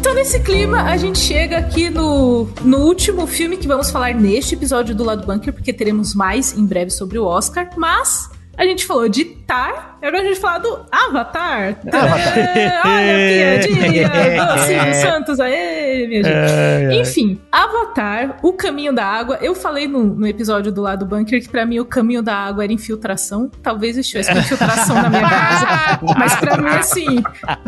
Então, 0.00 0.14
nesse 0.14 0.40
clima, 0.40 0.84
a 0.84 0.96
gente 0.96 1.18
chega 1.18 1.58
aqui 1.58 1.90
no, 1.90 2.48
no 2.62 2.78
último 2.78 3.26
filme 3.26 3.56
que 3.56 3.68
vamos 3.68 3.90
falar 3.90 4.14
neste 4.14 4.54
episódio 4.54 4.94
do 4.94 5.04
Lado 5.04 5.26
Bunker, 5.26 5.52
porque 5.52 5.72
teremos 5.72 6.14
mais 6.14 6.56
em 6.56 6.64
breve 6.64 6.90
sobre 6.90 7.18
o 7.18 7.24
Oscar. 7.24 7.68
Mas 7.76 8.30
a 8.56 8.64
gente 8.64 8.86
falou 8.86 9.08
de 9.08 9.24
Tar, 9.24 9.95
agora 10.06 10.22
a 10.22 10.26
gente 10.26 10.40
fala 10.40 10.58
do 10.58 10.86
Avatar. 10.90 11.76
Avatar. 11.92 12.36
É, 12.56 12.80
olha, 12.84 13.60
piadinha 13.60 14.08
do 14.46 14.58
Silvio 14.60 14.94
Santos, 14.94 15.40
aê, 15.40 16.06
minha 16.06 16.22
gente. 16.22 16.34
É, 16.34 16.88
é. 16.90 17.00
Enfim, 17.00 17.40
Avatar, 17.50 18.38
O 18.42 18.52
Caminho 18.52 18.92
da 18.92 19.04
Água. 19.04 19.38
Eu 19.40 19.54
falei 19.54 19.86
no, 19.86 20.04
no 20.04 20.26
episódio 20.26 20.72
do 20.72 20.80
lado 20.82 20.96
do 20.96 21.06
bunker 21.06 21.40
que 21.40 21.48
pra 21.48 21.66
mim 21.66 21.78
o 21.78 21.84
caminho 21.84 22.22
da 22.22 22.34
água 22.34 22.64
era 22.64 22.72
infiltração. 22.72 23.50
Talvez 23.62 23.96
estivesse 23.96 24.32
com 24.32 24.38
infiltração 24.38 24.96
na 24.96 25.10
minha 25.10 25.28
casa. 25.28 25.66
Mas 26.18 26.34
pra 26.36 26.56
mim, 26.56 26.68
assim, 26.68 27.22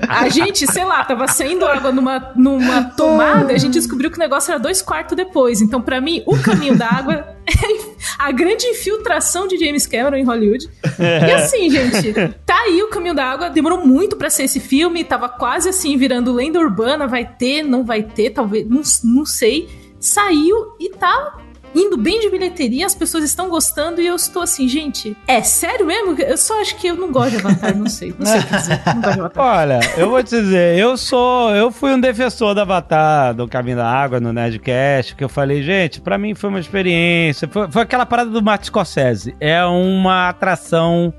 a 0.08 0.28
gente, 0.28 0.66
sei 0.66 0.84
lá, 0.84 1.04
tava 1.04 1.28
saindo 1.28 1.66
água 1.66 1.92
numa, 1.92 2.32
numa 2.34 2.84
tomada, 2.84 3.52
a 3.52 3.58
gente 3.58 3.74
descobriu 3.74 4.10
que 4.10 4.16
o 4.16 4.20
negócio 4.20 4.50
era 4.50 4.60
dois 4.60 4.82
quartos 4.82 5.16
depois. 5.16 5.60
Então, 5.60 5.80
pra 5.80 6.00
mim, 6.00 6.22
o 6.26 6.38
caminho 6.38 6.76
da 6.76 6.88
água 6.88 7.14
é 7.46 7.98
a 8.18 8.30
grande 8.32 8.66
infiltração 8.66 9.46
de 9.46 9.56
James 9.56 9.86
Cameron 9.86 10.16
em 10.16 10.24
Hollywood. 10.24 10.68
E 10.98 11.32
assim, 11.32 11.70
gente, 11.70 12.27
tá 12.44 12.58
aí 12.62 12.82
o 12.82 12.88
Caminho 12.88 13.14
da 13.14 13.24
Água. 13.24 13.50
Demorou 13.50 13.84
muito 13.84 14.16
para 14.16 14.30
ser 14.30 14.44
esse 14.44 14.60
filme, 14.60 15.04
tava 15.04 15.28
quase 15.28 15.68
assim 15.68 15.96
virando 15.96 16.32
lenda 16.32 16.58
urbana. 16.58 17.06
Vai 17.06 17.24
ter, 17.24 17.62
não 17.62 17.84
vai 17.84 18.02
ter, 18.02 18.30
talvez, 18.30 18.68
não, 18.68 18.82
não 19.04 19.24
sei. 19.24 19.68
Saiu 20.00 20.76
e 20.78 20.90
tá 20.90 21.38
indo 21.74 21.96
bem 21.96 22.20
de 22.20 22.30
bilheteria, 22.30 22.86
as 22.86 22.94
pessoas 22.94 23.24
estão 23.24 23.48
gostando 23.48 24.00
e 24.00 24.06
eu 24.06 24.16
estou 24.16 24.42
assim, 24.42 24.68
gente, 24.68 25.16
é 25.26 25.42
sério 25.42 25.86
mesmo? 25.86 26.14
Eu 26.20 26.36
só 26.36 26.60
acho 26.60 26.76
que 26.76 26.88
eu 26.88 26.94
não 26.94 27.12
gosto 27.12 27.30
de 27.30 27.36
Avatar, 27.36 27.76
não 27.76 27.88
sei. 27.88 28.14
Não 28.18 28.26
sei 28.26 28.40
o 28.40 28.44
que 28.44 28.56
dizer. 28.56 28.82
Não 28.86 29.00
gosto 29.00 29.14
de 29.14 29.20
Avatar. 29.20 29.58
Olha, 29.58 29.80
eu 29.96 30.10
vou 30.10 30.22
te 30.22 30.30
dizer, 30.30 30.78
eu 30.78 30.96
sou. 30.96 31.54
Eu 31.54 31.70
fui 31.70 31.92
um 31.92 32.00
defensor 32.00 32.54
do 32.54 32.60
Avatar, 32.60 33.34
do 33.34 33.46
Caminho 33.46 33.76
da 33.76 33.86
Água, 33.86 34.20
no 34.20 34.32
Nerdcast, 34.32 35.14
que 35.14 35.24
eu 35.24 35.28
falei, 35.28 35.62
gente, 35.62 36.00
pra 36.00 36.18
mim 36.18 36.34
foi 36.34 36.50
uma 36.50 36.60
experiência. 36.60 37.48
Foi, 37.48 37.70
foi 37.70 37.82
aquela 37.82 38.06
parada 38.06 38.30
do 38.30 38.42
Martin 38.42 38.66
Scorsese. 38.66 39.36
É 39.40 39.64
uma 39.64 40.28
atração 40.28 41.12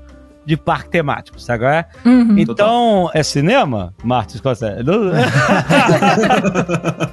de 0.44 0.56
parque 0.56 0.90
temático, 0.90 1.38
sabe? 1.40 1.60
qual 1.60 1.70
é? 1.72 1.86
Uhum. 2.04 2.38
Então, 2.38 3.10
é 3.14 3.22
cinema? 3.22 3.92
Martin 4.02 4.38
Scorsese. 4.38 4.82
Não- 4.84 5.10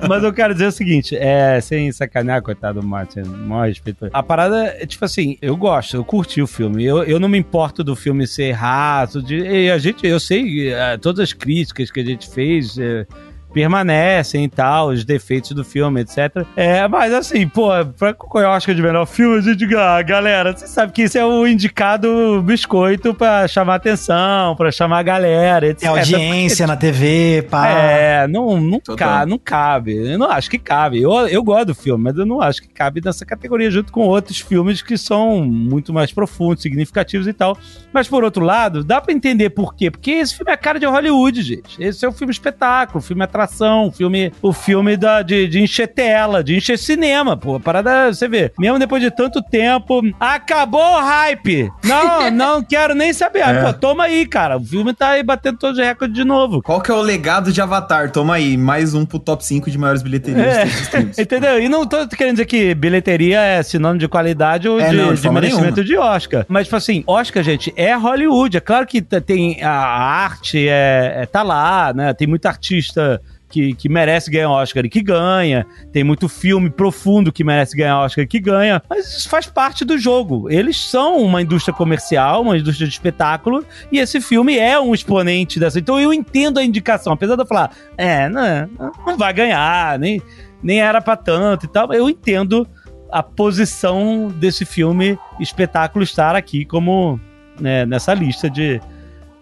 Mas 0.08 0.24
eu 0.24 0.34
quero 0.34 0.54
dizer 0.54 0.68
o 0.68 0.72
seguinte, 0.72 1.16
é, 1.16 1.60
sem 1.62 1.92
sacanear, 1.92 2.42
coitado 2.42 2.80
do 2.82 2.88
Martin, 2.88 3.22
maior 3.22 3.68
respeito. 3.68 4.10
A 4.14 4.24
parada 4.24 4.66
é, 4.66 4.86
tipo 4.86 5.04
assim, 5.06 5.38
eu 5.42 5.56
gosto, 5.58 5.96
eu 5.98 6.04
curti 6.06 6.42
o 6.42 6.48
filme, 6.48 6.84
eu, 6.86 7.04
eu 7.04 7.20
não 7.20 7.28
me 7.30 7.38
importo 7.38 7.84
do 7.84 7.96
filme 7.96 8.26
ser 8.28 8.52
raso, 8.54 9.22
de, 9.22 9.38
e 9.38 9.70
a 9.72 9.78
gente, 9.78 10.06
eu 10.06 10.20
sei, 10.20 10.72
eh, 10.74 10.98
todas 10.98 11.20
as 11.22 11.34
críticas 11.34 11.92
que 11.92 12.00
a 12.00 12.06
gente 12.06 12.30
fez... 12.30 12.78
eh, 12.78 13.06
permanecem 13.54 14.44
e 14.44 14.50
tal, 14.50 14.90
os 14.90 15.04
defeitos 15.04 15.52
do 15.52 15.64
filme, 15.64 16.02
etc. 16.02 16.46
É, 16.56 16.88
mas 16.88 17.14
assim, 17.14 17.48
pô, 17.48 17.70
pra 17.98 18.14
concorrer 18.14 18.48
ao 18.48 18.56
Oscar 18.56 18.76
de 18.76 18.82
melhor 18.82 19.06
filme, 19.06 19.38
a 19.38 19.42
gente, 19.42 19.76
ah, 19.76 20.02
galera, 20.02 20.56
você 20.56 20.68
sabe 20.68 20.92
que 20.92 21.04
isso 21.04 21.18
é 21.18 21.26
o 21.26 21.48
indicado 21.48 22.42
biscoito 22.44 23.14
pra 23.14 23.48
chamar 23.48 23.76
atenção, 23.76 24.56
pra 24.56 24.72
chamar 24.72 25.00
a 25.00 25.04
galera, 25.04 25.68
etc. 25.68 25.82
Tem 25.82 25.90
audiência 25.90 26.68
na 26.68 26.76
TV, 26.76 27.48
pá. 27.50 27.68
É, 27.68 28.28
não, 28.28 28.60
não, 28.60 28.80
ca, 28.96 29.26
não 29.26 29.38
cabe. 29.38 30.12
Eu 30.12 30.20
não 30.20 30.30
acho 30.30 30.50
que 30.50 30.58
cabe. 30.58 31.02
Eu, 31.02 31.12
eu 31.28 31.44
gosto 31.44 31.68
do 31.68 31.76
filme, 31.76 32.04
mas 32.04 32.18
eu 32.18 32.26
não 32.26 32.42
acho 32.42 32.62
que 32.62 32.68
cabe 32.68 33.02
nessa 33.04 33.26
categoria, 33.26 33.72
junto 33.72 33.92
com 33.92 34.02
outros 34.02 34.40
filmes 34.40 34.82
que 34.82 34.98
são 34.98 35.42
muito 35.44 35.94
mais 35.94 36.12
profundos, 36.12 36.62
significativos 36.62 37.28
e 37.28 37.34
tal. 37.34 37.58
Mas 37.94 38.08
por 38.08 38.24
outro 38.24 38.44
lado, 38.44 38.84
dá 38.84 39.02
pra 39.02 39.14
entender 39.14 39.50
por 39.50 39.76
quê? 39.76 39.90
Porque 39.90 40.12
esse 40.12 40.36
filme 40.36 40.52
é 40.52 40.54
a 40.54 40.58
cara 40.58 40.80
de 40.80 40.86
Hollywood, 40.86 41.42
gente. 41.42 41.82
Esse 41.82 42.06
é 42.06 42.10
um 42.10 42.12
filme 42.12 42.32
espetáculo, 42.32 43.02
filme 43.02 43.24
atração, 43.42 43.92
filme, 43.92 44.32
o 44.42 44.52
filme 44.52 44.98
da, 44.98 45.22
de, 45.22 45.48
de 45.48 45.62
encher 45.62 45.88
tela, 45.88 46.44
de 46.44 46.56
encher 46.56 46.78
cinema, 46.78 47.38
pô. 47.38 47.60
Parada, 47.60 48.12
você 48.14 48.28
vê, 48.28 48.52
mesmo 48.58 48.80
depois 48.80 49.02
de 49.02 49.12
tanto 49.12 49.42
tempo, 49.42 50.02
acabou 50.20 50.82
o 50.82 51.00
hype. 51.02 51.72
Não, 51.84 52.30
não 52.32 52.64
quero 52.64 52.96
nem 52.96 53.14
saber. 53.14 53.42
Ah, 53.44 53.52
É. 53.52 53.64
Pô, 53.64 53.74
toma 53.74 54.04
aí, 54.06 54.26
cara. 54.26 54.58
O 54.58 54.64
filme 54.64 54.94
tá 54.94 55.10
aí 55.10 55.24
batendo 55.24 55.58
todos 55.58 55.78
os 55.80 55.86
recordes 55.86 56.16
de 56.16 56.24
novo. 56.24 56.62
Qual 56.62 56.82
que 56.82 56.92
é 56.92 56.94
o 56.94 57.02
legado 57.02 57.52
de 57.52 57.62
Avatar? 57.62 58.12
Toma 58.12 58.36
aí, 58.36 58.58
mais 58.58 58.94
um 58.94 59.06
pro 59.06 59.20
top 59.20 59.46
5 59.46 59.70
de 59.70 59.78
maiores 59.78 60.02
bilheterias 60.02 60.48
É. 60.94 61.02
de. 61.02 61.22
Entendeu? 61.22 61.60
E 61.60 61.70
não 61.70 61.86
tô 61.86 62.08
querendo 62.08 62.34
dizer 62.36 62.46
que 62.46 62.74
bilheteria 62.74 63.40
é 63.42 63.62
sinônimo 63.64 64.00
de 64.00 64.08
qualidade 64.08 64.68
ou 64.68 64.80
É, 64.80 64.90
de, 64.90 64.96
não, 64.96 65.14
de 65.14 65.22
de 65.22 65.30
merecimento 65.30 65.84
de 65.84 65.96
Oscar. 65.98 66.46
Mas, 66.48 66.66
tipo 66.68 66.76
assim, 66.76 67.04
Oscar, 67.06 67.44
gente, 67.44 67.74
é 67.76 67.94
Hollywood. 67.94 68.58
É 68.58 68.60
claro 68.62 68.86
que 68.88 69.02
tem 69.02 69.62
a 69.64 69.70
arte, 69.72 70.68
é, 70.68 71.14
é- 71.22 71.26
tá 71.26 71.44
lá, 71.44 71.94
né? 71.94 72.14
Tem 72.14 72.28
muito 72.28 72.46
artista 72.46 73.22
que, 73.50 73.74
que 73.74 73.90
merece 73.90 74.30
ganhar 74.30 74.50
Oscar 74.50 74.86
e 74.86 74.90
que 74.90 75.02
ganha. 75.02 75.66
Tem 75.92 76.04
muito 76.04 76.28
filme 76.28 76.70
profundo 76.70 77.32
que 77.32 77.44
merece 77.44 77.76
ganhar 77.76 78.00
Oscar 78.00 78.24
e 78.24 78.28
que 78.28 78.40
ganha. 78.40 78.82
Mas 78.90 79.18
isso 79.18 79.30
faz 79.30 79.46
parte 79.48 79.86
do 79.86 79.98
jogo. 79.98 80.50
Eles 80.50 80.78
são 80.78 81.18
uma 81.18 81.42
indústria 81.42 81.74
comercial, 81.74 82.42
uma 82.42 82.58
indústria 82.58 82.88
de 82.88 82.94
espetáculo, 82.94 83.66
e 83.92 84.00
esse 84.00 84.20
filme 84.20 84.58
é 84.58 84.80
um 84.80 84.94
exponente 84.94 85.60
dessa. 85.60 85.80
Então 85.80 86.00
eu 86.00 86.14
entendo 86.14 86.60
a 86.60 86.64
indicação. 86.64 87.14
Apesar 87.14 87.36
de 87.36 87.42
eu 87.42 87.48
falar, 87.48 87.72
é, 87.98 88.30
não, 88.30 88.70
não 89.06 89.18
vai 89.18 89.34
ganhar, 89.34 89.98
nem 90.00 90.22
nem 90.62 90.82
era 90.82 91.02
pra 91.02 91.16
tanto 91.16 91.66
e 91.66 91.70
tal. 91.70 91.94
Eu 91.94 92.10
entendo 92.10 92.68
a 93.12 93.24
posição 93.24 94.28
desse 94.28 94.66
filme 94.66 95.18
espetáculo 95.40 96.04
estar 96.04 96.36
aqui 96.36 96.66
como 96.66 97.20
né, 97.60 97.86
nessa 97.86 98.14
lista 98.14 98.50
de, 98.50 98.82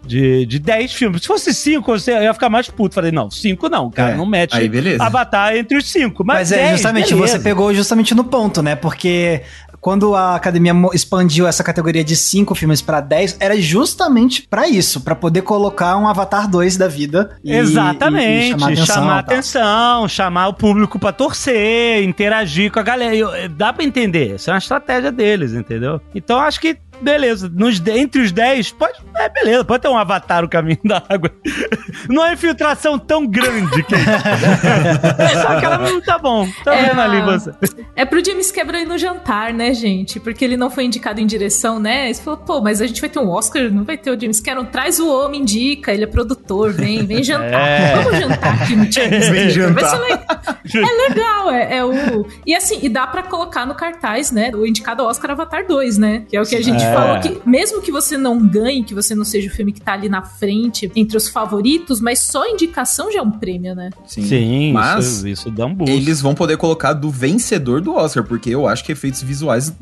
de, 0.06 0.46
de 0.46 0.58
10 0.58 0.92
filmes. 0.92 1.22
Se 1.22 1.26
fosse 1.28 1.52
5, 1.52 1.92
eu 2.08 2.22
ia 2.22 2.32
ficar 2.34 2.48
mais 2.48 2.68
puto. 2.70 2.94
Falei, 2.94 3.12
não, 3.12 3.30
5 3.30 3.68
não, 3.68 3.90
cara, 3.90 4.12
É, 4.12 4.16
não 4.16 4.24
mete 4.26 4.56
Aí, 4.56 4.68
beleza. 4.68 5.02
Avatar 5.04 5.56
entre 5.56 5.76
os 5.76 5.86
5. 5.90 6.24
Mas, 6.24 6.38
Mas 6.38 6.52
é 6.52 6.56
10, 6.56 6.70
justamente, 6.72 7.14
beleza. 7.14 7.32
você 7.32 7.38
pegou 7.40 7.74
justamente 7.74 8.14
no 8.14 8.24
ponto, 8.24 8.62
né? 8.62 8.74
Porque 8.76 9.42
quando 9.80 10.16
a 10.16 10.34
academia 10.34 10.72
expandiu 10.94 11.46
essa 11.46 11.62
categoria 11.62 12.02
de 12.02 12.16
5 12.16 12.54
filmes 12.56 12.82
pra 12.82 13.00
10, 13.00 13.36
era 13.38 13.60
justamente 13.60 14.42
pra 14.48 14.66
isso, 14.68 15.00
pra 15.00 15.14
poder 15.14 15.42
colocar 15.42 15.96
um 15.96 16.08
Avatar 16.08 16.48
2 16.50 16.76
da 16.76 16.88
vida. 16.88 17.36
e- 17.44 17.52
Exatamente, 17.54 18.64
e- 18.70 18.72
e 18.72 18.76
chamar 18.76 19.04
e 19.04 19.06
tal. 19.06 19.18
atenção, 19.18 20.08
chamar 20.08 20.48
o 20.48 20.54
público 20.54 20.98
pra 20.98 21.12
torcer, 21.12 22.02
interagir 22.02 22.72
com 22.72 22.80
a 22.80 22.82
galera. 22.82 23.14
Eu- 23.14 23.30
dá 23.50 23.72
pra 23.72 23.84
entender, 23.84 24.34
isso 24.36 24.50
é 24.50 24.52
uma 24.52 24.58
estratégia 24.58 25.12
deles, 25.12 25.52
entendeu? 25.52 26.00
Então 26.14 26.38
acho 26.40 26.60
que, 26.60 26.76
beleza, 27.00 27.50
nos, 27.52 27.84
entre 27.86 28.22
os 28.22 28.32
10, 28.32 28.72
pode, 28.72 28.94
é 29.16 29.28
beleza, 29.28 29.64
pode 29.64 29.82
ter 29.82 29.88
um 29.88 29.96
avatar 29.96 30.44
o 30.44 30.48
caminho 30.48 30.78
da 30.84 31.02
água. 31.08 31.30
Não 32.08 32.24
é 32.24 32.34
infiltração 32.34 32.98
tão 32.98 33.26
grande 33.26 33.82
que 33.82 33.94
é 33.96 35.42
Só 35.42 35.58
que 35.58 35.64
ela 35.64 35.78
não 35.78 36.00
tá 36.00 36.18
bom, 36.18 36.48
tá 36.64 36.74
É, 36.74 36.88
vendo 36.88 37.00
ali 37.00 37.20
você. 37.22 37.52
É 37.96 38.04
pro 38.04 38.24
James 38.24 38.50
Cameron 38.52 38.78
ir 38.78 38.86
no 38.86 38.98
jantar, 38.98 39.52
né, 39.52 39.74
gente? 39.74 40.20
Porque 40.20 40.44
ele 40.44 40.56
não 40.56 40.70
foi 40.70 40.84
indicado 40.84 41.20
em 41.20 41.26
direção, 41.26 41.78
né? 41.78 42.06
Ele 42.06 42.14
falou, 42.14 42.38
pô, 42.38 42.60
mas 42.60 42.80
a 42.80 42.86
gente 42.86 43.00
vai 43.00 43.10
ter 43.10 43.18
um 43.18 43.28
Oscar, 43.28 43.70
não 43.70 43.84
vai 43.84 43.96
ter 43.96 44.10
o 44.10 44.20
James 44.20 44.40
Cameron. 44.40 44.66
Traz 44.66 45.00
o 45.00 45.08
homem, 45.08 45.40
indica, 45.42 45.92
ele 45.92 46.04
é 46.04 46.06
produtor, 46.06 46.72
vem, 46.72 47.04
vem 47.04 47.22
jantar. 47.24 47.68
É. 47.68 47.96
Vamos 47.96 48.18
jantar 48.18 48.62
aqui 48.62 48.76
no 48.76 48.90
James 48.90 49.28
Vem 49.28 49.50
jantar. 49.50 49.90
ser 49.90 49.98
legal. 49.98 50.26
É 50.74 51.08
legal, 51.08 51.50
é, 51.50 51.76
é 51.78 51.84
o... 51.84 52.26
E 52.46 52.54
assim, 52.54 52.78
e 52.82 52.88
dá 52.88 53.06
pra 53.06 53.22
colocar 53.22 53.66
no 53.66 53.74
cartaz, 53.74 54.30
né, 54.30 54.50
o 54.54 54.66
indicado 54.66 55.02
Oscar 55.04 55.30
Avatar 55.32 55.66
2, 55.66 55.98
né? 55.98 56.24
Que 56.28 56.36
é 56.36 56.40
o 56.40 56.44
que 56.44 56.56
a 56.56 56.62
gente 56.62 56.84
É. 56.86 56.94
falou, 56.94 57.20
que 57.20 57.48
mesmo 57.48 57.82
que 57.82 57.92
você 57.92 58.16
não 58.16 58.46
ganhe, 58.46 58.82
que 58.84 58.94
você 58.94 59.14
não 59.14 59.24
seja 59.24 59.48
o 59.48 59.50
filme 59.50 59.72
que 59.72 59.80
tá 59.80 59.92
ali 59.92 60.08
na 60.08 60.22
frente, 60.22 60.90
entre 60.94 61.16
os 61.16 61.28
favoritos, 61.28 62.00
mas 62.00 62.20
só 62.20 62.42
a 62.44 62.50
indicação 62.50 63.10
já 63.12 63.18
é 63.18 63.22
um 63.22 63.30
prêmio, 63.30 63.74
né? 63.74 63.90
Sim, 64.06 64.72
Mas 64.72 65.06
isso, 65.06 65.28
isso 65.28 65.50
dá 65.50 65.66
um 65.66 65.74
boost. 65.74 65.94
eles 65.94 66.20
vão 66.20 66.34
poder 66.34 66.56
colocar 66.56 66.92
do 66.92 67.10
vencedor 67.10 67.80
do 67.80 67.94
Oscar, 67.94 68.24
porque 68.24 68.50
eu 68.50 68.66
acho 68.66 68.84
que 68.84 68.92
efeitos 68.92 69.22
visuais 69.22 69.72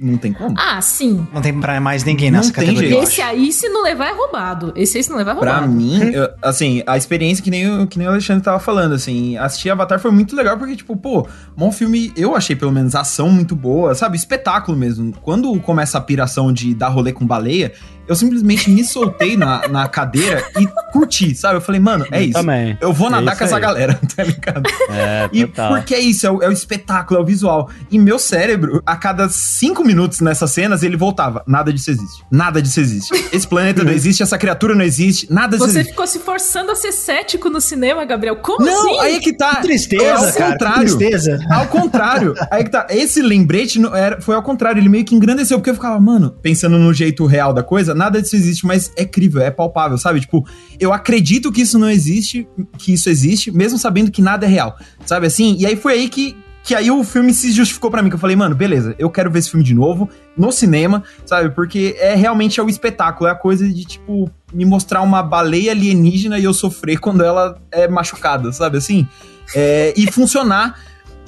não 0.00 0.16
tem 0.16 0.32
como. 0.32 0.54
Ah, 0.58 0.80
sim. 0.80 1.26
Não 1.32 1.40
tem 1.42 1.58
pra 1.60 1.80
mais 1.80 2.02
ninguém 2.04 2.30
Não 2.30 2.38
nessa 2.38 2.52
tem 2.52 2.64
categoria. 2.64 2.90
jeito. 2.90 3.02
Esse 3.04 3.20
aí, 3.20 3.52
se 3.52 3.68
não 3.68 3.82
levar, 3.82 4.08
é 4.08 4.12
roubado. 4.12 4.72
Esse 4.74 4.96
aí, 4.98 5.04
se 5.04 5.10
não 5.10 5.16
levar, 5.18 5.32
é 5.32 5.34
Pra 5.36 5.52
roubado. 5.58 5.72
mim, 5.72 6.00
eu- 6.12 6.28
assim, 6.42 6.82
a 6.86 6.96
experiência 6.96 7.44
que 7.44 7.50
nem, 7.50 7.68
o- 7.82 7.86
que 7.86 7.98
nem 7.98 8.06
o 8.08 8.10
Alexandre 8.10 8.42
tava 8.42 8.58
falando, 8.58 8.94
assim, 8.94 9.36
assistir 9.36 9.70
Avatar 9.70 10.00
foi 10.00 10.10
muito 10.10 10.34
legal 10.34 10.56
porque, 10.58 10.74
tipo, 10.76 10.96
pô, 10.96 11.26
um 11.58 11.70
filme, 11.70 12.12
eu 12.16 12.34
achei 12.34 12.56
pelo 12.56 12.72
menos 12.72 12.94
a 12.94 13.00
ação 13.00 13.28
muito 13.30 13.54
boa, 13.54 13.94
sabe? 13.94 14.16
Espetáculo 14.16 14.76
mesmo. 14.76 15.12
Quando 15.22 15.58
começa 15.60 15.98
a 15.98 16.00
piração 16.00 16.52
de 16.52 16.74
dar 16.74 16.88
rolê 16.88 17.12
com 17.12 17.26
baleia, 17.26 17.72
eu 18.10 18.16
simplesmente 18.16 18.68
me 18.70 18.84
soltei 18.84 19.36
na, 19.36 19.66
na 19.68 19.88
cadeira 19.88 20.44
e 20.58 20.66
curti, 20.92 21.34
sabe? 21.34 21.56
Eu 21.56 21.60
falei, 21.60 21.80
mano, 21.80 22.04
é 22.10 22.20
isso. 22.22 22.32
Também. 22.32 22.76
Eu 22.80 22.92
vou 22.92 23.06
É 23.06 23.12
nadar 23.12 23.28
isso 23.32 23.38
com 23.38 23.44
essa 23.44 23.54
aí. 23.56 23.62
galera, 23.62 24.00
tá 24.16 24.24
ligado? 24.24 24.62
É, 24.90 25.30
E 25.32 25.46
total. 25.46 25.68
porque 25.76 25.94
é 25.94 26.00
isso, 26.00 26.26
é 26.26 26.30
o, 26.30 26.42
é 26.42 26.48
o 26.48 26.52
espetáculo, 26.52 27.20
é 27.20 27.22
o 27.22 27.26
visual. 27.26 27.70
E 27.90 27.98
meu 27.98 28.18
cérebro, 28.18 28.82
a 28.84 28.96
cada 28.96 29.28
cinco 29.28 29.84
minutos 29.84 30.20
nessas 30.20 30.50
cenas, 30.50 30.82
ele 30.82 30.96
voltava. 30.96 31.42
Nada 31.46 31.72
disso 31.72 31.90
existe. 31.90 32.24
Nada 32.30 32.60
disso 32.60 32.80
existe. 32.80 33.14
Esse 33.32 33.46
planeta 33.46 33.84
não 33.84 33.92
existe, 33.92 34.22
essa 34.22 34.36
criatura 34.36 34.74
não 34.74 34.84
existe, 34.84 35.32
nada 35.32 35.56
disso 35.56 35.68
Você 35.70 35.78
existe. 35.78 35.90
ficou 35.90 36.06
se 36.06 36.18
forçando 36.18 36.72
a 36.72 36.74
ser 36.74 36.90
cético 36.92 37.48
no 37.48 37.60
cinema, 37.60 38.04
Gabriel. 38.04 38.34
Como 38.36 38.66
Não, 38.66 38.90
assim? 38.90 38.98
aí 39.00 39.14
é 39.14 39.20
que 39.20 39.32
tá. 39.32 39.56
Que 39.56 39.62
tristeza, 39.62 40.04
é 40.04 40.10
ao 40.10 40.18
cara. 40.20 40.32
Que 40.32 40.42
contrário. 40.52 40.78
tristeza. 40.98 41.38
Ao 41.48 41.66
contrário. 41.68 42.34
Aí 42.50 42.64
que 42.64 42.70
tá. 42.70 42.86
Esse 42.90 43.22
lembrete 43.22 43.78
não 43.78 43.94
era, 43.94 44.20
foi 44.20 44.34
ao 44.34 44.42
contrário. 44.42 44.80
Ele 44.80 44.88
meio 44.88 45.04
que 45.04 45.14
engrandeceu, 45.14 45.58
porque 45.58 45.70
eu 45.70 45.74
ficava, 45.74 46.00
mano, 46.00 46.30
pensando 46.42 46.76
no 46.78 46.92
jeito 46.92 47.24
real 47.26 47.52
da 47.52 47.62
coisa, 47.62 47.94
nada 48.00 48.20
disso 48.20 48.34
existe, 48.34 48.66
mas 48.66 48.90
é 48.96 49.04
crível, 49.04 49.42
é 49.42 49.50
palpável, 49.50 49.98
sabe? 49.98 50.20
Tipo, 50.20 50.46
eu 50.78 50.92
acredito 50.92 51.52
que 51.52 51.60
isso 51.60 51.78
não 51.78 51.88
existe, 51.88 52.48
que 52.78 52.94
isso 52.94 53.10
existe, 53.10 53.50
mesmo 53.50 53.78
sabendo 53.78 54.10
que 54.10 54.22
nada 54.22 54.46
é 54.46 54.48
real, 54.48 54.74
sabe 55.04 55.26
assim? 55.26 55.56
E 55.58 55.66
aí 55.66 55.76
foi 55.76 55.92
aí 55.94 56.08
que. 56.08 56.36
Que 56.62 56.74
aí 56.74 56.90
o 56.90 57.02
filme 57.02 57.32
se 57.32 57.52
justificou 57.52 57.90
pra 57.90 58.02
mim, 58.02 58.10
que 58.10 58.16
eu 58.16 58.18
falei, 58.18 58.36
mano, 58.36 58.54
beleza, 58.54 58.94
eu 58.98 59.08
quero 59.08 59.30
ver 59.30 59.38
esse 59.38 59.50
filme 59.50 59.64
de 59.64 59.74
novo, 59.74 60.10
no 60.36 60.52
cinema, 60.52 61.02
sabe? 61.24 61.48
Porque 61.54 61.96
é 61.98 62.14
realmente 62.14 62.60
é 62.60 62.62
o 62.62 62.68
espetáculo, 62.68 63.26
é 63.28 63.32
a 63.32 63.34
coisa 63.34 63.66
de, 63.66 63.82
tipo, 63.82 64.30
me 64.52 64.66
mostrar 64.66 65.00
uma 65.00 65.22
baleia 65.22 65.72
alienígena 65.72 66.38
e 66.38 66.44
eu 66.44 66.52
sofrer 66.52 66.98
quando 66.98 67.24
ela 67.24 67.58
é 67.72 67.88
machucada, 67.88 68.52
sabe 68.52 68.76
assim? 68.76 69.08
É, 69.54 69.94
e 69.96 70.12
funcionar 70.12 70.78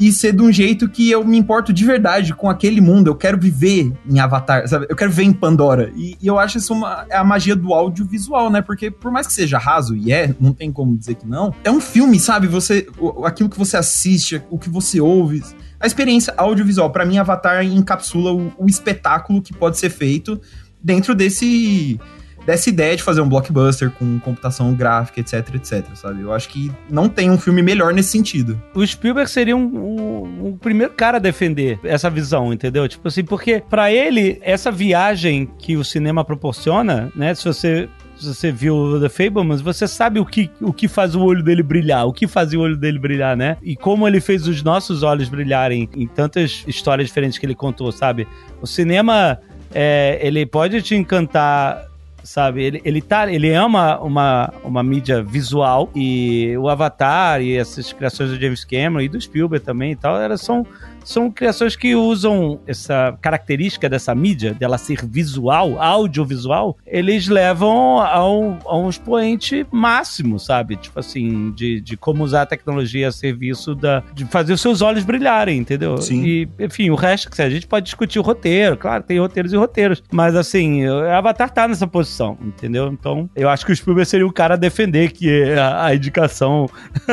e 0.02 0.12
ser 0.12 0.32
de 0.32 0.42
um 0.42 0.50
jeito 0.50 0.88
que 0.88 1.08
eu 1.08 1.24
me 1.24 1.38
importo 1.38 1.72
de 1.72 1.84
verdade 1.84 2.34
com 2.34 2.50
aquele 2.50 2.80
mundo. 2.80 3.06
Eu 3.06 3.14
quero 3.14 3.38
viver 3.38 3.92
em 4.04 4.18
Avatar, 4.18 4.66
sabe? 4.66 4.86
Eu 4.88 4.96
quero 4.96 5.10
viver 5.12 5.22
em 5.22 5.32
Pandora. 5.32 5.92
E, 5.94 6.16
e 6.20 6.26
eu 6.26 6.40
acho 6.40 6.58
isso 6.58 6.74
uma, 6.74 7.06
é 7.08 7.16
a 7.16 7.22
magia 7.22 7.54
do 7.54 7.72
audiovisual, 7.72 8.50
né? 8.50 8.60
Porque 8.60 8.90
por 8.90 9.12
mais 9.12 9.28
que 9.28 9.32
seja 9.32 9.58
raso, 9.58 9.94
e 9.94 10.12
é, 10.12 10.34
não 10.40 10.52
tem 10.52 10.72
como 10.72 10.96
dizer 10.96 11.14
que 11.14 11.24
não, 11.24 11.54
é 11.62 11.70
um 11.70 11.80
filme, 11.80 12.18
sabe? 12.18 12.48
Você, 12.48 12.88
aquilo 13.24 13.48
que 13.48 13.56
você 13.56 13.76
assiste, 13.76 14.42
o 14.50 14.58
que 14.58 14.68
você 14.68 15.00
ouve. 15.00 15.40
A 15.78 15.86
experiência 15.86 16.34
audiovisual, 16.36 16.90
pra 16.90 17.06
mim, 17.06 17.18
Avatar 17.18 17.64
encapsula 17.64 18.32
o, 18.32 18.52
o 18.58 18.66
espetáculo 18.66 19.40
que 19.40 19.52
pode 19.52 19.78
ser 19.78 19.90
feito 19.90 20.40
dentro 20.82 21.14
desse 21.14 22.00
dessa 22.46 22.68
ideia 22.68 22.96
de 22.96 23.02
fazer 23.02 23.20
um 23.20 23.28
blockbuster 23.28 23.90
com 23.90 24.18
computação 24.20 24.74
gráfica, 24.74 25.20
etc, 25.20 25.54
etc, 25.54 25.84
sabe? 25.94 26.22
Eu 26.22 26.32
acho 26.32 26.48
que 26.48 26.70
não 26.90 27.08
tem 27.08 27.30
um 27.30 27.38
filme 27.38 27.62
melhor 27.62 27.92
nesse 27.92 28.10
sentido. 28.10 28.60
O 28.74 28.86
Spielberg 28.86 29.30
seria 29.30 29.56
um, 29.56 29.64
um, 29.64 30.46
um 30.48 30.56
primeiro 30.56 30.92
cara 30.92 31.18
a 31.18 31.20
defender 31.20 31.78
essa 31.84 32.10
visão, 32.10 32.52
entendeu? 32.52 32.88
Tipo 32.88 33.08
assim, 33.08 33.24
porque 33.24 33.62
para 33.68 33.92
ele, 33.92 34.38
essa 34.42 34.70
viagem 34.70 35.48
que 35.58 35.76
o 35.76 35.84
cinema 35.84 36.24
proporciona, 36.24 37.10
né? 37.14 37.34
Se 37.34 37.44
você 37.44 37.88
você 38.20 38.52
viu 38.52 39.00
The 39.00 39.08
Fablemans, 39.08 39.60
você 39.60 39.88
sabe 39.88 40.20
o 40.20 40.24
que, 40.24 40.50
o 40.60 40.72
que 40.72 40.86
faz 40.86 41.14
o 41.14 41.22
olho 41.22 41.42
dele 41.42 41.62
brilhar, 41.62 42.06
o 42.06 42.12
que 42.12 42.28
fazia 42.28 42.58
o 42.58 42.62
olho 42.62 42.76
dele 42.76 42.98
brilhar, 42.98 43.36
né? 43.36 43.56
E 43.62 43.74
como 43.74 44.06
ele 44.06 44.20
fez 44.20 44.46
os 44.46 44.62
nossos 44.62 45.02
olhos 45.02 45.28
brilharem 45.28 45.88
em 45.94 46.06
tantas 46.06 46.62
histórias 46.66 47.08
diferentes 47.08 47.38
que 47.38 47.46
ele 47.46 47.54
contou, 47.54 47.90
sabe? 47.90 48.28
O 48.60 48.66
cinema, 48.66 49.38
é, 49.74 50.20
ele 50.22 50.46
pode 50.46 50.80
te 50.82 50.94
encantar 50.94 51.90
sabe? 52.22 52.62
Ele, 52.62 52.82
ele, 52.84 53.02
tá, 53.02 53.30
ele 53.32 53.48
uma, 53.60 53.98
uma, 54.00 54.54
uma 54.64 54.82
mídia 54.82 55.22
visual 55.22 55.90
e 55.94 56.56
o 56.56 56.68
Avatar 56.68 57.40
e 57.42 57.56
essas 57.56 57.92
criações 57.92 58.30
do 58.30 58.40
James 58.40 58.64
Cameron 58.64 59.00
e 59.00 59.08
do 59.08 59.20
Spielberg 59.20 59.64
também 59.64 59.92
e 59.92 59.96
tal, 59.96 60.20
elas 60.20 60.40
são 60.40 60.66
são 61.04 61.30
criações 61.30 61.76
que 61.76 61.94
usam 61.94 62.60
essa 62.66 63.16
característica 63.20 63.88
dessa 63.88 64.14
mídia, 64.14 64.54
dela 64.54 64.78
ser 64.78 65.04
visual, 65.04 65.80
audiovisual, 65.80 66.76
eles 66.86 67.28
levam 67.28 68.00
a 68.00 68.28
um, 68.28 68.58
a 68.64 68.76
um 68.76 68.88
expoente 68.88 69.66
máximo, 69.70 70.38
sabe? 70.38 70.76
Tipo 70.76 71.00
assim, 71.00 71.52
de, 71.52 71.80
de 71.80 71.96
como 71.96 72.24
usar 72.24 72.42
a 72.42 72.46
tecnologia 72.46 73.08
a 73.08 73.12
serviço 73.12 73.74
da, 73.74 74.02
de 74.14 74.24
fazer 74.26 74.52
os 74.52 74.60
seus 74.60 74.82
olhos 74.82 75.04
brilharem, 75.04 75.58
entendeu? 75.58 75.96
Sim. 75.98 76.24
E, 76.24 76.48
enfim, 76.58 76.90
o 76.90 76.94
resto, 76.94 77.30
que 77.30 77.40
a 77.40 77.50
gente 77.50 77.66
pode 77.66 77.84
discutir 77.84 78.18
o 78.18 78.22
roteiro, 78.22 78.76
claro, 78.76 79.02
tem 79.02 79.18
roteiros 79.18 79.52
e 79.52 79.56
roteiros, 79.56 80.02
mas 80.10 80.34
assim, 80.36 80.86
Avatar 80.86 81.50
tá 81.50 81.68
nessa 81.68 81.86
posição, 81.86 82.36
entendeu? 82.42 82.88
Então, 82.88 83.28
eu 83.34 83.48
acho 83.48 83.64
que 83.64 83.72
o 83.72 83.76
Spielberg 83.76 84.08
seria 84.08 84.26
o 84.26 84.32
cara 84.32 84.54
a 84.54 84.56
defender 84.56 85.12
que 85.12 85.52
a, 85.52 85.86
a 85.86 85.94
indicação 85.94 86.68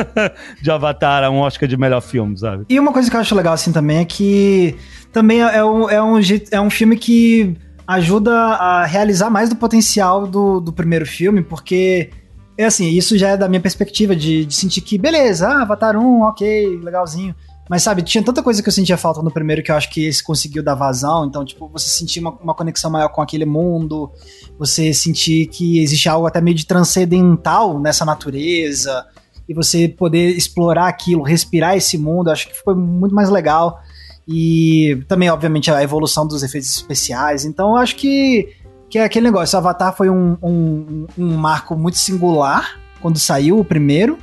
de 0.60 0.70
Avatar 0.70 1.24
a 1.24 1.30
um 1.30 1.38
Oscar 1.38 1.68
de 1.68 1.76
melhor 1.76 2.00
filme, 2.00 2.38
sabe? 2.38 2.64
E 2.68 2.78
uma 2.78 2.92
coisa 2.92 3.10
que 3.10 3.16
eu 3.16 3.20
acho 3.20 3.34
legal 3.34 3.54
assim 3.54 3.72
também 3.72 3.79
é 3.88 4.04
que 4.04 4.76
também 5.12 5.40
é 5.40 5.64
um, 5.64 5.88
é 5.90 6.02
um, 6.02 6.20
é 6.50 6.60
um 6.60 6.70
filme 6.70 6.96
que 6.96 7.56
ajuda 7.86 8.32
a 8.32 8.84
realizar 8.84 9.30
mais 9.30 9.48
do 9.48 9.56
potencial 9.56 10.26
do, 10.26 10.60
do 10.60 10.72
primeiro 10.72 11.04
filme, 11.04 11.42
porque 11.42 12.10
é 12.56 12.64
assim, 12.64 12.88
isso 12.88 13.16
já 13.18 13.30
é 13.30 13.36
da 13.36 13.48
minha 13.48 13.60
perspectiva 13.60 14.14
de, 14.14 14.44
de 14.44 14.54
sentir 14.54 14.80
que, 14.82 14.98
beleza, 14.98 15.48
ah, 15.48 15.62
Avatar 15.62 15.96
1, 15.96 16.22
ok, 16.22 16.78
legalzinho. 16.82 17.34
Mas 17.70 17.84
sabe, 17.84 18.02
tinha 18.02 18.22
tanta 18.22 18.42
coisa 18.42 18.62
que 18.62 18.68
eu 18.68 18.72
sentia 18.72 18.96
falta 18.96 19.22
no 19.22 19.30
primeiro 19.30 19.62
que 19.62 19.70
eu 19.70 19.76
acho 19.76 19.88
que 19.90 20.04
esse 20.04 20.22
conseguiu 20.22 20.60
dar 20.60 20.74
vazão. 20.74 21.24
Então, 21.24 21.44
tipo, 21.44 21.68
você 21.68 21.88
sentir 21.88 22.18
uma, 22.18 22.32
uma 22.32 22.52
conexão 22.52 22.90
maior 22.90 23.08
com 23.08 23.22
aquele 23.22 23.44
mundo, 23.44 24.10
você 24.58 24.92
sentir 24.92 25.46
que 25.46 25.80
existe 25.80 26.08
algo 26.08 26.26
até 26.26 26.40
meio 26.40 26.56
de 26.56 26.66
transcendental 26.66 27.78
nessa 27.78 28.04
natureza, 28.04 29.06
e 29.50 29.52
você 29.52 29.88
poder 29.88 30.28
explorar 30.36 30.86
aquilo, 30.86 31.24
respirar 31.24 31.76
esse 31.76 31.98
mundo, 31.98 32.30
acho 32.30 32.46
que 32.46 32.54
foi 32.54 32.72
muito 32.72 33.12
mais 33.12 33.28
legal. 33.28 33.80
E 34.26 35.02
também, 35.08 35.28
obviamente, 35.28 35.68
a 35.72 35.82
evolução 35.82 36.24
dos 36.24 36.44
efeitos 36.44 36.70
especiais. 36.70 37.44
Então, 37.44 37.74
acho 37.74 37.96
que, 37.96 38.54
que 38.88 38.96
é 38.96 39.02
aquele 39.02 39.24
negócio. 39.24 39.56
O 39.56 39.58
Avatar 39.58 39.96
foi 39.96 40.08
um, 40.08 40.36
um, 40.40 41.06
um 41.18 41.36
marco 41.36 41.74
muito 41.74 41.98
singular 41.98 42.78
quando 43.00 43.18
saiu 43.18 43.58
o 43.58 43.64
primeiro. 43.64 44.16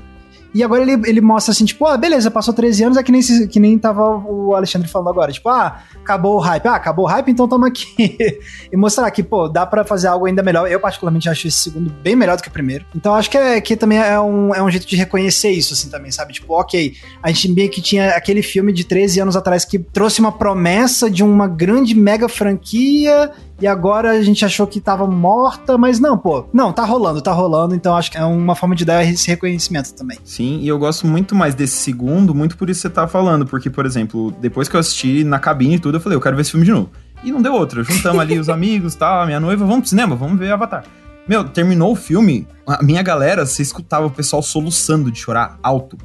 E 0.57 0.63
agora 0.63 0.81
ele, 0.81 0.93
ele 1.07 1.21
mostra 1.21 1.51
assim, 1.51 1.65
tipo, 1.65 1.85
ah, 1.85 1.95
beleza, 1.95 2.31
passou 2.31 2.51
13 2.51 2.85
anos, 2.85 2.97
é 2.97 3.03
que 3.03 3.11
nem, 3.11 3.21
que 3.47 3.59
nem 3.59 3.77
tava 3.77 4.01
o 4.03 4.55
Alexandre 4.55 4.87
falando 4.87 5.09
agora. 5.09 5.31
Tipo, 5.31 5.49
ah, 5.49 5.83
acabou 6.01 6.37
o 6.37 6.39
hype. 6.39 6.65
Ah, 6.65 6.73
acabou 6.73 7.05
o 7.05 7.07
hype, 7.07 7.29
então 7.29 7.47
tamo 7.47 7.63
aqui. 7.63 8.17
e 8.73 8.75
mostrar 8.75 9.11
que, 9.11 9.21
pô, 9.21 9.47
dá 9.47 9.67
para 9.67 9.85
fazer 9.85 10.07
algo 10.07 10.25
ainda 10.25 10.41
melhor. 10.41 10.67
Eu, 10.67 10.79
particularmente, 10.79 11.29
acho 11.29 11.47
esse 11.47 11.59
segundo 11.59 11.91
bem 12.01 12.15
melhor 12.15 12.37
do 12.37 12.41
que 12.41 12.49
o 12.49 12.51
primeiro. 12.51 12.83
Então, 12.95 13.13
acho 13.13 13.29
que, 13.29 13.37
é, 13.37 13.61
que 13.61 13.75
também 13.75 13.99
é 13.99 14.19
um, 14.19 14.51
é 14.55 14.63
um 14.63 14.71
jeito 14.71 14.87
de 14.87 14.95
reconhecer 14.95 15.51
isso, 15.51 15.75
assim, 15.75 15.91
também, 15.91 16.09
sabe? 16.09 16.33
Tipo, 16.33 16.55
ok, 16.55 16.95
a 17.21 17.27
gente 17.31 17.51
meio 17.51 17.69
que 17.69 17.79
tinha 17.79 18.15
aquele 18.15 18.41
filme 18.41 18.73
de 18.73 18.83
13 18.83 19.19
anos 19.19 19.35
atrás 19.35 19.63
que 19.63 19.77
trouxe 19.77 20.19
uma 20.19 20.31
promessa 20.31 21.07
de 21.07 21.23
uma 21.23 21.47
grande 21.47 21.93
mega 21.93 22.27
franquia 22.27 23.31
e 23.59 23.65
agora 23.65 24.11
a 24.11 24.21
gente 24.21 24.45
achou 24.45 24.67
que 24.67 24.79
tava 24.79 25.07
morta, 25.07 25.77
mas 25.77 25.99
não, 25.99 26.15
pô. 26.15 26.45
Não, 26.53 26.71
tá 26.71 26.85
rolando, 26.85 27.21
tá 27.21 27.31
rolando, 27.31 27.73
então 27.73 27.95
acho 27.95 28.11
que 28.11 28.17
é 28.17 28.23
uma 28.23 28.53
forma 28.53 28.75
de 28.75 28.85
dar 28.85 29.03
esse 29.03 29.27
reconhecimento 29.27 29.93
também. 29.93 30.19
Sim, 30.23 30.46
e 30.55 30.67
eu 30.67 30.79
gosto 30.79 31.05
muito 31.05 31.35
mais 31.35 31.53
desse 31.53 31.77
segundo, 31.77 32.33
muito 32.33 32.57
por 32.57 32.69
isso 32.69 32.81
que 32.81 32.87
você 32.87 32.93
tá 32.93 33.07
falando, 33.07 33.45
porque, 33.45 33.69
por 33.69 33.85
exemplo, 33.85 34.31
depois 34.39 34.67
que 34.67 34.75
eu 34.75 34.79
assisti 34.79 35.23
na 35.23 35.39
cabine 35.39 35.75
e 35.75 35.79
tudo, 35.79 35.97
eu 35.97 36.01
falei, 36.01 36.15
eu 36.15 36.21
quero 36.21 36.35
ver 36.35 36.41
esse 36.41 36.51
filme 36.51 36.65
de 36.65 36.71
novo. 36.71 36.89
E 37.23 37.31
não 37.31 37.41
deu 37.41 37.53
outra. 37.53 37.83
Juntamos 37.83 38.21
ali 38.21 38.39
os 38.39 38.47
amigos, 38.49 38.95
tal, 38.95 39.21
a 39.21 39.25
minha 39.25 39.39
noiva, 39.39 39.65
vamos 39.65 39.81
pro 39.81 39.89
cinema, 39.89 40.15
vamos 40.15 40.39
ver 40.39 40.51
Avatar. 40.51 40.83
Meu, 41.27 41.43
terminou 41.43 41.91
o 41.91 41.95
filme, 41.95 42.47
a 42.65 42.81
minha 42.81 43.03
galera, 43.03 43.45
você 43.45 43.61
escutava 43.61 44.05
o 44.05 44.11
pessoal 44.11 44.41
soluçando 44.41 45.11
de 45.11 45.19
chorar 45.19 45.59
alto 45.61 45.97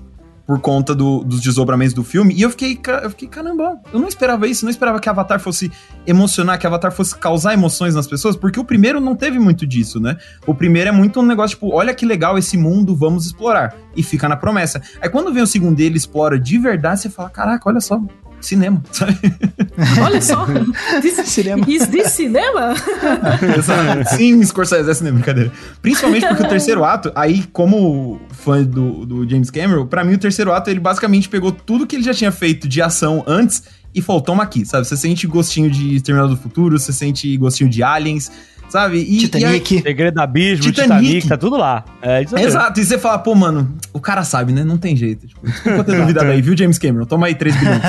por 0.47 0.61
conta 0.61 0.95
do, 0.95 1.23
dos 1.25 1.41
desdobramentos 1.41 1.95
do 1.95 2.03
filme. 2.03 2.35
E 2.35 2.43
eu 2.43 2.51
fiquei, 2.51 2.79
eu 3.03 3.11
fiquei, 3.11 3.29
caramba, 3.29 3.81
eu 3.93 4.01
não 4.01 4.09
esperava 4.09 4.47
isso, 4.47 4.65
não 4.65 4.71
esperava 4.71 4.99
que 4.99 5.09
Avatar 5.09 5.41
fosse 5.41 5.71
emocionar, 6.07 6.59
que 6.59 6.67
Avatar 6.67 6.93
fosse 6.93 7.17
causar 7.17 7.55
emoções 7.55 7.95
nas 7.95 8.07
pessoas, 8.07 8.37
porque 8.37 8.59
o 8.59 8.65
primeiro 8.65 9.01
não 9.01 9.15
teve 9.15 9.39
muito 9.39 9.67
disso, 9.67 10.01
né? 10.01 10.17
O 10.47 10.55
primeiro 10.55 10.89
é 10.89 10.93
muito 10.93 11.21
um 11.21 11.27
negócio 11.27 11.57
tipo, 11.57 11.73
olha 11.73 11.95
que 11.95 12.05
legal 12.05 12.37
esse 12.37 12.57
mundo, 12.57 12.95
vamos 12.97 13.27
explorar. 13.27 13.75
E 13.95 14.03
fica 14.03 14.29
na 14.29 14.37
promessa. 14.37 14.81
Aí 15.01 15.09
quando 15.09 15.33
vem 15.33 15.43
o 15.43 15.47
segundo 15.47 15.77
dele 15.77 15.97
explora 15.97 16.39
de 16.39 16.59
verdade, 16.59 17.01
você 17.01 17.11
fala, 17.11 17.31
caraca, 17.31 17.69
olha 17.69 17.81
só, 17.81 18.01
cinema, 18.47 18.83
sabe? 18.93 19.19
Olha 20.03 20.21
só, 20.21 20.47
this, 21.01 21.17
cinema. 21.29 21.65
Is 21.69 21.87
this 21.87 22.13
cinema? 22.13 22.75
Sim, 24.17 24.45
Scorsese 24.45 24.91
é 24.91 24.95
cinema, 24.95 25.19
brincadeira. 25.19 25.53
Principalmente 25.81 26.27
porque 26.27 26.43
o 26.43 26.49
terceiro 26.49 26.85
ato, 26.85 27.13
aí 27.15 27.45
como 27.53 28.21
fã 28.31 28.63
do, 28.63 29.07
do 29.07 29.29
James 29.29 29.51
Cameron, 29.51 29.87
para 29.87 30.05
mim 30.05 30.15
o 30.15 30.19
terceiro 30.19 30.53
ato 30.53 30.71
ele 30.71 30.81
basicamente 30.81 31.29
pegou 31.29 31.53
tudo 31.53 31.87
que 31.87 31.97
ele 31.97 32.03
já 32.03 32.15
tinha 32.15 32.33
feito 32.33 32.69
de 32.69 32.83
ação 32.83 33.25
antes 33.27 33.63
e 33.95 34.01
falou, 34.01 34.23
toma 34.23 34.43
aqui, 34.43 34.65
sabe? 34.65 34.87
Você 34.87 34.97
sente 34.97 35.27
gostinho 35.27 35.71
de 35.71 35.97
Exterminador 35.97 36.35
do 36.35 36.43
Futuro, 36.43 36.79
você 36.79 36.93
sente 36.93 37.37
gostinho 37.37 37.69
de 37.69 37.83
Aliens, 37.83 38.31
sabe? 38.73 39.01
E, 39.01 39.19
Titanic. 39.19 39.77
E 39.77 39.83
Segredo 39.83 40.15
do 40.15 40.21
Abismo, 40.23 40.65
Titanic. 40.65 41.05
Titanic, 41.05 41.29
tá 41.29 41.37
tudo 41.37 41.59
lá. 41.59 41.85
É 42.01 42.23
isso 42.23 42.35
aí. 42.35 42.45
Exato, 42.45 42.81
e 42.81 42.85
você 42.85 42.99
fala, 42.99 43.19
pô, 43.19 43.35
mano, 43.35 43.77
o 43.93 44.01
cara 44.01 44.25
sabe, 44.25 44.51
né? 44.51 44.65
Não 44.65 44.79
tem 44.79 44.97
jeito. 44.97 45.27
Tipo, 45.27 45.47
desculpa 45.47 45.85
ter 45.85 46.01
duvidado 46.01 46.31
aí, 46.31 46.41
viu, 46.41 46.57
James 46.57 46.79
Cameron? 46.79 47.05
Toma 47.05 47.27
aí 47.27 47.35
3 47.35 47.55
bilhões. 47.55 47.83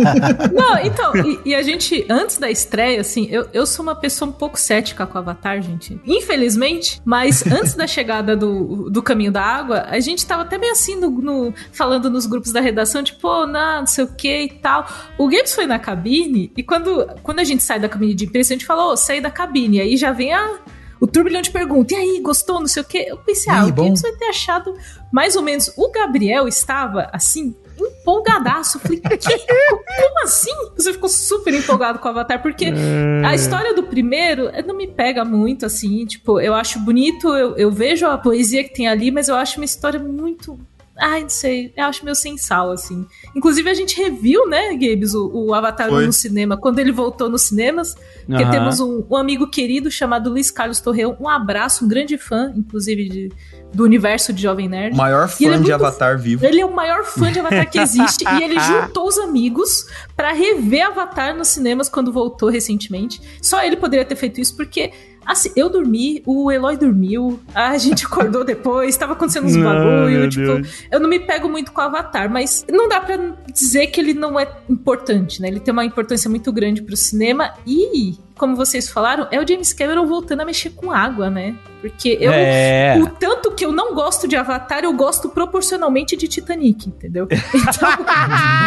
Não, 0.54 0.78
então, 0.78 1.14
e, 1.14 1.50
e, 1.50 1.54
a 1.54 1.62
gente, 1.62 2.06
antes 2.08 2.38
da 2.38 2.50
estreia, 2.50 3.02
assim, 3.02 3.28
eu, 3.30 3.48
eu 3.52 3.66
sou 3.66 3.82
uma 3.82 3.94
pessoa 3.94 4.30
um 4.30 4.32
pouco 4.32 4.58
cética 4.58 5.06
com 5.06 5.18
o 5.18 5.20
Avatar, 5.20 5.60
gente. 5.60 6.00
Infelizmente, 6.06 7.02
mas 7.04 7.46
antes 7.46 7.74
da 7.74 7.86
chegada 7.86 8.34
do, 8.34 8.88
do 8.88 9.02
Caminho 9.02 9.30
da 9.30 9.42
Água, 9.42 9.84
a 9.90 10.00
gente 10.00 10.24
tava 10.24 10.42
até 10.42 10.56
bem 10.56 10.70
assim 10.70 10.96
no, 10.96 11.10
no 11.10 11.54
falando 11.70 12.08
nos 12.08 12.24
grupos 12.24 12.50
da 12.50 12.62
redação, 12.62 13.02
tipo, 13.02 13.28
oh, 13.28 13.46
não, 13.46 13.80
não 13.80 13.86
sei 13.86 14.04
o 14.04 14.08
que 14.08 14.44
e 14.44 14.48
tal. 14.48 14.86
O 15.18 15.28
Games 15.28 15.54
foi 15.54 15.66
na 15.66 15.78
cabine, 15.78 16.50
e 16.56 16.62
quando, 16.62 17.06
quando 17.22 17.40
a 17.40 17.44
gente 17.44 17.62
sai 17.62 17.78
da 17.78 17.90
cabine 17.90 18.14
de 18.14 18.24
imprensa, 18.24 18.54
a 18.54 18.56
gente 18.56 18.66
falou, 18.66 18.92
oh, 18.92 18.96
saí 18.96 19.20
da 19.20 19.30
cabine. 19.30 19.80
Aí 19.80 19.98
já 19.98 20.12
vem 20.12 20.29
a 20.32 20.60
o 21.00 21.06
turbilhão 21.06 21.40
de 21.40 21.50
perguntas. 21.50 21.96
E 21.96 22.00
aí, 22.00 22.20
gostou? 22.20 22.60
Não 22.60 22.66
sei 22.68 22.82
o 22.82 22.84
quê. 22.84 23.06
Eu 23.08 23.16
pensei, 23.16 23.50
ah, 23.50 23.64
o 23.64 23.72
Games 23.72 24.02
vai 24.02 24.12
ter 24.12 24.26
achado 24.26 24.76
mais 25.10 25.34
ou 25.34 25.42
menos. 25.42 25.72
O 25.76 25.90
Gabriel 25.90 26.46
estava 26.46 27.08
assim. 27.12 27.56
Empolgadaço. 27.78 28.76
Eu 28.76 28.80
falei, 28.82 29.00
que? 29.00 29.38
como 29.38 30.22
assim? 30.22 30.52
Você 30.76 30.92
ficou 30.92 31.08
super 31.08 31.54
empolgado 31.54 31.98
com 31.98 32.06
o 32.06 32.10
Avatar, 32.10 32.42
porque 32.42 32.66
é. 32.66 33.26
a 33.26 33.34
história 33.34 33.72
do 33.72 33.84
primeiro 33.84 34.48
eh, 34.48 34.62
não 34.62 34.76
me 34.76 34.86
pega 34.86 35.24
muito, 35.24 35.64
assim. 35.64 36.04
Tipo, 36.04 36.38
eu 36.38 36.54
acho 36.54 36.78
bonito, 36.80 37.28
eu, 37.28 37.56
eu 37.56 37.70
vejo 37.70 38.06
a 38.06 38.18
poesia 38.18 38.62
que 38.62 38.74
tem 38.74 38.86
ali, 38.86 39.10
mas 39.10 39.28
eu 39.28 39.34
acho 39.34 39.58
uma 39.58 39.64
história 39.64 39.98
muito 39.98 40.60
Ai, 41.00 41.22
não 41.22 41.30
sei, 41.30 41.72
eu 41.74 41.84
acho 41.86 42.04
meio 42.04 42.14
sem 42.14 42.36
sal, 42.36 42.70
assim. 42.70 43.06
Inclusive, 43.34 43.70
a 43.70 43.74
gente 43.74 43.96
reviu, 43.96 44.46
né, 44.46 44.74
Gabes, 44.74 45.14
o, 45.14 45.30
o 45.32 45.54
Avatar 45.54 45.88
Foi. 45.88 46.04
no 46.04 46.12
cinema, 46.12 46.58
quando 46.58 46.78
ele 46.78 46.92
voltou 46.92 47.30
nos 47.30 47.42
cinemas. 47.42 47.96
Porque 48.26 48.44
uhum. 48.44 48.50
temos 48.50 48.80
um, 48.80 49.04
um, 49.10 49.16
amigo 49.16 49.48
querido 49.48 49.90
chamado 49.90 50.28
Luiz 50.28 50.50
Carlos 50.50 50.78
Torreão. 50.78 51.16
Um 51.18 51.28
abraço, 51.28 51.86
um 51.86 51.88
grande 51.88 52.18
fã, 52.18 52.52
inclusive, 52.54 53.08
de, 53.08 53.32
do 53.72 53.82
universo 53.82 54.30
de 54.32 54.42
Jovem 54.42 54.68
Nerd. 54.68 54.94
O 54.94 54.98
maior 54.98 55.26
fã 55.26 55.54
é 55.54 55.58
de 55.58 55.72
Avatar 55.72 56.18
vivo. 56.18 56.44
Ele 56.44 56.60
é 56.60 56.66
o 56.66 56.74
maior 56.74 57.04
fã 57.04 57.32
de 57.32 57.40
Avatar 57.40 57.68
que 57.70 57.78
existe. 57.78 58.24
e 58.24 58.42
ele 58.42 58.60
juntou 58.60 59.08
os 59.08 59.18
amigos 59.18 59.86
para 60.14 60.32
rever 60.32 60.86
Avatar 60.86 61.34
nos 61.34 61.48
cinemas 61.48 61.88
quando 61.88 62.12
voltou 62.12 62.50
recentemente. 62.50 63.20
Só 63.40 63.62
ele 63.64 63.76
poderia 63.76 64.04
ter 64.04 64.16
feito 64.16 64.40
isso, 64.40 64.54
porque 64.54 64.92
Assim, 65.24 65.50
eu 65.54 65.68
dormi, 65.68 66.22
o 66.26 66.50
Eloy 66.50 66.76
dormiu, 66.76 67.40
a 67.54 67.76
gente 67.78 68.04
acordou 68.06 68.44
depois, 68.44 68.96
tava 68.96 69.12
acontecendo 69.12 69.46
uns 69.46 69.56
bagulho, 69.62 70.28
tipo, 70.28 70.44
Deus. 70.46 70.84
eu 70.90 70.98
não 70.98 71.08
me 71.08 71.20
pego 71.20 71.48
muito 71.48 71.72
com 71.72 71.80
o 71.80 71.84
Avatar, 71.84 72.30
mas 72.30 72.64
não 72.70 72.88
dá 72.88 73.00
para 73.00 73.16
dizer 73.52 73.88
que 73.88 74.00
ele 74.00 74.14
não 74.14 74.38
é 74.38 74.48
importante, 74.68 75.40
né? 75.40 75.48
Ele 75.48 75.60
tem 75.60 75.72
uma 75.72 75.84
importância 75.84 76.28
muito 76.28 76.52
grande 76.52 76.82
pro 76.82 76.96
cinema 76.96 77.52
e, 77.66 78.16
como 78.40 78.56
vocês 78.56 78.88
falaram, 78.88 79.28
é 79.30 79.38
o 79.38 79.46
James 79.46 79.70
Cameron 79.74 80.06
voltando 80.06 80.40
a 80.40 80.44
mexer 80.46 80.70
com 80.70 80.90
água, 80.90 81.28
né? 81.28 81.54
Porque 81.82 82.16
eu, 82.20 82.30
É. 82.32 82.98
o 83.00 83.06
tanto 83.06 83.52
que 83.52 83.64
eu 83.64 83.70
não 83.72 83.94
gosto 83.94 84.26
de 84.28 84.36
Avatar, 84.36 84.82
eu 84.84 84.92
gosto 84.92 85.28
proporcionalmente 85.30 86.14
de 86.16 86.26
Titanic, 86.26 86.88
entendeu? 86.88 87.26
Então, 87.54 87.88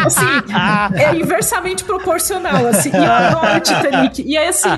assim, 0.06 0.24
é 0.96 1.14
inversamente 1.16 1.84
proporcional, 1.84 2.66
assim. 2.66 2.90
E 2.92 2.96
eu 2.96 3.12
adoro 3.12 3.60
Titanic. 3.60 4.22
E 4.22 4.36
aí, 4.36 4.48
assim, 4.48 4.68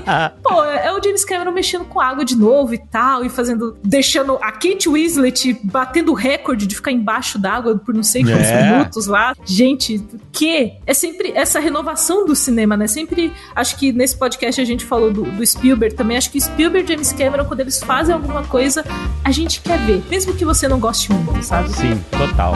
pô, 0.43 0.63
é 0.63 0.91
o 0.93 1.01
James 1.03 1.23
Cameron 1.25 1.51
mexendo 1.51 1.85
com 1.85 1.99
água 1.99 2.23
de 2.25 2.35
novo 2.35 2.73
e 2.73 2.77
tal, 2.77 3.23
e 3.23 3.29
fazendo, 3.29 3.77
deixando 3.83 4.35
a 4.41 4.51
Kate 4.51 4.89
Winslet 4.89 5.59
batendo 5.63 6.11
o 6.11 6.15
recorde 6.15 6.65
de 6.67 6.75
ficar 6.75 6.91
embaixo 6.91 7.37
d'água 7.39 7.77
por 7.77 7.93
não 7.93 8.03
sei 8.03 8.23
quantos 8.23 8.47
É. 8.47 8.71
minutos 8.71 9.07
lá. 9.07 9.33
Gente, 9.45 10.01
que 10.31 10.73
é 10.85 10.93
sempre 10.93 11.31
essa 11.35 11.59
renovação 11.59 12.25
do 12.25 12.35
cinema, 12.35 12.75
né? 12.77 12.87
Sempre, 12.87 13.31
acho 13.55 13.75
que 13.77 13.91
nesse 13.91 14.15
podcast 14.17 14.59
a 14.61 14.65
gente 14.65 14.85
falou 14.87 15.11
do, 15.11 15.23
do 15.23 15.45
Spielberg 15.45 15.95
também. 15.95 16.17
Acho 16.17 16.31
que 16.31 16.39
Spielberg 16.39 16.85
e 16.85 16.93
James 16.93 17.11
Cameron, 17.11 17.45
quando 17.45 17.59
eles 17.59 17.81
fazem 17.81 18.13
alguma 18.13 18.43
coisa, 18.43 18.83
a 19.23 19.31
gente 19.31 19.61
quer 19.61 19.77
ver, 19.79 20.03
mesmo 20.09 20.33
que 20.33 20.45
você 20.45 20.67
não 20.67 20.79
goste 20.79 21.11
muito, 21.11 21.43
sabe? 21.43 21.69
Sim, 21.69 22.03
total. 22.11 22.55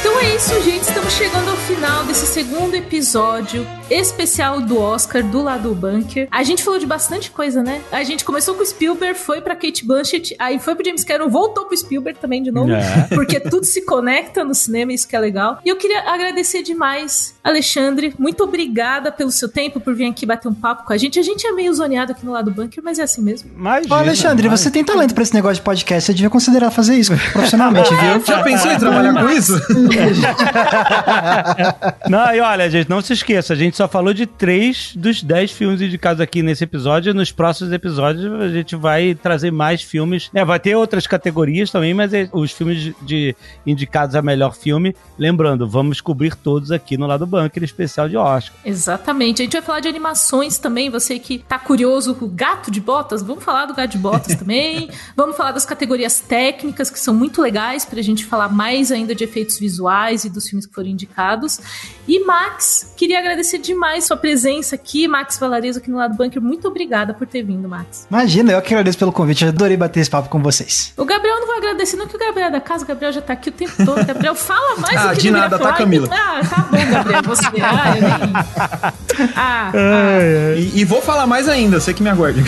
Então 0.00 0.20
é 0.20 0.36
isso, 0.36 0.62
gente. 0.62 0.97
Estamos 1.08 1.14
chegando 1.32 1.50
ao 1.50 1.56
final 1.56 2.04
desse 2.04 2.26
segundo 2.26 2.74
episódio 2.74 3.66
especial 3.90 4.60
do 4.60 4.78
Oscar 4.78 5.22
do 5.22 5.40
lado 5.42 5.70
do 5.70 5.74
bunker. 5.74 6.28
A 6.30 6.42
gente 6.42 6.62
falou 6.62 6.78
de 6.78 6.84
bastante 6.84 7.30
coisa, 7.30 7.62
né? 7.62 7.80
A 7.90 8.04
gente 8.04 8.22
começou 8.26 8.54
com 8.54 8.62
o 8.62 8.66
Spielberg, 8.66 9.18
foi 9.18 9.40
pra 9.40 9.56
Kate 9.56 9.86
Blanchett, 9.86 10.36
aí 10.38 10.58
foi 10.58 10.74
pro 10.74 10.84
James 10.84 11.04
Cameron, 11.04 11.30
voltou 11.30 11.64
pro 11.64 11.74
Spielberg 11.74 12.18
também 12.20 12.42
de 12.42 12.50
novo, 12.50 12.70
É. 12.72 13.06
porque 13.14 13.40
tudo 13.40 13.64
se 13.64 13.86
conecta 13.86 14.44
no 14.44 14.54
cinema, 14.54 14.92
isso 14.92 15.08
que 15.08 15.16
é 15.16 15.18
legal. 15.18 15.58
E 15.64 15.68
eu 15.70 15.76
queria 15.76 16.00
agradecer 16.10 16.62
demais, 16.62 17.34
Alexandre. 17.42 18.14
Muito 18.18 18.44
obrigada 18.44 19.10
pelo 19.10 19.30
seu 19.30 19.48
tempo, 19.48 19.80
por 19.80 19.94
vir 19.94 20.10
aqui 20.10 20.26
bater 20.26 20.48
um 20.48 20.54
papo 20.54 20.84
com 20.84 20.92
a 20.92 20.98
gente. 20.98 21.18
A 21.18 21.22
gente 21.22 21.46
é 21.46 21.52
meio 21.52 21.72
zoneado 21.72 22.12
aqui 22.12 22.26
no 22.26 22.32
lado 22.32 22.50
do 22.50 22.62
bunker, 22.62 22.84
mas 22.84 22.98
é 22.98 23.04
assim 23.04 23.22
mesmo. 23.22 23.50
Imagina, 23.56 23.94
Ô, 23.94 23.98
Alexandre, 23.98 24.46
mas- 24.50 24.60
você 24.60 24.70
tem 24.70 24.84
talento 24.84 25.14
pra 25.14 25.22
esse 25.22 25.32
negócio 25.32 25.56
de 25.56 25.62
podcast, 25.62 26.04
você 26.04 26.12
devia 26.12 26.28
considerar 26.28 26.70
fazer 26.70 26.96
isso 26.96 27.12
profissionalmente, 27.32 27.88
viu? 27.94 28.22
Já 28.26 28.42
pensou 28.42 28.70
em 28.70 28.78
trabalhar 28.78 29.14
com 29.14 29.30
isso? 29.30 29.58
Não, 32.08 32.34
e 32.34 32.40
olha, 32.40 32.70
gente, 32.70 32.88
não 32.88 33.00
se 33.00 33.12
esqueça, 33.12 33.52
a 33.52 33.56
gente 33.56 33.76
só 33.76 33.86
falou 33.88 34.12
de 34.14 34.26
três 34.26 34.92
dos 34.96 35.22
dez 35.22 35.50
filmes 35.52 35.80
indicados 35.80 36.20
aqui 36.20 36.42
nesse 36.42 36.64
episódio. 36.64 37.12
Nos 37.14 37.30
próximos 37.32 37.72
episódios 37.72 38.32
a 38.40 38.48
gente 38.48 38.76
vai 38.76 39.14
trazer 39.14 39.50
mais 39.50 39.82
filmes. 39.82 40.30
né, 40.32 40.44
vai 40.44 40.58
ter 40.58 40.74
outras 40.76 41.06
categorias 41.06 41.70
também, 41.70 41.92
mas 41.94 42.12
é- 42.14 42.28
os 42.32 42.52
filmes 42.52 42.80
de, 42.80 42.94
de 43.02 43.36
indicados 43.66 44.14
a 44.14 44.22
melhor 44.22 44.54
filme, 44.54 44.94
lembrando, 45.18 45.68
vamos 45.68 46.00
cobrir 46.00 46.34
todos 46.34 46.70
aqui 46.70 46.96
no 46.96 47.06
lado 47.06 47.26
bunker 47.26 47.62
especial 47.62 48.08
de 48.08 48.16
Oscar. 48.16 48.54
Exatamente. 48.64 49.42
A 49.42 49.44
gente 49.44 49.52
vai 49.52 49.62
falar 49.62 49.80
de 49.80 49.88
animações 49.88 50.58
também. 50.58 50.90
Você 50.90 51.18
que 51.18 51.38
tá 51.38 51.58
curioso 51.58 52.14
com 52.14 52.24
o 52.24 52.28
gato 52.28 52.70
de 52.70 52.80
botas, 52.80 53.22
vamos 53.22 53.44
falar 53.44 53.66
do 53.66 53.74
gato 53.74 53.90
de 53.92 53.98
botas 53.98 54.34
também. 54.38 54.88
Vamos 55.16 55.36
falar 55.36 55.52
das 55.52 55.66
categorias 55.66 56.20
técnicas, 56.20 56.90
que 56.90 56.98
são 56.98 57.14
muito 57.14 57.40
legais 57.42 57.84
pra 57.84 58.00
gente 58.02 58.24
falar 58.24 58.48
mais 58.48 58.90
ainda 58.92 59.14
de 59.14 59.24
efeitos 59.24 59.58
visuais 59.58 60.24
e 60.24 60.30
dos 60.30 60.48
filmes 60.48 60.66
que 60.66 60.74
foram 60.74 60.87
indicados. 60.90 61.60
E 62.06 62.24
Max, 62.24 62.92
queria 62.96 63.18
agradecer 63.18 63.58
demais 63.58 64.04
sua 64.04 64.16
presença 64.16 64.74
aqui, 64.74 65.06
Max 65.06 65.38
Valarezo, 65.38 65.78
aqui 65.78 65.90
no 65.90 65.98
lado 65.98 66.14
bunker. 66.16 66.40
Muito 66.40 66.66
obrigada 66.68 67.12
por 67.14 67.26
ter 67.26 67.42
vindo, 67.42 67.68
Max. 67.68 68.06
Imagina, 68.10 68.52
eu 68.52 68.62
que 68.62 68.72
agradeço 68.74 68.98
pelo 68.98 69.12
convite, 69.12 69.44
eu 69.44 69.50
adorei 69.50 69.76
bater 69.76 70.00
esse 70.00 70.10
papo 70.10 70.28
com 70.28 70.42
vocês. 70.42 70.92
O 70.96 71.04
Gabriel 71.04 71.38
não 71.40 71.46
vai 71.46 71.58
agradecer, 71.58 71.96
não, 71.96 72.06
que 72.06 72.16
o 72.16 72.18
Gabriel 72.18 72.48
é 72.48 72.50
da 72.50 72.60
casa, 72.60 72.84
o 72.84 72.88
Gabriel 72.88 73.12
já 73.12 73.20
tá 73.20 73.32
aqui 73.34 73.50
o 73.50 73.52
tempo 73.52 73.72
todo. 73.84 74.04
Gabriel, 74.06 74.34
fala 74.34 74.76
mais 74.80 74.96
Ah, 74.96 75.08
do 75.08 75.14
que 75.16 75.22
de 75.22 75.30
nada, 75.30 75.58
tá. 75.58 75.72
Camila? 75.74 76.08
Ah, 76.10 76.40
tá 76.48 76.62
bom, 76.70 76.90
Gabriel, 76.90 77.22
você. 77.22 77.46
Ah, 77.60 77.96
eu 77.96 78.02
nem... 78.02 79.32
Ah, 79.36 79.72
ah. 79.74 80.54
E, 80.56 80.80
e 80.80 80.84
vou 80.84 81.02
falar 81.02 81.26
mais 81.26 81.48
ainda, 81.48 81.80
você 81.80 81.92
que 81.92 82.02
me 82.02 82.08
aguarde. 82.08 82.42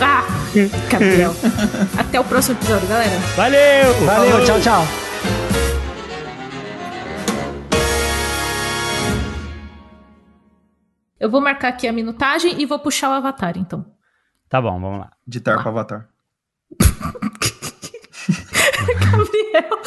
Ah, 0.00 0.24
Gabriel. 0.90 1.34
Até 1.96 2.20
o 2.20 2.24
próximo 2.24 2.56
episódio, 2.58 2.86
galera. 2.88 3.18
Valeu! 3.36 3.94
Valeu, 4.04 4.30
Falou. 4.32 4.44
tchau, 4.46 4.60
tchau. 4.60 5.13
Eu 11.24 11.30
vou 11.30 11.40
marcar 11.40 11.68
aqui 11.68 11.88
a 11.88 11.92
minutagem 11.92 12.60
e 12.60 12.66
vou 12.66 12.78
puxar 12.78 13.08
o 13.08 13.12
avatar, 13.14 13.56
então. 13.56 13.82
Tá 14.46 14.60
bom, 14.60 14.78
vamos 14.78 14.98
lá. 15.00 15.08
De 15.26 15.40
tar 15.40 15.58
pro 15.58 15.70
avatar. 15.70 16.06
Gabriel. 19.00 19.78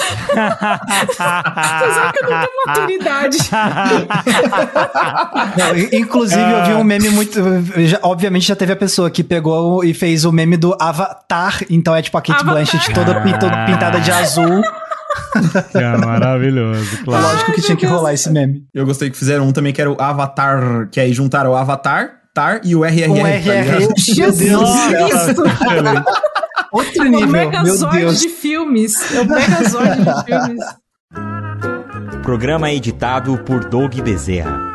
Você 1.08 1.14
sabe 1.14 2.18
que 2.18 2.26
eu 2.26 2.30
não 2.30 2.42
tenho 2.42 2.52
maturidade. 2.66 3.38
Não, 5.58 5.78
inclusive, 6.00 6.42
eu 6.42 6.66
vi 6.66 6.74
um 6.74 6.84
meme 6.84 7.10
muito. 7.10 7.40
já- 7.88 8.00
obviamente, 8.04 8.48
já 8.48 8.56
teve 8.56 8.74
a 8.74 8.76
pessoa 8.76 9.10
que 9.12 9.24
pegou 9.24 9.84
e 9.84 9.94
fez 9.94 10.26
o 10.26 10.32
meme 10.32 10.58
do 10.58 10.76
Avatar. 10.80 11.60
Então 11.70 11.96
é 11.96 12.02
tipo 12.02 12.18
a 12.18 12.22
Kate 12.22 12.32
Avatar. 12.34 12.54
Blanchett 12.54 12.94
toda 12.94 13.22
pi- 13.22 13.38
toda 13.40 13.66
pintada 13.66 14.00
de 14.00 14.12
azul. 14.12 14.62
É 15.74 15.98
maravilhoso, 15.98 17.04
claro. 17.04 17.24
Lógico 17.24 17.52
que 17.54 17.62
Ai, 17.62 17.66
tinha 17.66 17.78
que 17.78 17.86
rolar 17.86 18.10
Deus. 18.10 18.22
esse 18.22 18.30
meme. 18.32 18.64
Eu 18.74 18.86
gostei 18.86 19.10
que 19.10 19.18
fizeram 19.18 19.48
um 19.48 19.52
também 19.52 19.74
que 19.74 19.82
era 19.82 19.92
o 19.92 20.02
Avatar, 20.02 20.90
que 20.92 21.00
aí 21.00 21.14
juntaram 21.14 21.52
o 21.52 21.56
Avatar, 21.56 22.12
Tar 22.34 22.62
e 22.64 22.76
o 22.76 22.84
RRR. 22.84 23.10
Um 23.10 23.22
tá 23.22 23.30
RR. 23.30 23.42
ligado? 23.42 23.80
Meu 24.18 24.32
Deus. 24.32 24.70
Cristo. 24.88 25.44
Outro 26.72 27.02
O 27.02 27.06
nível, 27.06 27.28
meu 27.28 27.28
Megazord 27.28 28.18
de 28.18 28.30
filmes. 28.30 28.94
É 29.14 29.22
o 29.22 29.26
Megazord 29.26 30.04
de 30.04 30.26
filmes. 30.26 30.66
Programa 32.22 32.72
editado 32.72 33.38
por 33.40 33.66
Doug 33.66 33.96
Bezerra. 34.02 34.67